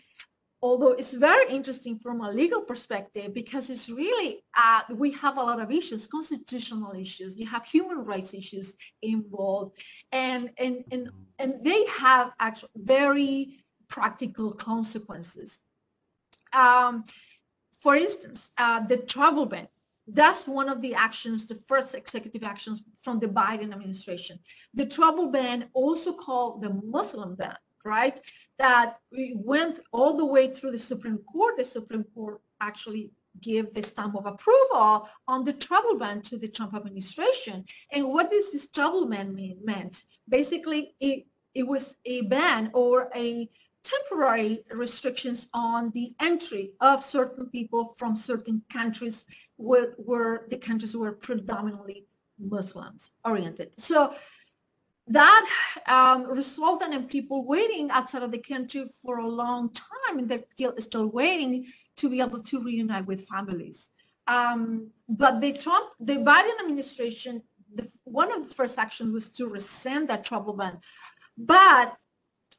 although 0.65 0.93
it's 0.93 1.13
very 1.13 1.47
interesting 1.57 1.95
from 1.99 2.21
a 2.21 2.31
legal 2.41 2.61
perspective 2.71 3.27
because 3.41 3.69
it's 3.69 3.87
really 3.87 4.43
uh, 4.57 4.81
we 5.03 5.11
have 5.11 5.37
a 5.37 5.45
lot 5.49 5.61
of 5.61 5.69
issues 5.71 6.07
constitutional 6.07 6.93
issues 7.05 7.37
you 7.37 7.47
have 7.55 7.63
human 7.65 7.99
rights 8.11 8.33
issues 8.33 8.67
involved 9.03 9.71
and 10.11 10.49
and 10.57 10.75
and, 10.91 11.03
and 11.37 11.51
they 11.63 11.81
have 11.85 12.31
actual 12.39 12.69
very 12.75 13.63
practical 13.87 14.49
consequences 14.71 15.49
um, 16.53 17.03
for 17.83 17.95
instance 17.95 18.39
uh, 18.57 18.79
the 18.91 18.97
travel 19.13 19.45
ban 19.45 19.67
that's 20.07 20.47
one 20.47 20.69
of 20.69 20.83
the 20.83 20.93
actions, 20.93 21.47
the 21.47 21.59
first 21.67 21.95
executive 21.95 22.43
actions 22.43 22.83
from 23.01 23.19
the 23.19 23.27
Biden 23.27 23.73
administration. 23.73 24.37
The 24.75 24.85
travel 24.85 25.31
ban, 25.31 25.69
also 25.73 26.13
called 26.13 26.61
the 26.61 26.69
Muslim 26.69 27.33
ban, 27.33 27.57
right? 27.83 28.19
That 28.57 28.99
we 29.11 29.35
went 29.37 29.79
all 29.91 30.15
the 30.15 30.25
way 30.25 30.53
through 30.53 30.71
the 30.71 30.79
Supreme 30.79 31.19
Court. 31.19 31.57
The 31.57 31.63
Supreme 31.63 32.05
Court 32.13 32.41
actually 32.61 33.11
gave 33.41 33.73
the 33.73 33.83
stamp 33.83 34.15
of 34.15 34.25
approval 34.25 35.09
on 35.27 35.43
the 35.43 35.53
travel 35.53 35.97
ban 35.97 36.21
to 36.21 36.37
the 36.37 36.47
Trump 36.47 36.73
administration. 36.73 37.65
And 37.91 38.07
what 38.07 38.31
does 38.31 38.51
this 38.51 38.67
travel 38.67 39.07
ban 39.07 39.35
mean, 39.35 39.59
meant? 39.63 40.03
Basically, 40.29 40.95
it, 40.99 41.25
it 41.53 41.67
was 41.67 41.97
a 42.05 42.21
ban 42.21 42.71
or 42.73 43.09
a 43.15 43.49
temporary 43.83 44.63
restrictions 44.71 45.47
on 45.53 45.91
the 45.91 46.15
entry 46.19 46.71
of 46.81 47.03
certain 47.03 47.47
people 47.49 47.93
from 47.97 48.15
certain 48.15 48.63
countries 48.71 49.25
where, 49.57 49.91
where 49.97 50.47
the 50.49 50.57
countries 50.57 50.95
were 50.95 51.11
predominantly 51.11 52.07
Muslims 52.39 53.11
oriented. 53.23 53.79
So 53.79 54.13
that 55.07 55.47
um, 55.87 56.23
resulted 56.31 56.93
in 56.93 57.03
people 57.03 57.45
waiting 57.45 57.91
outside 57.91 58.23
of 58.23 58.31
the 58.31 58.39
country 58.39 58.85
for 59.03 59.19
a 59.19 59.27
long 59.27 59.69
time 59.71 60.19
and 60.19 60.29
they're 60.29 60.43
still, 60.79 61.07
waiting 61.07 61.65
to 61.97 62.09
be 62.09 62.21
able 62.21 62.41
to 62.41 62.63
reunite 62.63 63.05
with 63.05 63.27
families. 63.27 63.89
Um, 64.27 64.89
but 65.07 65.39
the 65.39 65.53
Trump, 65.53 65.89
the 65.99 66.15
Biden 66.15 66.59
administration, 66.59 67.43
the, 67.73 67.87
one 68.03 68.31
of 68.31 68.49
the 68.49 68.55
first 68.55 68.79
actions 68.79 69.13
was 69.13 69.29
to 69.31 69.47
rescind 69.47 70.07
that 70.09 70.23
travel 70.23 70.53
ban. 70.53 70.79
But 71.37 71.95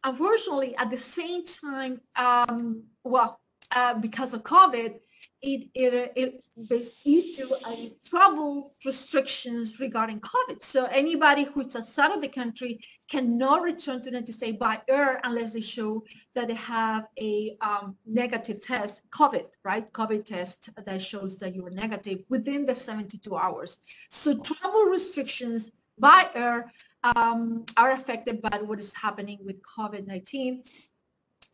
unfortunately, 0.05 0.77
at 0.77 0.91
the 0.91 0.97
same 0.97 1.45
time, 1.45 2.01
um, 2.15 2.85
well, 3.03 3.41
uh, 3.75 3.95
because 3.95 4.33
of 4.33 4.45
COVID, 4.45 5.01
it 5.43 5.69
it 5.75 6.43
it 6.57 6.95
issue 7.05 7.49
a 7.67 7.93
travel 8.05 8.75
restrictions 8.85 9.79
regarding 9.79 10.21
COVID. 10.21 10.63
So 10.63 10.87
anybody 10.87 11.45
who's 11.45 11.75
outside 11.77 12.13
of 12.13 12.23
the 12.23 12.29
country 12.29 12.81
cannot 13.09 13.63
return 13.63 13.99
to 13.99 14.05
the 14.05 14.11
United 14.11 14.33
States 14.33 14.57
by 14.59 14.81
air 14.89 15.21
unless 15.25 15.53
they 15.53 15.61
show 15.61 16.05
that 16.35 16.49
they 16.49 16.55
have 16.55 17.07
a 17.21 17.57
um, 17.61 17.97
negative 18.07 18.61
test, 18.61 19.03
COVID, 19.11 19.47
right? 19.65 19.91
COVID 19.93 20.25
test 20.25 20.71
that 20.85 21.03
shows 21.03 21.39
that 21.39 21.55
you 21.55 21.65
are 21.67 21.71
negative 21.71 22.21
within 22.29 22.67
the 22.67 22.75
72 22.75 23.37
hours. 23.37 23.79
So 24.09 24.39
travel 24.39 24.85
restrictions 24.85 25.71
by 25.99 26.29
air 26.35 26.73
um, 27.03 27.65
are 27.77 27.93
affected 27.93 28.43
by 28.43 28.59
what 28.59 28.81
is 28.81 28.95
happening 28.95 29.39
with 29.45 29.61
COVID-19. 29.63 30.69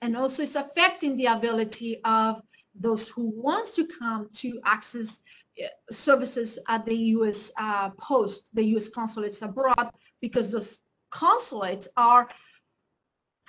And 0.01 0.17
also 0.17 0.43
it's 0.43 0.57
affecting 0.57 1.17
the 1.17 1.27
ability 1.27 2.01
of 2.05 2.43
those 2.75 3.09
who 3.09 3.31
wants 3.31 3.75
to 3.77 3.87
come 3.87 4.29
to 4.33 4.61
access 4.65 5.21
eh, 5.59 5.67
services 5.91 6.59
at 6.69 6.87
the 6.87 6.95
U.S. 6.95 7.53
Uh, 7.59 7.91
post, 7.91 8.49
the 8.55 8.65
U.S. 8.65 8.89
consulates 8.89 9.43
abroad, 9.43 9.91
because 10.21 10.51
those 10.51 10.81
consulates 11.11 11.89
are 11.97 12.29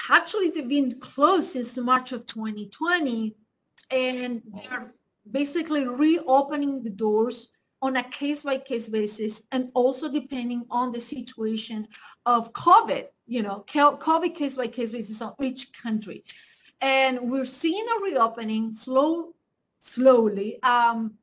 actually 0.09 0.49
they've 0.49 0.67
been 0.67 0.99
closed 0.99 1.51
since 1.51 1.77
March 1.77 2.12
of 2.12 2.25
2020, 2.25 3.36
and 3.91 4.41
they're 4.45 4.93
basically 5.29 5.88
reopening 5.88 6.83
the 6.83 6.89
doors 6.89 7.49
on 7.81 7.97
a 7.97 8.03
case-by-case 8.03 8.88
basis 8.89 9.41
and 9.51 9.69
also 9.73 10.09
depending 10.09 10.65
on 10.69 10.91
the 10.91 10.99
situation 10.99 11.86
of 12.25 12.53
COVID, 12.53 13.05
you 13.27 13.43
know, 13.43 13.65
COVID 13.67 14.36
case-by-case 14.36 14.93
basis 14.93 15.21
on 15.21 15.33
each 15.41 15.71
country 15.73 16.23
and 16.83 17.31
we're 17.31 17.45
seeing 17.45 17.85
a 17.97 18.03
reopening 18.03 18.71
slow, 18.71 19.33
slowly. 19.79 20.61
Um, 20.63 21.13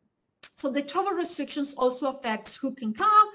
so 0.57 0.71
the 0.71 0.81
travel 0.81 1.13
restrictions 1.13 1.75
also 1.75 2.07
affects 2.07 2.57
who 2.57 2.75
can 2.75 2.95
come 2.95 3.29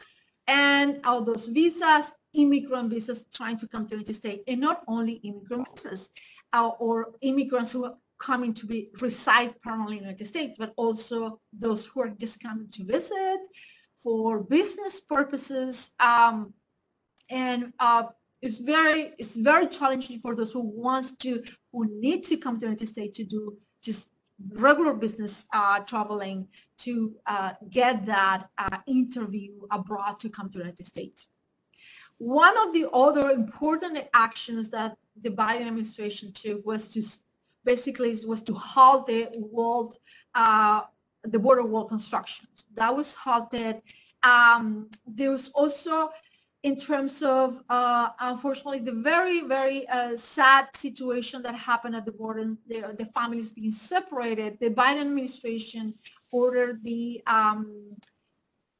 and 0.47 0.99
all 1.05 1.21
those 1.21 1.45
visas, 1.47 2.11
immigrant 2.33 2.89
visas 2.89 3.26
trying 3.32 3.57
to 3.59 3.67
come 3.67 3.84
to 3.84 3.89
the 3.89 3.95
United 3.95 4.15
States, 4.15 4.43
and 4.47 4.59
not 4.59 4.84
only 4.88 5.13
immigrant 5.23 5.67
visas 5.69 6.09
uh, 6.51 6.71
or 6.80 7.11
immigrants 7.21 7.71
who 7.71 7.86
are 7.86 7.95
coming 8.17 8.53
to 8.55 8.65
be 8.65 8.89
reside 9.01 9.61
permanently 9.61 9.97
in 9.97 10.03
the 10.03 10.07
United 10.07 10.26
States, 10.26 10.55
but 10.57 10.73
also 10.78 11.39
those 11.53 11.86
who 11.86 12.01
are 12.01 12.09
just 12.09 12.41
coming 12.41 12.67
to 12.69 12.84
visit 12.84 13.39
for 14.01 14.43
business 14.43 14.99
purposes. 14.99 15.91
Um, 15.99 16.53
and 17.30 17.73
uh, 17.80 18.03
it's 18.46 18.60
very 18.60 19.14
it's 19.18 19.36
very 19.36 19.68
challenging 19.68 20.20
for 20.20 20.36
those 20.36 20.54
who 20.54 20.62
wants 20.62 21.14
to 21.14 21.43
who 21.72 21.86
need 22.00 22.24
to 22.24 22.38
come 22.38 22.56
to 22.56 22.60
the 22.60 22.66
United 22.68 22.88
States 22.88 23.18
to 23.18 23.24
do 23.24 23.58
just 23.82 24.10
regular 24.54 24.93
business 24.93 25.46
uh, 25.54 25.80
traveling 25.80 26.48
to 26.78 27.16
uh, 27.26 27.54
get 27.70 28.06
that 28.06 28.48
uh, 28.58 28.78
interview 28.86 29.52
abroad 29.72 30.20
to 30.20 30.30
come 30.30 30.50
to 30.50 30.58
the 30.60 30.64
United 30.66 30.86
States. 30.86 31.28
One 32.18 32.56
of 32.58 32.74
the 32.74 32.88
other 32.93 33.32
important 33.32 33.98
actions 34.14 34.70
that 34.70 34.96
the 35.22 35.30
Biden 35.30 35.68
administration 35.68 36.32
took 36.32 36.66
was 36.66 36.88
to 36.89 37.02
basically 37.64 38.16
was 38.28 38.43
to 38.43 38.54
halt 38.54 39.08
the 39.08 39.30
world 39.38 39.98
uh, 40.36 40.82
the 41.24 41.39
border 41.39 41.64
wall 41.64 41.86
construction. 41.86 42.46
That 42.76 42.96
was 42.96 43.16
halted. 43.16 43.82
Um, 44.22 44.89
there 45.08 45.32
was 45.32 45.50
also 45.50 46.12
in 46.66 46.76
terms 46.76 47.22
of, 47.22 47.61
uh, 47.70 48.09
unfortunately, 48.20 48.80
the 48.80 48.91
very, 48.91 49.41
very 49.41 49.88
uh, 49.88 50.18
sad 50.18 50.68
situation 50.76 51.43
that 51.43 51.53
happened 51.53 51.95
at 51.95 52.05
the 52.05 52.11
border, 52.11 52.55
the, 52.68 52.95
the 52.97 53.05
families 53.05 53.51
being 53.51 53.70
separated, 53.70 54.57
the 54.59 54.72
Biden 54.72 55.01
administration 55.01 55.93
ordered 56.32 56.84
the 56.84 57.22
um, 57.28 57.95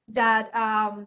that 0.08 0.54
um, 0.56 1.06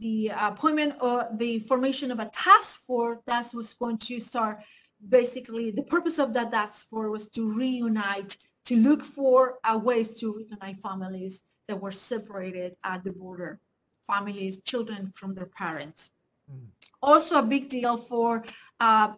the 0.00 0.32
appointment 0.40 0.94
or 1.02 1.28
the 1.34 1.58
formation 1.60 2.10
of 2.10 2.18
a 2.18 2.30
task 2.32 2.80
force 2.86 3.18
that 3.26 3.52
was 3.52 3.74
going 3.74 3.98
to 3.98 4.18
start 4.18 4.62
basically 5.06 5.70
the 5.70 5.82
purpose 5.82 6.18
of 6.18 6.32
that 6.32 6.50
task 6.50 6.88
force 6.88 7.10
was 7.10 7.28
to 7.28 7.52
reunite 7.52 8.38
to 8.64 8.74
look 8.76 9.02
for 9.04 9.58
ways 9.82 10.18
to 10.18 10.34
reunite 10.34 10.78
families 10.80 11.42
that 11.68 11.80
were 11.80 11.92
separated 11.92 12.74
at 12.84 13.04
the 13.04 13.12
border 13.12 13.60
families, 14.06 14.58
children 14.58 15.12
from 15.14 15.34
their 15.34 15.46
parents. 15.46 16.10
Mm. 16.50 16.66
Also 17.02 17.38
a 17.38 17.42
big 17.42 17.68
deal 17.68 17.96
for 17.96 18.44
uh, 18.80 19.12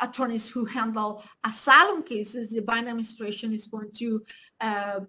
attorneys 0.00 0.48
who 0.48 0.64
handle 0.64 1.22
asylum 1.44 2.02
cases. 2.02 2.48
The 2.48 2.60
Biden 2.60 2.88
administration 2.88 3.52
is 3.52 3.66
going 3.66 3.90
to 3.92 4.22
uh, 4.60 5.00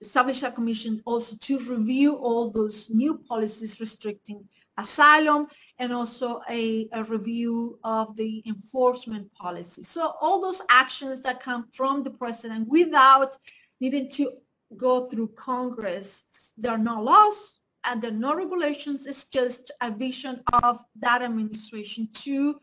establish 0.00 0.42
a 0.42 0.50
commission 0.50 1.02
also 1.04 1.36
to 1.36 1.58
review 1.60 2.14
all 2.16 2.50
those 2.50 2.90
new 2.90 3.18
policies 3.18 3.80
restricting 3.80 4.46
asylum 4.78 5.46
and 5.78 5.92
also 5.92 6.42
a, 6.50 6.88
a, 6.92 7.02
review 7.04 7.78
of 7.82 8.14
the 8.16 8.42
enforcement 8.46 9.32
policy. 9.32 9.82
So 9.82 10.14
all 10.20 10.40
those 10.40 10.60
actions 10.68 11.22
that 11.22 11.40
come 11.40 11.66
from 11.72 12.02
the 12.02 12.10
president 12.10 12.68
without 12.68 13.36
needing 13.80 14.10
to 14.10 14.32
go 14.76 15.06
through 15.06 15.28
Congress, 15.28 16.24
they're 16.58 16.76
no 16.76 17.00
laws, 17.00 17.55
and 17.86 18.04
are 18.04 18.10
no 18.10 18.34
regulations. 18.34 19.06
It's 19.06 19.24
just 19.24 19.70
a 19.80 19.90
vision 19.90 20.42
of 20.64 20.84
that 21.00 21.22
administration 21.22 22.08
to 22.24 22.60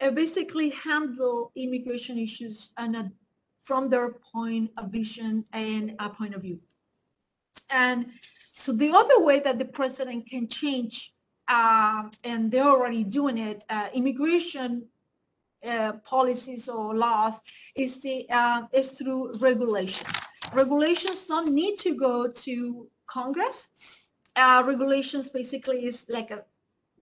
uh, 0.00 0.10
basically 0.10 0.70
handle 0.70 1.50
immigration 1.56 2.18
issues 2.18 2.70
and 2.76 2.94
a, 2.96 3.10
from 3.62 3.88
their 3.88 4.12
point 4.12 4.70
of 4.76 4.92
vision 4.92 5.44
and 5.52 5.94
a 5.98 6.10
point 6.10 6.34
of 6.34 6.42
view. 6.42 6.60
And 7.70 8.06
so 8.52 8.72
the 8.72 8.90
other 8.90 9.20
way 9.20 9.40
that 9.40 9.58
the 9.58 9.64
president 9.64 10.28
can 10.28 10.46
change, 10.48 11.14
uh, 11.48 12.04
and 12.22 12.50
they're 12.50 12.62
already 12.64 13.02
doing 13.04 13.38
it, 13.38 13.64
uh, 13.70 13.88
immigration 13.94 14.86
uh, 15.66 15.94
policies 16.04 16.68
or 16.68 16.94
laws 16.94 17.40
is 17.74 18.00
the 18.00 18.26
uh, 18.30 18.62
is 18.72 18.90
through 18.90 19.32
regulations. 19.38 20.06
Regulations 20.52 21.26
don't 21.26 21.52
need 21.52 21.78
to 21.78 21.94
go 21.94 22.28
to 22.28 22.86
Congress 23.06 23.68
uh, 24.36 24.62
regulations 24.66 25.28
basically 25.28 25.86
is 25.86 26.06
like 26.08 26.30
a 26.30 26.44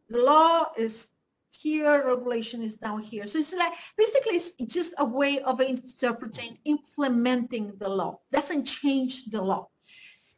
the 0.09 0.19
law 0.19 0.67
is 0.77 1.09
here, 1.51 2.07
regulation 2.07 2.63
is 2.63 2.75
down 2.75 3.01
here. 3.01 3.27
So 3.27 3.39
it's 3.39 3.55
like 3.55 3.73
basically 3.97 4.37
it's 4.37 4.75
just 4.75 4.95
a 4.99 5.05
way 5.05 5.41
of 5.41 5.61
interpreting, 5.61 6.59
implementing 6.65 7.73
the 7.77 7.89
law. 7.89 8.21
Doesn't 8.33 8.65
change 8.65 9.27
the 9.27 9.43
law. 9.43 9.69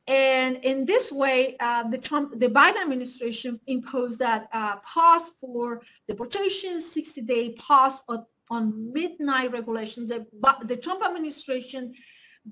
And 0.09 0.59
in 0.59 0.85
this 0.85 1.11
way, 1.11 1.57
uh, 1.59 1.89
the 1.89 1.99
Trump, 1.99 2.39
the 2.39 2.49
Biden 2.49 2.81
administration 2.81 3.59
imposed 3.67 4.21
that 4.21 4.49
uh, 4.53 4.77
pause 4.77 5.33
for 5.41 5.83
deportation, 6.07 6.79
60-day 6.79 7.55
pause 7.59 8.03
on, 8.09 8.25
on 8.49 8.93
midnight 8.93 9.51
regulations. 9.51 10.11
The, 10.11 10.25
the 10.63 10.77
Trump 10.77 11.05
administration, 11.05 11.93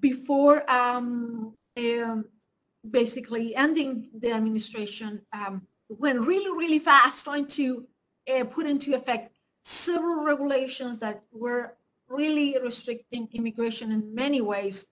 before 0.01 0.69
um, 0.69 1.55
um, 1.77 2.25
basically 2.91 3.55
ending 3.57 4.11
the 4.19 4.33
administration 4.33 5.23
um, 5.33 5.63
went 5.89 6.21
really, 6.21 6.51
really 6.57 6.79
fast, 6.79 7.25
trying 7.25 7.47
to 7.47 7.87
uh, 8.33 8.45
put 8.45 8.67
into 8.67 8.95
effect 8.95 9.35
several 9.63 10.25
regulations 10.25 10.99
that 10.99 11.23
were 11.33 11.77
really 12.09 12.57
restricting 12.63 13.29
immigration 13.33 13.93
in 13.93 14.15
many 14.15 14.41
ways. 14.41 14.87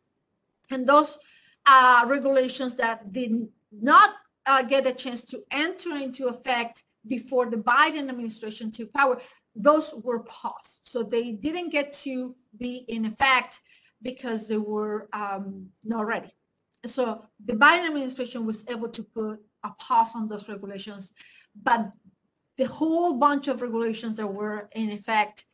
And 0.71 0.87
those 0.87 1.19
uh, 1.67 2.05
regulations 2.07 2.75
that 2.77 3.13
did 3.13 3.49
not 3.71 4.15
uh, 4.47 4.63
get 4.63 4.87
a 4.87 4.93
chance 4.93 5.25
to 5.25 5.43
enter 5.51 5.97
into 5.97 6.27
effect 6.27 6.85
before 7.07 7.51
the 7.51 7.57
Biden 7.57 8.09
administration 8.09 8.71
took 8.71 8.93
power, 8.93 9.21
those 9.55 9.95
were 10.03 10.21
paused. 10.21 10.79
So 10.83 11.03
they 11.03 11.33
didn't 11.33 11.71
get 11.71 11.93
to 12.05 12.35
be 12.59 12.85
in 12.89 13.05
effect 13.05 13.61
because 14.01 14.49
they 14.49 14.57
were 14.57 15.09
um, 15.13 15.69
not 15.85 16.07
ready 16.07 16.33
so 16.87 17.25
the 17.45 17.55
Biden 17.55 17.87
administration 17.87 18.47
was 18.47 18.65
able 18.69 18.89
to 18.89 19.03
put 19.03 19.41
a 19.65 19.71
pause 19.79 20.15
on 20.15 20.29
those 20.29 20.49
regulations, 20.49 21.13
but 21.61 21.93
the 22.57 22.67
whole 22.67 23.15
bunch 23.15 23.49
of 23.49 23.63
regulations 23.63 24.17
that 24.17 24.27
were 24.27 24.69
in 24.73 24.91
effect, 24.91 25.45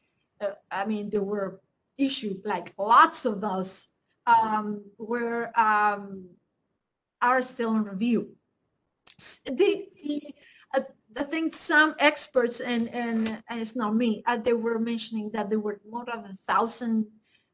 uh, 0.41 0.51
I 0.71 0.87
mean, 0.87 1.11
there 1.11 1.23
were 1.23 1.61
issued 1.97 2.41
like 2.45 2.73
lots 2.79 3.25
of 3.25 3.41
those 3.41 3.89
um, 4.27 4.85
were 4.99 5.51
um, 5.59 6.29
are 7.21 7.43
still 7.43 7.75
in 7.77 7.85
review. 7.85 8.37
The, 9.47 9.89
the 10.05 10.23
uh, 10.75 10.81
I 11.17 11.25
think 11.25 11.55
some 11.55 11.95
experts 11.99 12.61
and 12.61 12.89
and 12.91 13.43
and 13.49 13.61
it's 13.61 13.75
not 13.75 13.95
me. 13.95 14.23
Uh, 14.27 14.37
they 14.37 14.53
were 14.53 14.79
mentioning 14.79 15.31
that 15.33 15.51
there 15.51 15.61
were 15.61 15.81
more 15.89 16.05
than 16.05 16.25
a 16.25 16.37
thousand 16.47 17.07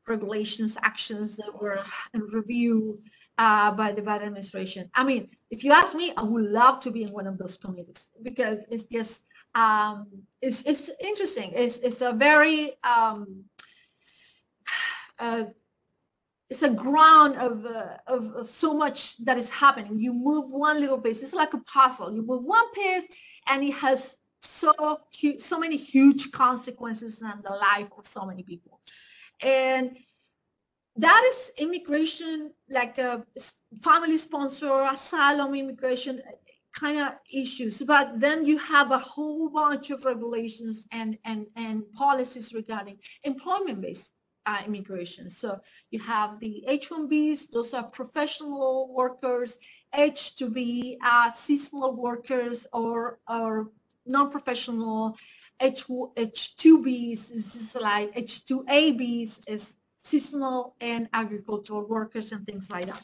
regulations 0.07 0.77
actions 0.83 1.37
that 1.37 1.61
were 1.61 1.83
in 2.13 2.21
review 2.23 3.01
uh, 3.39 3.71
by 3.73 3.93
the 3.93 4.03
Biden 4.03 4.27
administration. 4.27 4.91
I 4.95 5.05
mean, 5.05 5.29
if 5.51 5.65
you 5.65 5.73
ask 5.73 5.95
me, 5.95 6.13
I 6.17 6.23
would 6.23 6.51
love 6.51 6.81
to 6.81 6.91
be 6.91 7.03
in 7.03 7.13
one 7.13 7.27
of 7.27 7.39
those 7.39 7.57
committees 7.57 8.11
because 8.23 8.59
it's 8.71 8.85
just 8.85 9.25
um, 9.55 10.07
it's 10.41 10.63
it's 10.65 10.91
interesting. 11.03 11.53
It's 11.55 11.79
it's 11.79 12.01
a 12.01 12.13
very 12.13 12.75
um, 12.83 13.45
uh, 15.19 15.45
it's 16.51 16.63
a 16.63 16.71
ground 16.71 17.37
of, 17.37 17.65
uh, 17.65 17.97
of, 18.07 18.33
of 18.35 18.47
so 18.47 18.75
much 18.75 19.17
that 19.25 19.39
is 19.39 19.51
happening. 19.51 19.99
You 19.99 20.13
move 20.13 20.53
one 20.53 20.79
little 20.79 20.99
piece. 20.99 21.23
It's 21.23 21.33
like 21.33 21.55
a 21.55 21.59
puzzle. 21.59 22.13
You 22.13 22.23
move 22.23 22.45
one 22.45 22.71
piece, 22.73 23.05
and 23.49 23.65
it 23.65 23.73
has 23.75 24.19
so 24.41 25.01
so 25.39 25.59
many 25.59 25.77
huge 25.77 26.31
consequences 26.31 27.21
in 27.21 27.43
the 27.43 27.51
life 27.51 27.89
of 27.97 28.07
so 28.07 28.27
many 28.27 28.43
people. 28.43 28.81
And 29.41 29.97
that 30.97 31.31
is 31.33 31.51
immigration, 31.59 32.53
like 32.69 32.99
a 32.99 33.25
family 33.83 34.19
sponsor, 34.19 34.71
asylum 34.85 35.55
immigration 35.55 36.23
kind 36.73 36.99
of 36.99 37.13
issues. 37.33 37.83
But 37.83 38.21
then 38.21 38.45
you 38.45 38.59
have 38.59 38.91
a 38.91 38.99
whole 38.99 39.49
bunch 39.49 39.91
of 39.91 40.05
regulations 40.05 40.87
and, 40.93 41.19
and, 41.25 41.47
and 41.57 41.91
policies 41.93 42.53
regarding 42.53 42.99
employment-based 43.23 44.13
uh, 44.47 44.63
immigration. 44.67 45.31
So 45.31 45.61
you 45.91 46.01
have 46.01 46.39
the 46.41 46.65
H-1Bs, 46.67 47.51
those 47.51 47.73
are 47.75 47.85
professional 47.85 48.93
workers, 48.93 49.57
H-2B, 49.95 50.99
uh, 51.03 51.31
seasonal 51.33 51.97
workers 51.97 52.67
or, 52.73 53.19
or 53.29 53.71
non-professional, 54.07 55.17
H, 55.61 55.87
H2Bs 55.87 57.31
is 57.31 57.77
like 57.81 58.15
H2ABs 58.17 59.49
is 59.49 59.77
seasonal 60.05 60.77
and 60.81 61.09
agricultural 61.13 61.89
workers 61.89 62.31
and 62.31 62.47
things 62.47 62.71
like 62.71 62.87
that. 62.87 63.03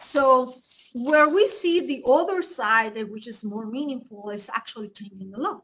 So 0.00 0.54
where 0.92 1.28
we 1.28 1.46
see 1.48 1.80
the 1.80 2.02
other 2.06 2.42
side, 2.42 2.96
which 3.10 3.26
is 3.26 3.42
more 3.42 3.66
meaningful, 3.66 4.30
is 4.30 4.48
actually 4.54 4.90
changing 4.90 5.30
the 5.30 5.40
law. 5.40 5.62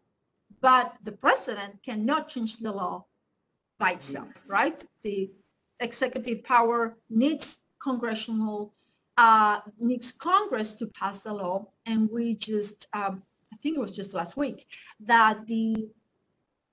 But 0.61 0.97
the 1.03 1.13
president 1.13 1.83
cannot 1.83 2.29
change 2.29 2.59
the 2.59 2.73
law 2.73 3.07
by 3.79 3.93
itself, 3.93 4.29
right? 4.49 4.83
The 5.03 5.31
executive 5.81 6.45
power 6.45 6.97
needs 7.11 7.59
congressional, 7.81 8.75
uh, 9.17 9.61
needs 9.79 10.13
Congress 10.13 10.75
to 10.75 10.87
pass 10.87 11.23
the 11.23 11.33
law. 11.33 11.69
And 11.85 12.09
we 12.11 12.37
just, 12.37 12.87
um, 12.93 13.23
I 13.53 13.57
think 13.63 13.77
it 13.77 13.81
was 13.81 13.93
just 13.93 14.15
last 14.15 14.37
week, 14.37 14.67
that 15.01 15.47
the 15.47 15.89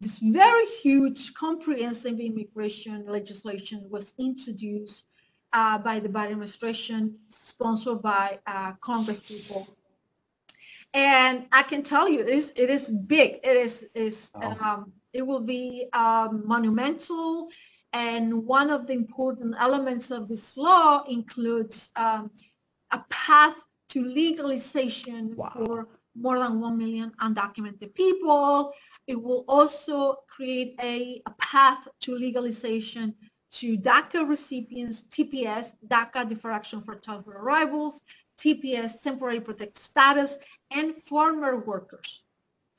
this 0.01 0.19
very 0.19 0.65
huge 0.81 1.33
comprehensive 1.33 2.19
immigration 2.19 3.05
legislation 3.05 3.85
was 3.89 4.13
introduced 4.17 5.05
uh, 5.51 5.77
by 5.77 5.99
the 5.99 6.07
Biden 6.07 6.31
administration, 6.31 7.15
sponsored 7.27 8.01
by 8.01 8.39
uh, 8.47 8.73
Congress 8.79 9.19
people. 9.19 9.67
And 10.93 11.45
I 11.51 11.63
can 11.63 11.83
tell 11.83 12.07
you, 12.07 12.21
it 12.21 12.29
is, 12.29 12.53
it 12.55 12.69
is 12.69 12.89
big. 12.89 13.39
It 13.43 13.57
is, 13.57 13.87
is 13.93 14.31
oh. 14.35 14.57
um, 14.61 14.93
it 15.13 15.25
will 15.25 15.41
be 15.41 15.87
um, 15.93 16.43
monumental. 16.45 17.49
And 17.91 18.45
one 18.45 18.69
of 18.69 18.87
the 18.87 18.93
important 18.93 19.55
elements 19.59 20.11
of 20.11 20.27
this 20.27 20.55
law 20.55 21.03
includes 21.09 21.89
um, 21.95 22.31
a 22.91 23.03
path 23.09 23.55
to 23.89 24.03
legalization 24.03 25.35
wow. 25.35 25.51
for 25.53 25.87
more 26.19 26.39
than 26.39 26.59
1 26.59 26.77
million 26.77 27.11
undocumented 27.21 27.93
people. 27.93 28.73
It 29.07 29.21
will 29.21 29.45
also 29.47 30.17
create 30.27 30.75
a, 30.81 31.21
a 31.25 31.31
path 31.31 31.87
to 32.01 32.15
legalization 32.15 33.15
to 33.51 33.77
DACA 33.77 34.27
recipients, 34.27 35.03
TPS, 35.03 35.71
DACA 35.87 36.27
Deferred 36.27 36.53
Action 36.53 36.81
for 36.81 36.95
Childhood 36.95 37.35
Arrivals, 37.35 38.03
TPS, 38.37 39.01
Temporary 39.01 39.39
Protected 39.39 39.77
Status, 39.77 40.37
and 40.71 40.95
former 41.03 41.57
workers. 41.57 42.23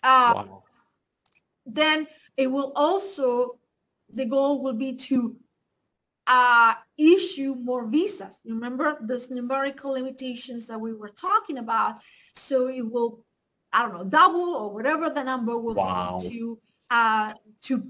Uh, 0.02 0.32
wow. 0.36 0.62
Then 1.66 2.06
it 2.36 2.46
will 2.46 2.72
also, 2.76 3.58
the 4.08 4.24
goal 4.24 4.62
will 4.62 4.74
be 4.74 4.94
to 4.94 5.36
uh, 6.26 6.74
issue 6.96 7.56
more 7.56 7.86
visas. 7.86 8.38
Remember 8.44 8.96
those 9.00 9.30
numerical 9.30 9.92
limitations 9.92 10.68
that 10.68 10.80
we 10.80 10.92
were 10.92 11.08
talking 11.08 11.58
about. 11.58 11.96
So 12.34 12.68
it 12.68 12.88
will, 12.88 13.24
I 13.72 13.82
don't 13.82 13.94
know, 13.94 14.04
double 14.04 14.54
or 14.54 14.72
whatever 14.72 15.10
the 15.10 15.22
number 15.22 15.56
will 15.56 15.74
wow. 15.74 16.18
be 16.20 16.28
to 16.28 16.58
uh, 16.90 17.32
to 17.62 17.86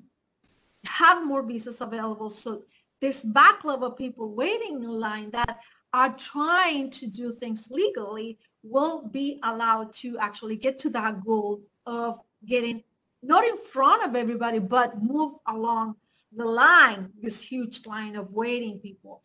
have 0.85 1.27
more 1.27 1.43
visas 1.43 1.81
available. 1.81 2.31
So 2.31 2.63
this 3.01 3.23
backlog 3.25 3.83
of 3.83 3.97
people 3.97 4.35
waiting 4.35 4.83
in 4.83 4.91
line 4.91 5.31
that 5.31 5.61
are 5.93 6.15
trying 6.17 6.91
to 6.91 7.07
do 7.07 7.33
things 7.33 7.69
legally 7.71 8.39
will 8.63 9.09
be 9.09 9.41
allowed 9.43 9.93
to 9.93 10.19
actually 10.19 10.57
get 10.57 10.79
to 10.81 10.91
that 10.91 11.25
goal 11.25 11.63
of 11.87 12.21
getting 12.47 12.83
not 13.23 13.45
in 13.45 13.57
front 13.59 14.05
of 14.05 14.17
everybody, 14.17 14.59
but 14.59 15.03
move 15.03 15.35
along 15.47 15.97
the 16.35 16.45
line, 16.45 17.11
this 17.21 17.43
huge 17.43 17.87
line 17.87 18.17
of 18.17 18.31
waiting 18.33 18.79
people. 18.79 19.23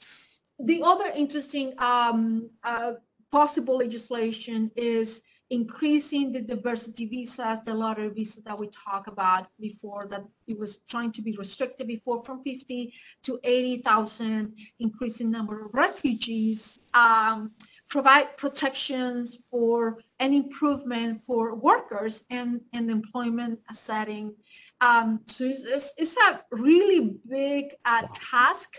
The 0.59 0.81
other 0.83 1.11
interesting 1.15 1.73
um, 1.77 2.49
uh, 2.63 2.93
possible 3.31 3.77
legislation 3.77 4.71
is 4.75 5.21
increasing 5.51 6.31
the 6.31 6.41
diversity 6.41 7.05
visas, 7.05 7.59
the 7.65 7.73
lottery 7.73 8.09
visa 8.09 8.41
that 8.41 8.59
we 8.59 8.67
talked 8.67 9.07
about 9.07 9.47
before, 9.59 10.07
that 10.09 10.23
it 10.47 10.57
was 10.57 10.79
trying 10.89 11.11
to 11.11 11.21
be 11.21 11.35
restricted 11.37 11.87
before 11.87 12.23
from 12.23 12.41
50 12.41 12.93
to 13.23 13.39
80,000, 13.43 14.53
increasing 14.79 15.29
number 15.29 15.65
of 15.65 15.75
refugees, 15.75 16.79
um, 16.93 17.51
provide 17.89 18.35
protections 18.37 19.39
for 19.49 19.99
an 20.19 20.33
improvement 20.33 21.23
for 21.23 21.55
workers 21.55 22.23
and, 22.31 22.61
and 22.73 22.89
employment 22.89 23.59
setting. 23.71 24.33
Um, 24.81 25.21
so 25.25 25.45
it's, 25.45 25.93
it's, 25.97 26.17
a 26.17 26.41
really 26.51 27.17
big 27.29 27.75
uh, 27.85 28.03
task 28.13 28.77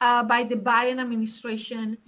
uh, 0.00 0.22
by 0.24 0.42
the 0.42 0.56
Biden 0.56 1.00
administration 1.00 1.98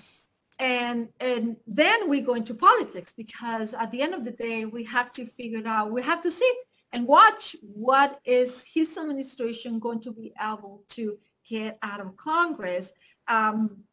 and 0.60 1.08
and 1.20 1.56
then 1.66 2.08
we 2.08 2.20
go 2.20 2.34
into 2.34 2.54
politics 2.54 3.12
because 3.16 3.72
at 3.72 3.90
the 3.90 4.02
end 4.02 4.14
of 4.14 4.24
the 4.24 4.30
day 4.30 4.66
we 4.66 4.84
have 4.84 5.10
to 5.10 5.24
figure 5.24 5.66
out 5.66 5.90
we 5.90 6.02
have 6.02 6.20
to 6.20 6.30
see 6.30 6.52
and 6.92 7.06
watch 7.06 7.56
what 7.62 8.20
is 8.24 8.64
his 8.74 8.96
administration 8.98 9.78
going 9.78 10.00
to 10.00 10.12
be 10.12 10.32
able 10.40 10.82
to 10.88 11.18
get 11.48 11.78
out 11.82 12.00
of 12.00 12.16
congress. 12.16 12.92
Um, 13.26 13.84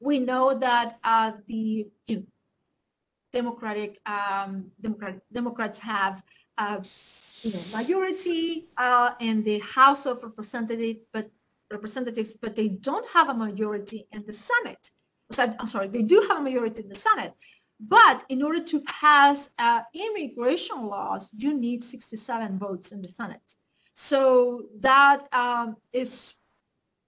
we 0.00 0.18
know 0.18 0.54
that 0.54 0.98
uh, 1.04 1.32
the 1.46 1.86
you 2.06 2.16
know, 2.16 2.22
democratic 3.32 4.00
um, 4.06 4.70
Democrat, 4.80 5.20
democrats 5.30 5.78
have 5.78 6.22
uh, 6.56 6.80
you 7.42 7.52
know 7.52 7.60
majority 7.76 8.68
uh, 8.78 9.10
in 9.20 9.42
the 9.44 9.58
house 9.58 10.06
of 10.06 10.22
representatives 10.22 11.00
but 11.12 11.30
representatives 11.70 12.34
but 12.40 12.54
they 12.56 12.68
don't 12.68 13.06
have 13.10 13.28
a 13.28 13.34
majority 13.34 14.06
in 14.12 14.24
the 14.24 14.32
senate 14.32 14.90
I'm 15.38 15.66
sorry, 15.66 15.88
they 15.88 16.02
do 16.02 16.26
have 16.28 16.38
a 16.38 16.42
majority 16.42 16.82
in 16.82 16.88
the 16.88 16.94
Senate. 16.94 17.32
But 17.80 18.24
in 18.28 18.42
order 18.42 18.62
to 18.62 18.80
pass 18.82 19.48
uh, 19.58 19.82
immigration 19.94 20.86
laws, 20.86 21.28
you 21.36 21.58
need 21.58 21.84
67 21.84 22.58
votes 22.58 22.92
in 22.92 23.02
the 23.02 23.08
Senate. 23.08 23.40
So 23.94 24.66
that 24.80 25.26
um, 25.32 25.76
is 25.92 26.34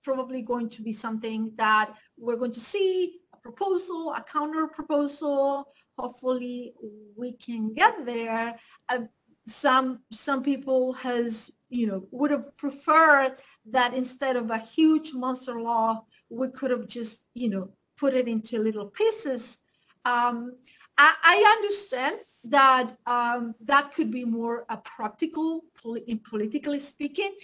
probably 0.02 0.42
going 0.42 0.68
to 0.70 0.82
be 0.82 0.92
something 0.92 1.52
that 1.56 1.92
we're 2.16 2.36
going 2.36 2.52
to 2.52 2.60
see 2.60 3.20
a 3.32 3.36
proposal, 3.38 4.12
a 4.16 4.22
counter 4.22 4.66
proposal. 4.68 5.72
Hopefully 5.98 6.74
we 7.16 7.32
can 7.32 7.74
get 7.74 8.06
there. 8.06 8.56
Uh, 8.88 9.00
some 9.48 10.00
some 10.10 10.42
people 10.42 10.92
has 10.92 11.50
you 11.68 11.86
know 11.86 12.06
would 12.10 12.30
have 12.30 12.56
preferred 12.56 13.36
that 13.70 13.94
instead 13.94 14.36
of 14.36 14.50
a 14.50 14.58
huge 14.58 15.12
monster 15.12 15.60
law, 15.60 16.04
we 16.28 16.48
could 16.50 16.70
have 16.70 16.86
just 16.86 17.22
you 17.34 17.48
know 17.48 17.70
put 17.96 18.14
it 18.14 18.28
into 18.28 18.58
little 18.58 18.86
pieces. 18.86 19.58
Um, 20.04 20.56
I, 20.98 21.14
I, 21.22 21.54
understand 21.56 22.16
that 22.44 22.96
um, 23.06 23.54
that 23.64 23.92
could 23.92 24.10
be 24.10 24.24
more 24.24 24.64
a 24.68 24.76
practical, 24.76 25.64
poli- 25.74 26.20
politically 26.28 26.78
speaking. 26.78 27.34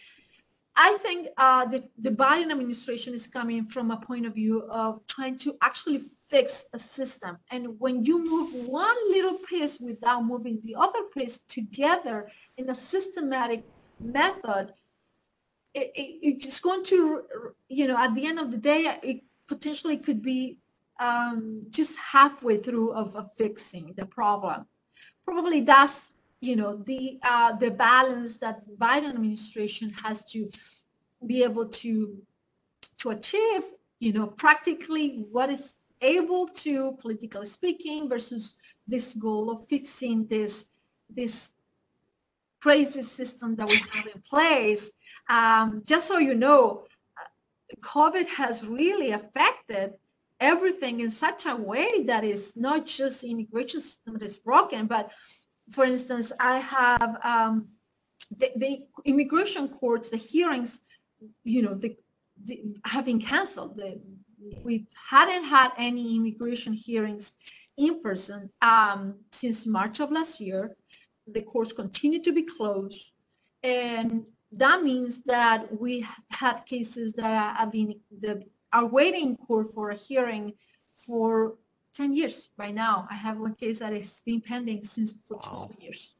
I 0.74 0.96
think 1.02 1.28
uh, 1.36 1.66
the, 1.66 1.84
the 1.98 2.10
Biden 2.10 2.50
administration 2.50 3.12
is 3.12 3.26
coming 3.26 3.66
from 3.66 3.90
a 3.90 3.96
point 3.96 4.26
of 4.26 4.34
view 4.34 4.62
of 4.70 5.06
trying 5.06 5.36
to 5.38 5.54
actually 5.60 6.04
fix 6.30 6.64
a 6.72 6.78
system. 6.78 7.36
And 7.50 7.78
when 7.78 8.04
you 8.04 8.24
move 8.24 8.66
one 8.66 8.96
little 9.10 9.34
piece 9.34 9.78
without 9.78 10.24
moving 10.24 10.60
the 10.62 10.74
other 10.76 11.02
piece 11.14 11.40
together 11.46 12.28
in 12.56 12.70
a 12.70 12.74
systematic 12.74 13.64
method, 14.00 14.72
it, 15.74 15.92
it, 15.94 16.38
it's 16.46 16.60
going 16.60 16.84
to, 16.84 17.24
you 17.68 17.86
know, 17.86 17.98
at 17.98 18.14
the 18.14 18.26
end 18.26 18.38
of 18.38 18.50
the 18.50 18.56
day, 18.56 18.98
it 19.02 19.22
potentially 19.52 19.98
could 19.98 20.22
be 20.22 20.58
um, 20.98 21.66
just 21.68 21.98
halfway 21.98 22.56
through 22.56 22.92
of, 22.92 23.14
of, 23.16 23.26
fixing 23.36 23.92
the 23.96 24.06
problem. 24.06 24.66
Probably 25.24 25.60
that's 25.60 26.12
you 26.40 26.56
know 26.56 26.76
the 26.76 27.18
uh, 27.22 27.52
the 27.62 27.70
balance 27.70 28.38
that 28.38 28.56
Biden 28.78 29.10
administration 29.10 29.90
has 30.04 30.24
to 30.32 30.50
be 31.26 31.42
able 31.42 31.66
to 31.82 31.92
to 33.00 33.10
achieve. 33.10 33.64
You 34.00 34.12
know, 34.14 34.26
practically 34.26 35.24
what 35.30 35.48
is 35.50 35.74
able 36.00 36.46
to, 36.64 36.92
politically 37.02 37.46
speaking, 37.46 38.08
versus 38.08 38.56
this 38.86 39.14
goal 39.14 39.50
of 39.50 39.66
fixing 39.66 40.26
this 40.26 40.66
this 41.10 41.52
crazy 42.60 43.02
system 43.02 43.54
that 43.56 43.68
we 43.68 43.76
have 43.92 44.06
in 44.14 44.20
place. 44.22 44.90
Um, 45.28 45.82
just 45.84 46.06
so 46.08 46.18
you 46.18 46.34
know, 46.34 46.84
COVID 47.80 48.26
has 48.28 48.64
really 48.66 49.10
affected 49.12 49.94
everything 50.40 51.00
in 51.00 51.10
such 51.10 51.46
a 51.46 51.54
way 51.54 52.02
that 52.02 52.24
is 52.24 52.52
not 52.56 52.84
just 52.84 53.22
the 53.22 53.30
immigration 53.30 53.80
system 53.80 54.14
that 54.14 54.22
is 54.22 54.36
broken, 54.36 54.86
but 54.86 55.12
for 55.70 55.84
instance, 55.84 56.32
I 56.40 56.58
have 56.58 57.18
um, 57.22 57.68
the, 58.36 58.50
the, 58.56 58.80
immigration 59.04 59.68
courts, 59.68 60.10
the 60.10 60.16
hearings, 60.16 60.80
you 61.44 61.62
know, 61.62 61.74
the, 61.74 61.96
the 62.44 62.76
have 62.84 63.04
been 63.04 63.20
canceled. 63.20 63.76
The, 63.76 64.00
we 64.64 64.86
hadn't 65.10 65.44
had 65.44 65.70
any 65.78 66.16
immigration 66.16 66.72
hearings 66.72 67.32
in 67.76 68.02
person 68.02 68.50
um, 68.60 69.14
since 69.30 69.66
March 69.66 70.00
of 70.00 70.10
last 70.10 70.40
year. 70.40 70.76
The 71.26 71.42
courts 71.42 71.72
continue 71.72 72.20
to 72.22 72.32
be 72.32 72.42
closed. 72.42 73.12
And 73.62 74.24
that 74.52 74.82
means 74.82 75.22
that 75.24 75.80
we 75.80 76.00
have 76.00 76.24
had 76.30 76.66
cases 76.66 77.12
that 77.14 77.56
have 77.56 77.72
been 77.72 78.00
the, 78.20 78.42
are 78.72 78.86
waiting 78.86 79.30
in 79.30 79.36
court 79.36 79.72
for 79.74 79.90
a 79.90 79.94
hearing 79.94 80.52
for 80.94 81.54
10 81.94 82.14
years 82.14 82.50
by 82.56 82.70
now. 82.70 83.06
I 83.10 83.14
have 83.14 83.38
one 83.38 83.54
case 83.54 83.78
that 83.80 83.92
has 83.92 84.20
been 84.24 84.40
pending 84.40 84.84
since 84.84 85.14
for 85.26 85.38
12 85.38 85.72
years. 85.80 86.16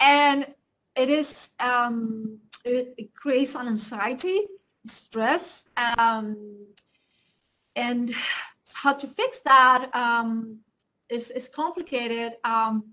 And 0.00 0.46
it 0.94 1.08
is, 1.08 1.50
um, 1.60 2.38
it, 2.64 2.94
it, 2.96 3.14
creates 3.14 3.54
an 3.54 3.68
anxiety, 3.68 4.40
stress, 4.86 5.66
um, 5.76 6.66
and 7.76 8.14
how 8.74 8.92
to 8.92 9.06
fix 9.06 9.40
that 9.40 9.94
um, 9.94 10.58
is, 11.08 11.30
is 11.30 11.48
complicated. 11.48 12.34
Um, 12.44 12.84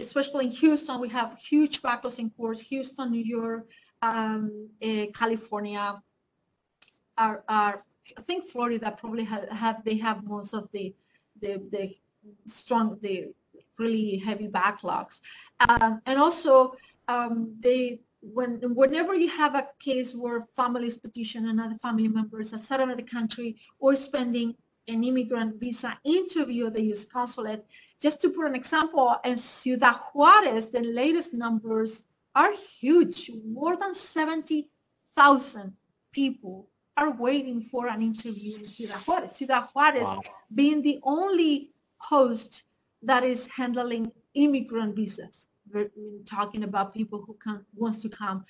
especially 0.00 0.46
in 0.46 0.50
Houston, 0.50 1.00
we 1.00 1.08
have 1.08 1.38
huge 1.38 1.82
backlogs 1.82 2.18
in 2.18 2.30
courts. 2.30 2.60
Houston, 2.62 3.10
New 3.10 3.22
York, 3.22 3.68
um, 4.02 4.68
uh, 4.82 5.06
California, 5.14 6.02
are, 7.16 7.44
are 7.48 7.84
I 8.16 8.22
think 8.22 8.48
Florida 8.48 8.94
probably 8.96 9.24
have, 9.24 9.48
have 9.48 9.84
they 9.84 9.96
have 9.98 10.24
most 10.24 10.54
of 10.54 10.68
the 10.72 10.94
the, 11.40 11.62
the 11.70 11.96
strong 12.46 12.98
the 13.00 13.28
really 13.78 14.16
heavy 14.18 14.48
backlogs, 14.48 15.20
um, 15.68 16.02
and 16.06 16.18
also 16.18 16.74
um, 17.08 17.54
they 17.60 18.00
when 18.20 18.60
whenever 18.74 19.14
you 19.14 19.28
have 19.28 19.54
a 19.54 19.68
case 19.78 20.14
where 20.14 20.46
families 20.54 20.98
petition 20.98 21.48
another 21.48 21.76
family 21.80 22.08
members 22.08 22.52
outside 22.52 22.80
of 22.80 22.96
the 22.96 23.02
country 23.02 23.56
or 23.78 23.96
spending 23.96 24.54
an 24.88 25.04
immigrant 25.04 25.60
visa 25.60 25.98
interview 26.04 26.66
at 26.66 26.74
the 26.74 26.82
U.S. 26.84 27.04
consulate. 27.04 27.64
Just 28.00 28.20
to 28.22 28.30
put 28.30 28.46
an 28.46 28.54
example, 28.54 29.16
in 29.24 29.36
Ciudad 29.36 29.96
Juarez, 30.12 30.70
the 30.70 30.80
latest 30.80 31.34
numbers 31.34 32.04
are 32.34 32.52
huge. 32.52 33.30
More 33.46 33.76
than 33.76 33.94
70,000 33.94 35.72
people 36.12 36.68
are 36.96 37.10
waiting 37.10 37.62
for 37.62 37.88
an 37.88 38.02
interview 38.02 38.58
in 38.58 38.66
Ciudad 38.66 38.98
Juarez. 39.06 39.32
Ciudad 39.32 39.68
Juarez 39.72 40.04
wow. 40.04 40.20
being 40.54 40.82
the 40.82 40.98
only 41.02 41.70
host 41.98 42.64
that 43.02 43.24
is 43.24 43.48
handling 43.48 44.12
immigrant 44.34 44.96
visas. 44.96 45.48
We're 45.72 45.90
talking 46.26 46.64
about 46.64 46.92
people 46.92 47.22
who 47.26 47.34
can, 47.34 47.64
wants 47.74 48.00
to 48.02 48.08
come 48.08 48.44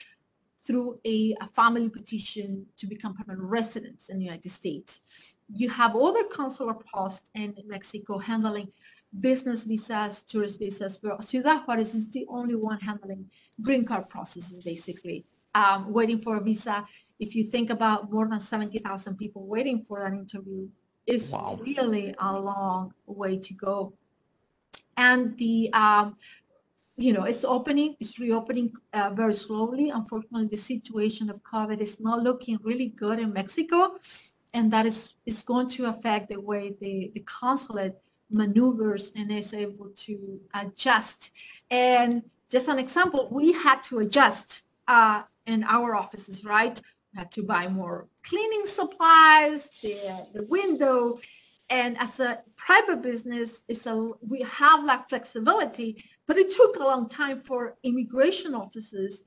through 0.66 0.98
a, 1.06 1.34
a, 1.40 1.46
family 1.48 1.88
petition 1.88 2.66
to 2.76 2.86
become 2.86 3.14
permanent 3.14 3.42
residents 3.42 4.08
in 4.08 4.18
the 4.18 4.24
United 4.24 4.50
States. 4.50 5.00
You 5.48 5.70
have 5.70 5.96
other 5.96 6.24
consular 6.24 6.74
posts 6.74 7.30
in 7.34 7.54
Mexico 7.66 8.18
handling 8.18 8.70
business 9.18 9.64
visas, 9.64 10.22
tourist 10.22 10.58
visas, 10.58 10.98
but 10.98 11.24
Ciudad 11.24 11.62
Juarez 11.66 11.94
is 11.94 12.12
the 12.12 12.26
only 12.28 12.54
one 12.54 12.78
handling 12.78 13.28
green 13.60 13.84
card 13.84 14.08
processes, 14.08 14.60
basically, 14.60 15.24
um, 15.54 15.92
waiting 15.92 16.20
for 16.20 16.36
a 16.36 16.40
visa. 16.40 16.86
If 17.18 17.34
you 17.34 17.44
think 17.44 17.70
about 17.70 18.12
more 18.12 18.28
than 18.28 18.40
70,000 18.40 19.16
people 19.16 19.46
waiting 19.46 19.82
for 19.82 20.04
an 20.04 20.14
interview, 20.14 20.68
it's 21.06 21.30
wow. 21.30 21.58
really 21.60 22.14
a 22.18 22.38
long 22.38 22.92
way 23.06 23.38
to 23.38 23.54
go. 23.54 23.94
And 24.96 25.36
the 25.38 25.72
um, 25.72 26.16
you 27.00 27.14
know, 27.14 27.24
it's 27.24 27.44
opening, 27.44 27.96
it's 27.98 28.18
reopening 28.18 28.72
uh, 28.92 29.10
very 29.14 29.34
slowly. 29.34 29.88
Unfortunately, 29.88 30.48
the 30.48 30.56
situation 30.56 31.30
of 31.30 31.42
COVID 31.42 31.80
is 31.80 31.98
not 31.98 32.22
looking 32.22 32.58
really 32.62 32.88
good 32.88 33.18
in 33.18 33.32
Mexico, 33.32 33.96
and 34.52 34.70
that 34.70 34.84
is 34.84 35.14
is 35.24 35.42
going 35.42 35.68
to 35.70 35.86
affect 35.86 36.28
the 36.28 36.38
way 36.38 36.76
the, 36.78 37.10
the 37.14 37.20
consulate 37.20 37.96
maneuvers 38.30 39.12
and 39.16 39.32
is 39.32 39.54
able 39.54 39.88
to 39.96 40.40
adjust. 40.54 41.30
And 41.70 42.22
just 42.50 42.68
an 42.68 42.78
example, 42.78 43.28
we 43.30 43.52
had 43.52 43.82
to 43.84 44.00
adjust 44.00 44.62
uh, 44.86 45.22
in 45.46 45.64
our 45.64 45.94
offices, 45.96 46.44
right? 46.44 46.78
We 47.14 47.18
had 47.18 47.32
to 47.32 47.42
buy 47.42 47.66
more 47.68 48.08
cleaning 48.22 48.66
supplies, 48.66 49.70
the, 49.82 50.26
the 50.34 50.42
window, 50.42 51.18
and 51.70 51.96
as 51.98 52.18
a 52.18 52.40
private 52.56 53.00
business, 53.00 53.62
it's 53.68 53.86
a, 53.86 54.10
we 54.20 54.40
have 54.42 54.84
that 54.86 55.08
flexibility, 55.08 56.04
but 56.26 56.36
it 56.36 56.50
took 56.50 56.76
a 56.76 56.80
long 56.80 57.08
time 57.08 57.40
for 57.42 57.76
immigration 57.84 58.54
offices 58.56 59.22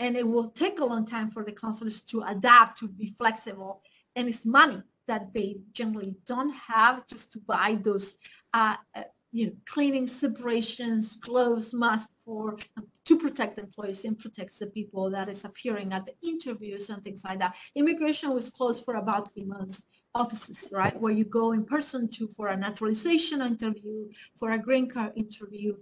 and 0.00 0.16
it 0.16 0.26
will 0.26 0.50
take 0.50 0.80
a 0.80 0.84
long 0.84 1.06
time 1.06 1.30
for 1.30 1.44
the 1.44 1.52
consulates 1.52 2.00
to 2.00 2.22
adapt 2.22 2.80
to 2.80 2.88
be 2.88 3.14
flexible. 3.16 3.80
And 4.16 4.28
it's 4.28 4.44
money 4.44 4.82
that 5.06 5.32
they 5.32 5.58
generally 5.72 6.16
don't 6.26 6.52
have 6.54 7.06
just 7.06 7.32
to 7.34 7.38
buy 7.38 7.78
those 7.80 8.16
uh, 8.52 8.76
uh, 8.96 9.04
you 9.30 9.46
know, 9.46 9.52
cleaning 9.66 10.06
separations, 10.06 11.16
gloves, 11.16 11.72
masks 11.72 12.13
for 12.24 12.56
um, 12.76 12.86
to 13.04 13.18
protect 13.18 13.58
employees 13.58 14.04
and 14.04 14.18
protects 14.18 14.58
the 14.58 14.66
people 14.66 15.10
that 15.10 15.28
is 15.28 15.44
appearing 15.44 15.92
at 15.92 16.06
the 16.06 16.14
interviews 16.26 16.90
and 16.90 17.02
things 17.02 17.24
like 17.24 17.38
that. 17.38 17.54
Immigration 17.74 18.32
was 18.32 18.50
closed 18.50 18.84
for 18.84 18.94
about 18.94 19.32
three 19.32 19.44
months 19.44 19.82
offices, 20.14 20.70
right, 20.72 20.98
where 21.00 21.12
you 21.12 21.24
go 21.24 21.52
in 21.52 21.64
person 21.64 22.08
to 22.08 22.28
for 22.28 22.48
a 22.48 22.56
naturalization 22.56 23.42
interview, 23.42 24.08
for 24.38 24.52
a 24.52 24.58
green 24.58 24.88
card 24.88 25.12
interview, 25.16 25.76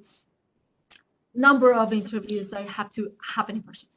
number 1.35 1.73
of 1.73 1.93
interviews 1.93 2.49
that 2.49 2.67
have 2.67 2.93
to 2.95 3.13
happen 3.35 3.57
in 3.57 3.63
person. 3.63 3.89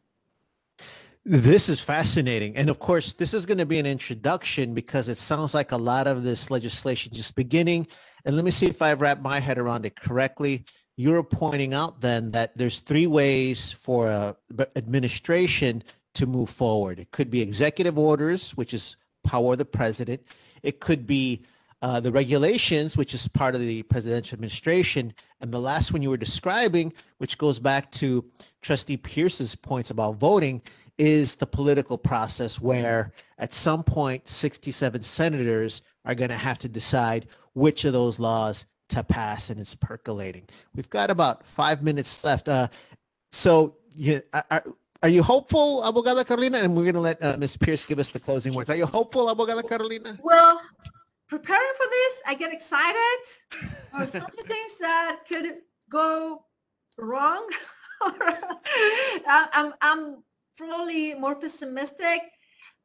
This 1.28 1.70
is 1.70 1.80
fascinating. 1.80 2.56
And 2.56 2.70
of 2.70 2.78
course, 2.78 3.14
this 3.14 3.34
is 3.34 3.48
going 3.48 3.58
to 3.58 3.66
be 3.66 3.80
an 3.80 3.88
introduction 3.88 4.76
because 4.76 5.10
it 5.10 5.18
sounds 5.18 5.56
like 5.56 5.72
a 5.72 5.78
lot 5.78 6.06
of 6.06 6.22
this 6.22 6.52
legislation 6.52 7.12
just 7.12 7.34
beginning. 7.34 7.88
And 8.26 8.36
let 8.36 8.46
me 8.46 8.52
see 8.52 8.68
if 8.68 8.80
I've 8.80 9.02
wrapped 9.02 9.24
my 9.24 9.40
head 9.40 9.58
around 9.58 9.88
it 9.88 9.96
correctly. 9.96 10.66
You're 10.98 11.24
pointing 11.24 11.74
out 11.74 12.02
then 12.02 12.32
that 12.32 12.58
there's 12.58 12.80
three 12.80 13.08
ways 13.08 13.72
for 13.72 14.08
a 14.08 14.36
administration 14.76 15.84
to 16.14 16.26
move 16.26 16.50
forward. 16.50 17.00
It 17.00 17.12
could 17.12 17.30
be 17.30 17.42
executive 17.42 17.98
orders, 17.98 18.52
which 18.52 18.74
is 18.74 18.96
power 19.24 19.54
of 19.54 19.58
the 19.58 19.66
president. 19.66 20.22
It 20.64 20.80
could 20.80 21.06
be 21.06 21.44
uh, 21.82 22.00
the 22.00 22.12
regulations, 22.12 22.96
which 22.96 23.14
is 23.14 23.28
part 23.28 23.56
of 23.56 23.62
the 23.62 23.84
presidential 23.84 24.36
administration. 24.36 25.14
And 25.42 25.52
the 25.52 25.60
last 25.60 25.92
one 25.92 26.02
you 26.02 26.10
were 26.10 26.18
describing, 26.18 26.94
which 27.18 27.38
goes 27.38 27.60
back 27.60 27.92
to 27.94 28.26
Trustee 28.62 28.98
Pierce's 28.98 29.56
points 29.56 29.92
about 29.92 30.16
voting, 30.16 30.62
is 30.98 31.36
the 31.36 31.46
political 31.46 31.98
process 31.98 32.62
where 32.62 33.12
at 33.38 33.54
some 33.54 33.84
point 33.84 34.28
67 34.28 35.04
senators 35.04 35.82
are 36.06 36.16
going 36.16 36.30
to 36.30 36.38
have 36.38 36.58
to 36.60 36.70
decide 36.70 37.28
which 37.54 37.84
of 37.84 37.92
those 37.92 38.18
laws 38.18 38.66
to 38.90 39.04
pass 39.04 39.50
and 39.50 39.60
it's 39.60 39.76
percolating. 39.76 40.48
We've 40.76 40.90
got 40.90 41.10
about 41.10 41.46
five 41.46 41.82
minutes 41.82 42.24
left. 42.24 42.48
Uh, 42.48 42.68
so 43.32 43.76
you, 43.96 44.22
are, 44.34 44.64
are 45.04 45.10
you 45.10 45.24
hopeful, 45.24 45.82
Abogada 45.84 46.26
Carolina? 46.26 46.60
And 46.60 46.76
we're 46.76 46.84
going 46.84 46.96
to 46.96 47.02
let 47.02 47.24
uh, 47.24 47.38
Ms. 47.38 47.58
Pierce 47.58 47.86
give 47.86 48.00
us 48.00 48.10
the 48.10 48.20
closing 48.20 48.54
words. 48.54 48.70
Are 48.70 48.76
you 48.76 48.86
hopeful, 48.86 49.28
Abogada 49.28 49.68
Carolina? 49.68 50.18
Well, 50.24 50.62
preparing 51.28 51.74
for 51.78 51.88
this, 51.90 52.14
I 52.28 52.36
get 52.36 52.54
excited. 52.54 53.70
Or 53.94 54.08
some 54.08 54.28
things 54.48 54.72
that 54.80 55.22
could 55.28 55.46
go 55.90 56.44
wrong. 56.98 57.50
I'm, 59.28 59.74
I'm 59.82 60.24
probably 60.58 61.14
more 61.14 61.36
pessimistic, 61.36 62.22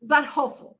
but 0.02 0.24
hopeful. 0.24 0.78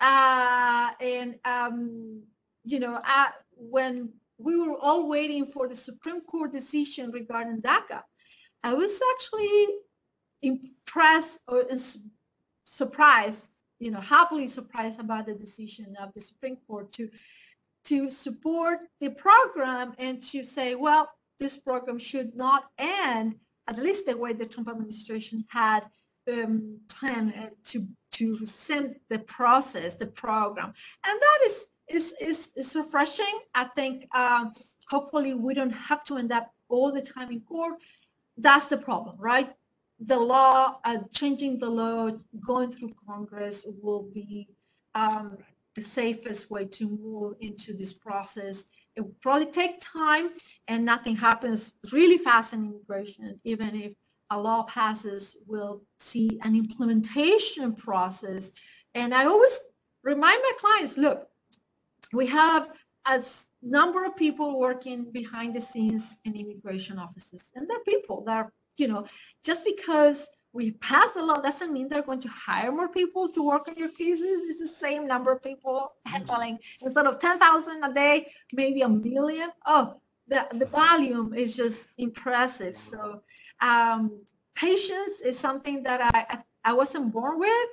Uh, 0.00 0.90
and, 1.00 1.36
um, 1.44 2.22
you 2.64 2.80
know, 2.80 3.00
uh, 3.02 3.26
when 3.56 4.10
we 4.38 4.56
were 4.56 4.76
all 4.80 5.08
waiting 5.08 5.46
for 5.46 5.68
the 5.68 5.74
Supreme 5.74 6.20
Court 6.20 6.52
decision 6.52 7.10
regarding 7.10 7.62
DACA, 7.62 8.02
I 8.62 8.74
was 8.74 9.00
actually 9.14 9.66
impressed 10.42 11.40
or 11.48 11.64
surprised, 12.64 13.50
you 13.78 13.90
know, 13.90 14.00
happily 14.00 14.48
surprised 14.48 15.00
about 15.00 15.26
the 15.26 15.34
decision 15.34 15.96
of 16.00 16.12
the 16.14 16.20
Supreme 16.20 16.56
Court 16.66 16.92
to 16.92 17.08
to 17.84 18.10
support 18.10 18.80
the 18.98 19.10
program 19.10 19.94
and 19.98 20.20
to 20.20 20.42
say, 20.42 20.74
well, 20.74 21.08
this 21.38 21.56
program 21.56 22.00
should 22.00 22.34
not 22.34 22.64
end, 22.78 23.36
at 23.68 23.78
least 23.78 24.06
the 24.06 24.16
way 24.16 24.32
the 24.32 24.44
Trump 24.44 24.68
administration 24.68 25.44
had 25.50 25.86
um, 26.30 26.80
plan 26.88 27.32
uh, 27.38 27.50
to 27.64 27.86
to 28.12 28.44
send 28.44 28.96
the 29.10 29.18
process, 29.20 29.94
the 29.94 30.06
program, 30.06 30.72
and 31.06 31.20
that 31.20 31.38
is 31.46 31.66
is 31.88 32.14
is, 32.20 32.50
is 32.56 32.74
refreshing. 32.74 33.40
I 33.54 33.64
think 33.64 34.08
uh, 34.14 34.46
hopefully 34.88 35.34
we 35.34 35.54
don't 35.54 35.70
have 35.70 36.04
to 36.06 36.18
end 36.18 36.32
up 36.32 36.52
all 36.68 36.92
the 36.92 37.02
time 37.02 37.30
in 37.30 37.40
court. 37.40 37.74
That's 38.36 38.66
the 38.66 38.76
problem, 38.76 39.16
right? 39.18 39.52
The 39.98 40.18
law, 40.18 40.78
uh, 40.84 40.98
changing 41.12 41.58
the 41.58 41.70
law, 41.70 42.10
going 42.46 42.70
through 42.70 42.90
Congress 43.06 43.64
will 43.82 44.02
be 44.02 44.48
um, 44.94 45.38
the 45.74 45.82
safest 45.82 46.50
way 46.50 46.66
to 46.66 46.88
move 46.88 47.34
into 47.40 47.72
this 47.72 47.92
process. 47.92 48.64
It 48.94 49.02
will 49.02 49.16
probably 49.22 49.46
take 49.46 49.80
time 49.80 50.30
and 50.68 50.84
nothing 50.84 51.16
happens 51.16 51.74
really 51.92 52.18
fast 52.18 52.52
in 52.52 52.64
immigration, 52.64 53.40
even 53.44 53.74
if 53.74 53.92
a 54.30 54.38
law 54.38 54.64
passes, 54.64 55.36
we'll 55.46 55.82
see 56.00 56.38
an 56.42 56.56
implementation 56.56 57.74
process. 57.74 58.52
And 58.94 59.14
I 59.14 59.26
always 59.26 59.56
remind 60.02 60.42
my 60.42 60.52
clients, 60.58 60.96
look, 60.96 61.28
we 62.12 62.26
have 62.26 62.70
a 63.06 63.22
number 63.62 64.04
of 64.04 64.16
people 64.16 64.58
working 64.58 65.10
behind 65.12 65.54
the 65.54 65.60
scenes 65.60 66.18
in 66.24 66.34
immigration 66.34 66.98
offices. 66.98 67.50
And 67.54 67.68
they're 67.68 67.80
people 67.80 68.24
that 68.24 68.36
are, 68.36 68.52
you 68.76 68.88
know, 68.88 69.06
just 69.44 69.64
because 69.64 70.28
we 70.52 70.72
pass 70.72 71.12
the 71.12 71.22
law 71.22 71.38
doesn't 71.40 71.72
mean 71.72 71.88
they're 71.88 72.02
going 72.02 72.20
to 72.20 72.28
hire 72.28 72.72
more 72.72 72.88
people 72.88 73.28
to 73.28 73.42
work 73.42 73.68
on 73.68 73.76
your 73.76 73.90
cases. 73.90 74.40
It's 74.48 74.60
the 74.60 74.78
same 74.86 75.06
number 75.06 75.30
of 75.32 75.42
people 75.42 75.92
handling 76.06 76.58
instead 76.80 77.06
of 77.06 77.18
10,000 77.18 77.84
a 77.84 77.92
day, 77.92 78.32
maybe 78.52 78.80
a 78.82 78.88
million. 78.88 79.50
Oh, 79.66 80.00
the, 80.28 80.46
the 80.52 80.66
volume 80.66 81.34
is 81.34 81.54
just 81.54 81.88
impressive. 81.98 82.74
So 82.74 83.22
um, 83.60 84.22
patience 84.54 85.20
is 85.24 85.38
something 85.38 85.82
that 85.84 86.00
I, 86.14 86.38
I 86.64 86.72
wasn't 86.72 87.12
born 87.12 87.38
with. 87.38 87.68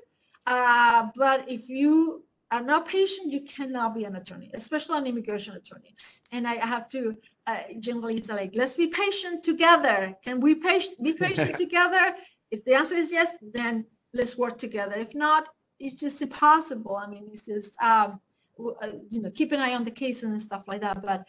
Uh, 0.46 1.08
but 1.16 1.50
if 1.50 1.70
you 1.70 2.26
are 2.54 2.62
not 2.62 2.88
patient, 2.88 3.32
you 3.32 3.42
cannot 3.42 3.96
be 3.96 4.04
an 4.04 4.16
attorney, 4.16 4.52
especially 4.54 4.98
an 5.00 5.08
immigration 5.08 5.56
attorney. 5.56 5.96
And 6.32 6.48
I 6.48 6.56
have 6.74 6.88
to 6.90 7.18
uh, 7.48 7.64
generally 7.80 8.20
say, 8.20 8.34
like, 8.36 8.54
let's 8.54 8.76
be 8.76 8.88
patient 8.88 9.44
together. 9.44 10.16
Can 10.24 10.40
we 10.40 10.56
patient, 10.56 11.02
be 11.04 11.14
patient 11.26 11.58
together? 11.58 12.16
If 12.52 12.64
the 12.64 12.76
answer 12.76 12.96
is 12.96 13.12
yes, 13.12 13.30
then 13.42 13.86
let's 14.14 14.38
work 14.38 14.60
together. 14.60 14.96
If 14.96 15.16
not, 15.16 15.50
it's 15.80 16.00
just 16.00 16.22
impossible. 16.22 16.96
I 16.96 17.08
mean, 17.08 17.26
it's 17.34 17.46
just, 17.46 17.74
um, 17.82 18.20
uh, 18.60 18.88
you 19.10 19.22
know, 19.22 19.32
keep 19.32 19.52
an 19.52 19.60
eye 19.60 19.74
on 19.74 19.84
the 19.84 19.92
case 20.04 20.22
and 20.22 20.40
stuff 20.40 20.64
like 20.68 20.82
that. 20.82 21.02
But 21.02 21.28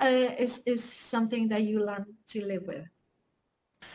uh, 0.00 0.30
is 0.38 0.62
is 0.64 0.82
something 0.82 1.48
that 1.48 1.62
you 1.62 1.84
learn 1.84 2.06
to 2.28 2.44
live 2.44 2.64
with. 2.66 2.86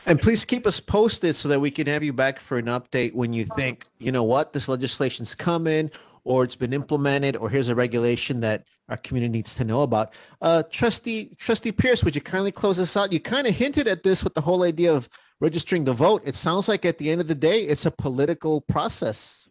And 0.05 0.21
please 0.21 0.45
keep 0.45 0.65
us 0.65 0.79
posted 0.79 1.35
so 1.35 1.49
that 1.49 1.59
we 1.59 1.69
can 1.69 1.87
have 1.87 2.01
you 2.01 2.13
back 2.13 2.39
for 2.39 2.57
an 2.57 2.67
update 2.67 3.13
when 3.13 3.33
you 3.33 3.45
think, 3.57 3.85
you 3.97 4.11
know 4.11 4.23
what, 4.23 4.53
this 4.53 4.69
legislation's 4.69 5.35
coming 5.35 5.91
or 6.27 6.43
it's 6.43 6.55
been 6.55 6.73
implemented 6.73 7.35
or 7.35 7.49
here's 7.49 7.69
a 7.69 7.75
regulation 7.75 8.39
that 8.41 8.65
our 8.89 8.97
community 8.97 9.31
needs 9.31 9.53
to 9.55 9.63
know 9.63 9.81
about. 9.81 10.13
Uh, 10.41 10.63
Trustee, 10.69 11.35
Trustee 11.37 11.71
Pierce, 11.71 12.03
would 12.03 12.15
you 12.15 12.21
kindly 12.21 12.51
close 12.51 12.79
us 12.79 12.95
out? 12.95 13.11
You 13.11 13.19
kind 13.19 13.47
of 13.47 13.55
hinted 13.55 13.87
at 13.87 14.03
this 14.03 14.23
with 14.23 14.33
the 14.33 14.41
whole 14.41 14.63
idea 14.63 14.93
of 14.93 15.09
registering 15.39 15.83
the 15.83 15.93
vote. 15.93 16.21
It 16.25 16.35
sounds 16.35 16.67
like 16.67 16.85
at 16.85 16.97
the 16.97 17.09
end 17.09 17.21
of 17.21 17.27
the 17.27 17.35
day, 17.35 17.61
it's 17.61 17.85
a 17.85 17.91
political 17.91 18.61
process. 18.61 19.47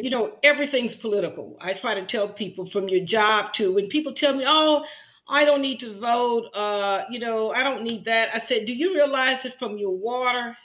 You 0.00 0.10
know, 0.10 0.32
everything's 0.42 0.94
political. 0.94 1.56
I 1.60 1.74
try 1.74 1.94
to 1.94 2.06
tell 2.06 2.28
people 2.28 2.68
from 2.70 2.88
your 2.88 3.04
job 3.04 3.52
to 3.54 3.72
when 3.74 3.88
people 3.88 4.14
tell 4.14 4.34
me, 4.34 4.44
oh, 4.46 4.84
I 5.28 5.44
don't 5.44 5.62
need 5.62 5.80
to 5.80 5.98
vote. 6.00 6.48
Uh, 6.54 7.04
you 7.10 7.18
know, 7.18 7.52
I 7.52 7.62
don't 7.62 7.82
need 7.82 8.04
that. 8.06 8.30
I 8.34 8.38
said, 8.38 8.66
do 8.66 8.72
you 8.72 8.94
realize 8.94 9.44
it 9.44 9.54
from 9.58 9.78
your 9.78 9.96
water? 9.96 10.56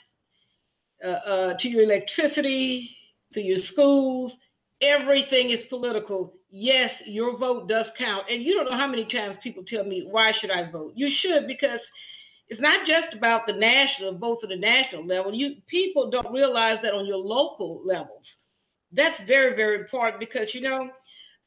uh, 1.04 1.08
uh, 1.08 1.54
to 1.54 1.68
your 1.68 1.82
electricity, 1.82 2.96
to 3.32 3.40
your 3.40 3.58
schools. 3.58 4.36
Everything 4.80 5.50
is 5.50 5.64
political. 5.64 6.34
Yes, 6.50 7.02
your 7.06 7.36
vote 7.36 7.68
does 7.68 7.90
count. 7.96 8.24
And 8.30 8.42
you 8.42 8.54
don't 8.54 8.70
know 8.70 8.76
how 8.76 8.86
many 8.86 9.04
times 9.04 9.36
people 9.42 9.62
tell 9.62 9.84
me, 9.84 10.06
why 10.08 10.32
should 10.32 10.50
I 10.50 10.70
vote? 10.70 10.92
You 10.96 11.10
should 11.10 11.46
because 11.46 11.90
it's 12.48 12.60
not 12.60 12.86
just 12.86 13.14
about 13.14 13.46
the 13.46 13.52
national 13.52 14.18
votes 14.18 14.42
at 14.42 14.50
the 14.50 14.56
national 14.56 15.06
level. 15.06 15.32
You 15.32 15.56
people 15.68 16.10
don't 16.10 16.32
realize 16.32 16.80
that 16.82 16.94
on 16.94 17.06
your 17.06 17.18
local 17.18 17.80
levels. 17.84 18.36
That's 18.92 19.20
very, 19.20 19.54
very 19.54 19.76
important 19.76 20.18
because 20.18 20.52
you 20.54 20.62
know, 20.62 20.90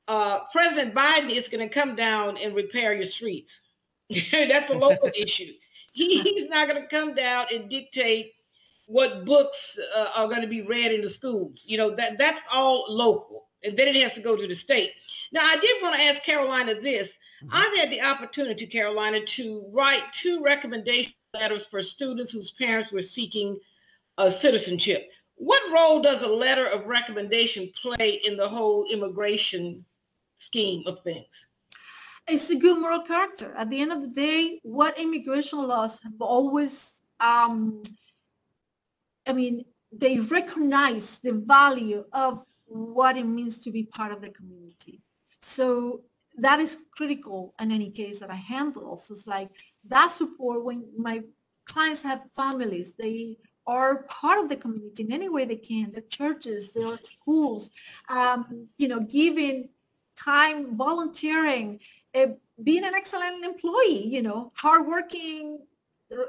uh, 0.08 0.40
President 0.52 0.96
Biden 0.96 1.32
is 1.32 1.50
going 1.50 1.68
to 1.68 1.74
come 1.74 1.96
down 1.96 2.38
and 2.38 2.56
repair 2.56 2.94
your 2.94 3.06
streets. 3.06 3.60
That's 4.32 4.70
a 4.70 4.78
local 4.78 5.10
issue. 5.16 5.52
He, 5.94 6.22
he's 6.22 6.50
not 6.50 6.68
going 6.68 6.82
to 6.82 6.88
come 6.88 7.14
down 7.14 7.48
and 7.54 7.70
dictate 7.70 8.34
what 8.86 9.26
books 9.26 9.80
uh, 9.96 10.10
are 10.16 10.28
going 10.28 10.42
to 10.42 10.48
be 10.48 10.62
read 10.62 10.92
in 10.92 11.02
the 11.02 11.10
schools. 11.10 11.64
You 11.66 11.78
know, 11.78 11.96
that 11.96 12.18
that's 12.18 12.42
all 12.52 12.86
local. 12.90 13.48
And 13.64 13.78
then 13.78 13.88
it 13.88 13.96
has 14.02 14.14
to 14.16 14.22
go 14.22 14.36
to 14.36 14.48
the 14.48 14.56
state. 14.56 14.92
Now, 15.32 15.42
I 15.46 15.58
did 15.58 15.82
want 15.82 15.96
to 15.96 16.02
ask 16.02 16.22
Carolina 16.22 16.80
this. 16.80 17.10
Mm-hmm. 17.44 17.50
I've 17.52 17.78
had 17.78 17.90
the 17.90 18.02
opportunity, 18.02 18.68
Carolina, 18.68 19.20
to 19.22 19.66
write 19.72 20.04
two 20.14 20.44
recommendation 20.44 21.14
letters 21.34 21.66
for 21.72 21.82
students 21.82 22.32
whose 22.32 22.52
parents 22.52 22.92
were 22.92 23.02
seeking 23.02 23.58
a 24.18 24.30
citizenship. 24.30 25.10
What 25.36 25.62
role 25.74 26.02
does 26.02 26.22
a 26.22 26.28
letter 26.28 26.68
of 26.68 26.86
recommendation 26.86 27.72
play 27.82 28.22
in 28.26 28.38
the 28.38 28.48
whole 28.48 28.86
immigration 28.92 29.84
scheme 30.38 30.84
of 30.86 31.02
things? 31.04 31.26
It's 32.28 32.50
a 32.52 32.56
good 32.56 32.80
moral 32.80 33.02
character. 33.02 33.54
At 33.58 33.70
the 33.70 33.82
end 33.82 33.92
of 33.92 34.02
the 34.02 34.08
day, 34.08 34.60
what 34.64 35.00
immigration 35.00 35.60
laws 35.60 36.00
have 36.04 36.14
always 36.20 37.02
um, 37.20 37.82
I 39.26 39.34
mean, 39.34 39.66
they 39.92 40.20
recognize 40.20 41.20
the 41.20 41.34
value 41.34 42.06
of 42.12 42.46
what 42.66 43.18
it 43.18 43.26
means 43.26 43.60
to 43.60 43.72
be 43.72 43.84
part 43.84 44.12
of 44.12 44.22
the 44.22 44.30
community. 44.30 45.02
So 45.42 46.04
that 46.38 46.60
is 46.60 46.78
critical 46.96 47.54
in 47.60 47.72
any 47.72 47.92
case 47.92 48.20
that 48.20 48.32
I 48.32 48.36
handle. 48.36 48.96
So 48.96 49.14
it's 49.14 49.28
like 49.28 49.50
that 49.88 50.10
support 50.10 50.64
when 50.64 50.86
my 50.98 51.22
clients 51.66 52.02
have 52.04 52.22
families, 52.36 52.94
they 52.98 53.38
are 53.66 54.04
part 54.04 54.40
of 54.40 54.50
the 54.50 54.56
community 54.56 55.04
in 55.04 55.12
any 55.12 55.30
way 55.30 55.46
they 55.46 55.56
can, 55.56 55.92
the 55.92 56.02
churches, 56.02 56.74
their 56.74 56.98
schools, 56.98 57.72
um, 58.10 58.68
you 58.78 58.88
know, 58.88 59.00
giving 59.00 59.70
time, 60.16 60.76
volunteering, 60.76 61.80
uh, 62.16 62.28
being 62.64 62.84
an 62.84 62.94
excellent 62.94 63.44
employee, 63.44 64.08
you 64.08 64.22
know, 64.22 64.52
hardworking, 64.56 65.60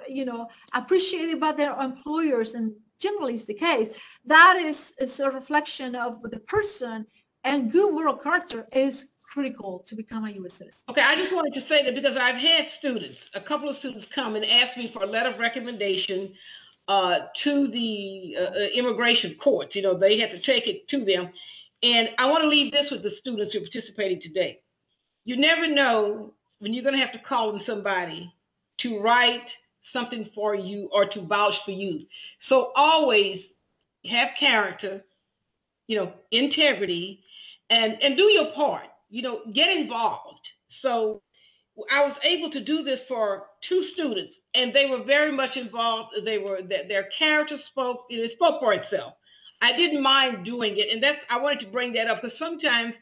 you 0.08 0.24
know, 0.24 0.48
appreciated 0.74 1.40
by 1.40 1.52
their 1.52 1.78
employers 1.80 2.54
and 2.54 2.72
generally 3.04 3.34
is 3.34 3.44
the 3.44 3.54
case, 3.54 3.88
that 4.24 4.56
is, 4.56 4.94
a 5.20 5.30
reflection 5.30 5.94
of 5.94 6.10
the 6.22 6.40
person 6.40 7.06
and 7.44 7.70
good 7.70 7.92
moral 7.92 8.16
character 8.16 8.66
is 8.72 9.06
critical 9.22 9.82
to 9.86 9.94
become 9.94 10.24
a 10.24 10.30
U.S. 10.30 10.54
citizen. 10.54 10.82
Okay, 10.88 11.02
I 11.02 11.14
just 11.16 11.32
wanted 11.34 11.54
to 11.54 11.60
say 11.60 11.84
that 11.84 11.94
because 11.94 12.16
I've 12.16 12.36
had 12.50 12.66
students, 12.66 13.30
a 13.34 13.40
couple 13.40 13.68
of 13.68 13.76
students 13.76 14.06
come 14.06 14.36
and 14.36 14.44
ask 14.44 14.76
me 14.76 14.90
for 14.92 15.02
a 15.02 15.06
letter 15.06 15.30
of 15.30 15.38
recommendation 15.38 16.32
uh, 16.88 17.20
to 17.38 17.68
the 17.68 18.36
uh, 18.38 18.42
uh 18.42 18.68
immigration 18.74 19.34
courts. 19.34 19.74
You 19.74 19.82
know, 19.82 19.94
they 19.94 20.18
had 20.18 20.30
to 20.32 20.38
take 20.38 20.66
it 20.66 20.86
to 20.88 21.04
them. 21.04 21.30
And 21.82 22.10
I 22.18 22.30
want 22.30 22.42
to 22.42 22.48
leave 22.48 22.72
this 22.72 22.90
with 22.90 23.02
the 23.02 23.10
students 23.10 23.52
who 23.52 23.58
are 23.58 23.62
participating 23.62 24.20
today. 24.20 24.60
You 25.24 25.36
never 25.36 25.66
know 25.66 26.34
when 26.58 26.72
you're 26.72 26.84
going 26.84 26.94
to 26.94 27.00
have 27.00 27.12
to 27.12 27.18
call 27.18 27.52
on 27.52 27.60
somebody 27.60 28.32
to 28.78 29.00
write 29.00 29.56
something 29.84 30.28
for 30.34 30.54
you 30.54 30.88
or 30.92 31.04
to 31.04 31.20
vouch 31.20 31.62
for 31.64 31.70
you. 31.70 32.06
So 32.40 32.72
always 32.74 33.52
have 34.06 34.30
character, 34.36 35.04
you 35.86 35.96
know, 35.96 36.12
integrity, 36.32 37.22
and 37.70 38.02
and 38.02 38.16
do 38.16 38.24
your 38.24 38.50
part. 38.52 38.86
You 39.10 39.22
know, 39.22 39.42
get 39.52 39.76
involved. 39.76 40.48
So 40.68 41.22
I 41.92 42.04
was 42.04 42.16
able 42.24 42.50
to 42.50 42.60
do 42.60 42.82
this 42.82 43.02
for 43.02 43.46
two 43.60 43.82
students, 43.82 44.40
and 44.54 44.72
they 44.72 44.86
were 44.86 45.04
very 45.04 45.30
much 45.30 45.56
involved. 45.56 46.14
They 46.24 46.38
were 46.38 46.62
their 46.62 47.04
character 47.04 47.56
spoke. 47.56 48.06
It 48.10 48.30
spoke 48.32 48.60
for 48.60 48.72
itself. 48.72 49.14
I 49.60 49.76
didn't 49.76 50.02
mind 50.02 50.44
doing 50.44 50.76
it, 50.78 50.90
and 50.90 51.02
that's 51.02 51.24
I 51.30 51.38
wanted 51.38 51.60
to 51.60 51.66
bring 51.66 51.92
that 51.92 52.08
up 52.08 52.22
because 52.22 52.36
sometimes 52.36 52.96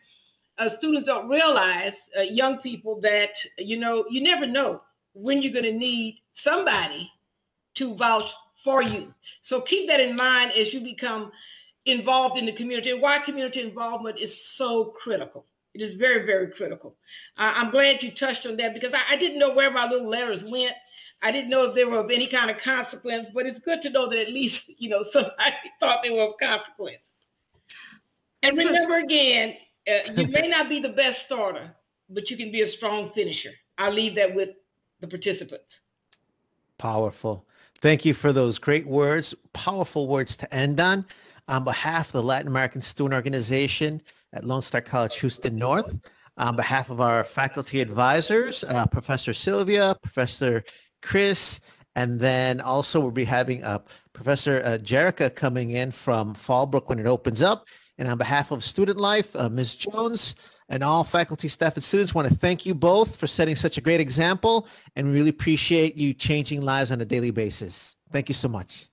uh, 0.58 0.68
students 0.68 1.06
don't 1.06 1.28
realize, 1.28 2.02
uh, 2.18 2.22
young 2.22 2.58
people, 2.58 3.00
that 3.00 3.30
you 3.56 3.78
know 3.78 4.04
you 4.10 4.20
never 4.20 4.46
know 4.46 4.82
when 5.14 5.42
you're 5.42 5.52
going 5.52 5.64
to 5.64 5.72
need 5.72 6.20
somebody 6.34 7.10
to 7.74 7.94
vouch 7.96 8.30
for 8.64 8.82
you. 8.82 9.12
So 9.42 9.60
keep 9.60 9.88
that 9.88 10.00
in 10.00 10.16
mind 10.16 10.52
as 10.52 10.72
you 10.72 10.80
become 10.80 11.32
involved 11.86 12.38
in 12.38 12.46
the 12.46 12.52
community 12.52 12.90
and 12.90 13.02
why 13.02 13.18
community 13.18 13.60
involvement 13.60 14.18
is 14.18 14.44
so 14.44 14.86
critical. 14.86 15.46
It 15.74 15.80
is 15.80 15.94
very, 15.94 16.26
very 16.26 16.50
critical. 16.50 16.96
Uh, 17.36 17.54
I'm 17.56 17.70
glad 17.70 18.02
you 18.02 18.10
touched 18.10 18.46
on 18.46 18.56
that 18.58 18.74
because 18.74 18.92
I, 18.92 19.14
I, 19.14 19.16
didn't 19.16 19.38
know 19.38 19.54
where 19.54 19.70
my 19.70 19.88
little 19.88 20.08
letters 20.08 20.44
went. 20.44 20.74
I 21.22 21.32
didn't 21.32 21.50
know 21.50 21.64
if 21.64 21.74
they 21.74 21.84
were 21.84 21.98
of 21.98 22.10
any 22.10 22.26
kind 22.26 22.50
of 22.50 22.58
consequence, 22.58 23.28
but 23.32 23.46
it's 23.46 23.60
good 23.60 23.80
to 23.82 23.90
know 23.90 24.08
that 24.10 24.20
at 24.20 24.32
least, 24.32 24.62
you 24.78 24.88
know, 24.88 25.02
somebody 25.02 25.56
thought 25.80 26.02
they 26.02 26.10
were 26.10 26.28
of 26.28 26.34
consequence. 26.40 26.98
And 28.42 28.58
remember 28.58 28.98
again, 28.98 29.54
uh, 29.88 30.12
you 30.14 30.26
may 30.28 30.48
not 30.48 30.68
be 30.68 30.80
the 30.80 30.88
best 30.88 31.22
starter, 31.22 31.74
but 32.10 32.28
you 32.28 32.36
can 32.36 32.50
be 32.50 32.62
a 32.62 32.68
strong 32.68 33.12
finisher. 33.14 33.52
I'll 33.78 33.92
leave 33.92 34.16
that 34.16 34.34
with 34.34 34.50
the 35.02 35.08
participants. 35.08 35.80
Powerful. 36.78 37.44
Thank 37.80 38.04
you 38.04 38.14
for 38.14 38.32
those 38.32 38.58
great 38.58 38.86
words, 38.86 39.34
powerful 39.52 40.06
words 40.06 40.36
to 40.36 40.54
end 40.54 40.80
on. 40.80 41.04
On 41.48 41.64
behalf 41.64 42.06
of 42.06 42.12
the 42.12 42.22
Latin 42.22 42.46
American 42.46 42.80
Student 42.80 43.14
Organization 43.14 44.00
at 44.32 44.44
Lone 44.44 44.62
Star 44.62 44.80
College 44.80 45.16
Houston 45.18 45.56
North, 45.56 45.94
on 46.38 46.56
behalf 46.56 46.88
of 46.88 47.00
our 47.00 47.24
faculty 47.24 47.80
advisors, 47.80 48.62
uh, 48.64 48.86
Professor 48.86 49.34
Sylvia, 49.34 49.96
Professor 50.00 50.62
Chris, 51.02 51.60
and 51.96 52.20
then 52.20 52.60
also 52.60 53.00
we'll 53.00 53.10
be 53.10 53.24
having 53.24 53.62
uh, 53.64 53.80
Professor 54.12 54.62
uh, 54.64 54.78
Jerica 54.78 55.34
coming 55.34 55.72
in 55.72 55.90
from 55.90 56.34
Fallbrook 56.34 56.88
when 56.88 57.00
it 57.00 57.06
opens 57.06 57.42
up. 57.42 57.66
And 57.98 58.08
on 58.08 58.18
behalf 58.18 58.52
of 58.52 58.64
Student 58.64 58.98
Life, 58.98 59.34
uh, 59.34 59.48
Ms. 59.48 59.76
Jones, 59.76 60.36
and 60.72 60.82
all 60.82 61.04
faculty, 61.04 61.48
staff, 61.48 61.74
and 61.74 61.84
students 61.84 62.14
want 62.14 62.26
to 62.26 62.34
thank 62.34 62.64
you 62.64 62.74
both 62.74 63.14
for 63.14 63.26
setting 63.26 63.54
such 63.54 63.76
a 63.76 63.80
great 63.80 64.00
example 64.00 64.66
and 64.96 65.12
really 65.12 65.28
appreciate 65.28 65.96
you 65.96 66.14
changing 66.14 66.62
lives 66.62 66.90
on 66.90 67.00
a 67.00 67.04
daily 67.04 67.30
basis. 67.30 67.94
Thank 68.10 68.30
you 68.30 68.34
so 68.34 68.48
much. 68.48 68.86